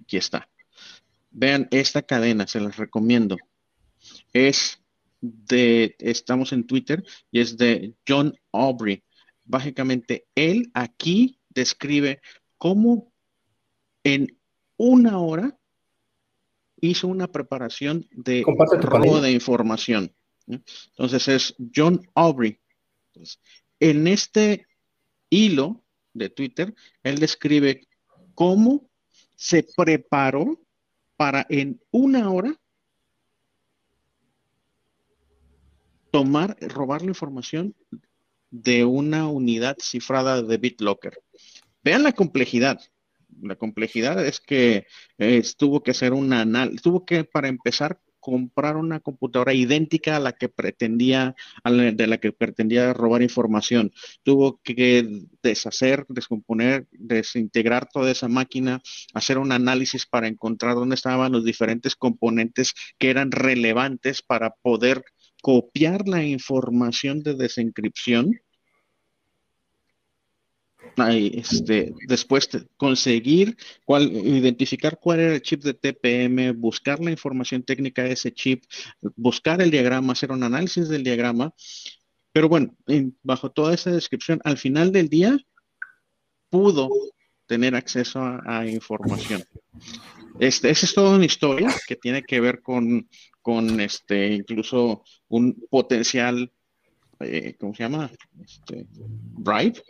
[0.00, 0.48] Aquí está.
[1.38, 3.36] Vean esta cadena, se las recomiendo.
[4.32, 4.82] Es
[5.20, 9.04] de, estamos en Twitter y es de John Aubrey.
[9.44, 12.22] Básicamente, él aquí describe
[12.56, 13.12] cómo
[14.02, 14.38] en
[14.78, 15.58] una hora
[16.80, 18.42] hizo una preparación de
[18.80, 20.14] robo de información.
[20.46, 22.58] Entonces es John Aubrey.
[23.78, 24.66] en este
[25.28, 25.84] hilo
[26.14, 27.86] de Twitter, él describe
[28.34, 28.88] cómo
[29.34, 30.65] se preparó
[31.16, 32.54] para en una hora
[36.10, 37.74] tomar, robar la información
[38.50, 41.18] de una unidad cifrada de BitLocker.
[41.82, 42.80] Vean la complejidad
[43.42, 44.86] la complejidad es que
[45.18, 50.18] eh, tuvo que hacer un análisis, tuvo que, para empezar, comprar una computadora idéntica a
[50.18, 53.92] la que pretendía, de la que pretendía robar información.
[54.24, 55.08] Tuvo que
[55.44, 58.82] deshacer, descomponer, desintegrar toda esa máquina,
[59.14, 65.04] hacer un análisis para encontrar dónde estaban los diferentes componentes que eran relevantes para poder
[65.40, 68.32] copiar la información de desencripción
[71.08, 78.02] este, después conseguir, cuál, identificar cuál era el chip de TPM, buscar la información técnica
[78.02, 78.64] de ese chip,
[79.14, 81.52] buscar el diagrama, hacer un análisis del diagrama.
[82.32, 82.74] Pero bueno,
[83.22, 85.38] bajo toda esa descripción, al final del día
[86.50, 86.90] pudo
[87.46, 89.42] tener acceso a, información.
[90.38, 93.08] Este, esa es toda una historia que tiene que ver con,
[93.40, 96.52] con este, incluso un potencial,
[97.20, 98.10] eh, ¿cómo se llama?
[98.42, 99.82] Este, bribe,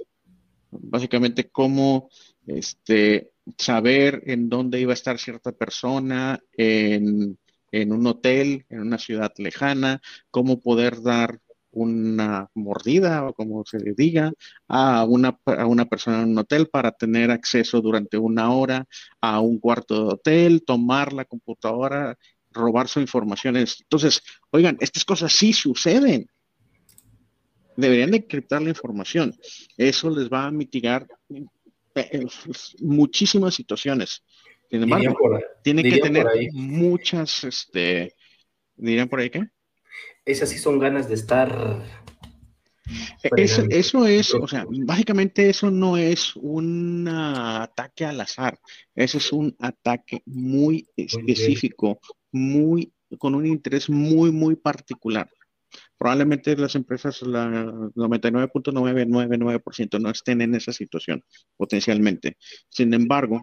[0.80, 2.08] básicamente cómo
[2.46, 7.38] este, saber en dónde iba a estar cierta persona, en,
[7.72, 10.00] un hotel, en una ciudad lejana,
[10.30, 11.40] cómo poder dar
[11.70, 14.32] una mordida o como se le diga
[14.66, 18.86] a una, a una persona en un hotel para tener acceso durante una hora
[19.20, 22.16] a un cuarto de hotel, tomar la computadora,
[22.50, 23.56] robar su información.
[23.56, 26.28] Entonces, oigan, estas cosas sí suceden
[27.76, 29.34] deberían de encriptar la información.
[29.76, 31.44] Eso les va a mitigar eh,
[31.94, 32.26] eh,
[32.80, 34.22] muchísimas situaciones.
[34.70, 35.16] Sin embargo,
[35.62, 38.14] tiene que tener muchas, este,
[38.74, 39.46] dirían por ahí qué?
[40.24, 41.84] Esas sí son ganas de estar.
[43.22, 48.58] Eh, eso, eso, es, o sea, básicamente eso no es un ataque al azar,
[48.94, 52.00] eso es un ataque muy específico,
[52.32, 55.28] muy, con un interés muy, muy particular
[55.98, 61.24] probablemente las empresas, la 99.999% no estén en esa situación
[61.56, 62.36] potencialmente.
[62.68, 63.42] Sin embargo,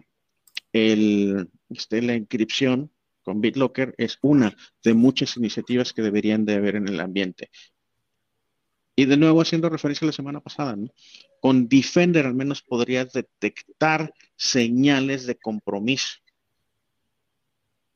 [0.72, 6.74] el, este, la inscripción con BitLocker es una de muchas iniciativas que deberían de haber
[6.76, 7.50] en el ambiente.
[8.96, 10.76] Y de nuevo, haciendo referencia a la semana pasada,
[11.40, 16.18] con Defender al menos podrías detectar señales de compromiso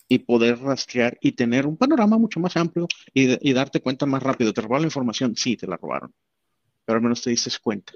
[0.08, 4.52] y poder rastrear y tener un panorama mucho más amplio y, darte cuenta más rápido.
[4.54, 5.36] ¿Te robaron la información?
[5.36, 6.14] Sí, te la robaron.
[6.84, 7.92] Pero al menos te dices cuenta.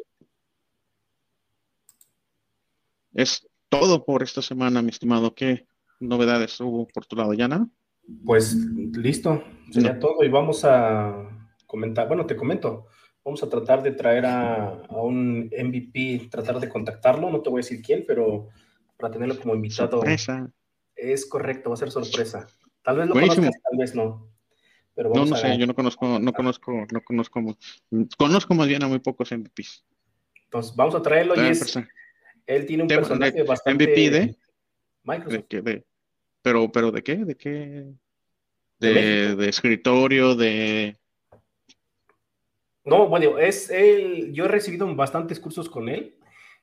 [3.14, 5.34] Es todo por esta semana, mi estimado.
[5.34, 5.66] ¿Qué
[6.00, 7.66] novedades hubo por tu lado, Yana?
[8.26, 11.28] Pues listo, sería todo y vamos a
[11.66, 12.86] comentar, bueno, te comento,
[13.24, 17.60] vamos a tratar de traer a, a, un MVP, tratar de contactarlo, no te voy
[17.60, 18.48] a decir quién, pero
[18.98, 19.98] para tenerlo como invitado.
[19.98, 20.52] Sorpresa.
[21.02, 22.46] Es correcto, va a ser sorpresa.
[22.82, 24.28] Tal vez lo conozcas, tal vez no.
[24.94, 27.56] Pero no, no sé, yo no conozco, no conozco, no conozco,
[28.16, 29.84] conozco más bien a muy pocos MVPs.
[30.44, 31.76] Entonces, vamos a traerlo y es,
[32.46, 33.84] él tiene un personaje bastante...
[33.84, 34.36] MVP de...
[35.02, 35.48] Microsoft.
[35.48, 35.84] De,
[36.40, 37.16] pero, pero ¿de qué?
[37.16, 37.86] ¿De qué?
[38.78, 40.96] De, de, escritorio, de...
[42.84, 46.16] No, bueno, es él, yo he recibido bastantes cursos con él,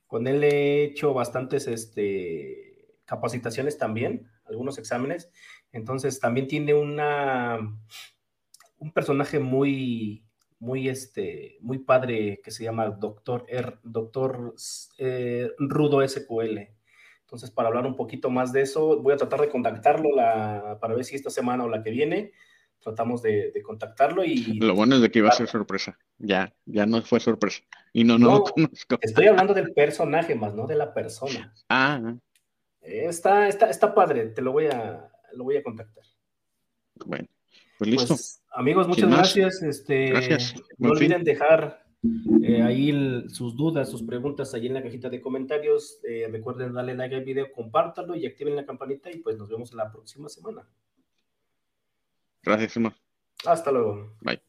[0.07, 2.68] con él he hecho bastantes, este,
[3.09, 5.31] capacitaciones también, algunos exámenes.
[5.71, 7.57] Entonces también tiene una,
[8.77, 10.23] un personaje muy,
[10.59, 14.53] muy, este, muy padre que se llama Doctor, R, Doctor
[14.99, 16.59] eh, Rudo SQL.
[17.21, 20.95] Entonces, para hablar un poquito más de eso, voy a tratar de contactarlo la, para
[20.95, 22.31] ver si esta semana o la que viene
[22.79, 24.57] tratamos de, contactarlo y...
[24.59, 25.97] Lo bueno es de que iba a ser sorpresa.
[26.17, 27.61] Ya, ya no fue sorpresa.
[27.91, 28.97] Y no, no, lo conozco.
[29.01, 31.53] Estoy hablando del personaje más, no de la persona.
[31.67, 32.15] Ah.
[32.89, 36.03] Está, está, está padre, te lo voy a, lo voy a contactar.
[37.05, 37.27] Bueno,
[37.77, 38.07] pues listo.
[38.07, 39.61] Pues, amigos, muchas gracias.
[39.61, 40.55] Este, gracias.
[40.77, 41.85] no olviden dejar
[42.41, 45.99] eh, ahí sus dudas, sus preguntas ahí en la cajita de comentarios.
[46.03, 49.73] Eh, recuerden darle like al video, compártanlo y activen la campanita y pues nos vemos
[49.73, 50.67] la próxima semana.
[52.41, 52.95] Gracias, Emma.
[53.45, 54.17] Hasta luego.
[54.21, 54.48] Bye.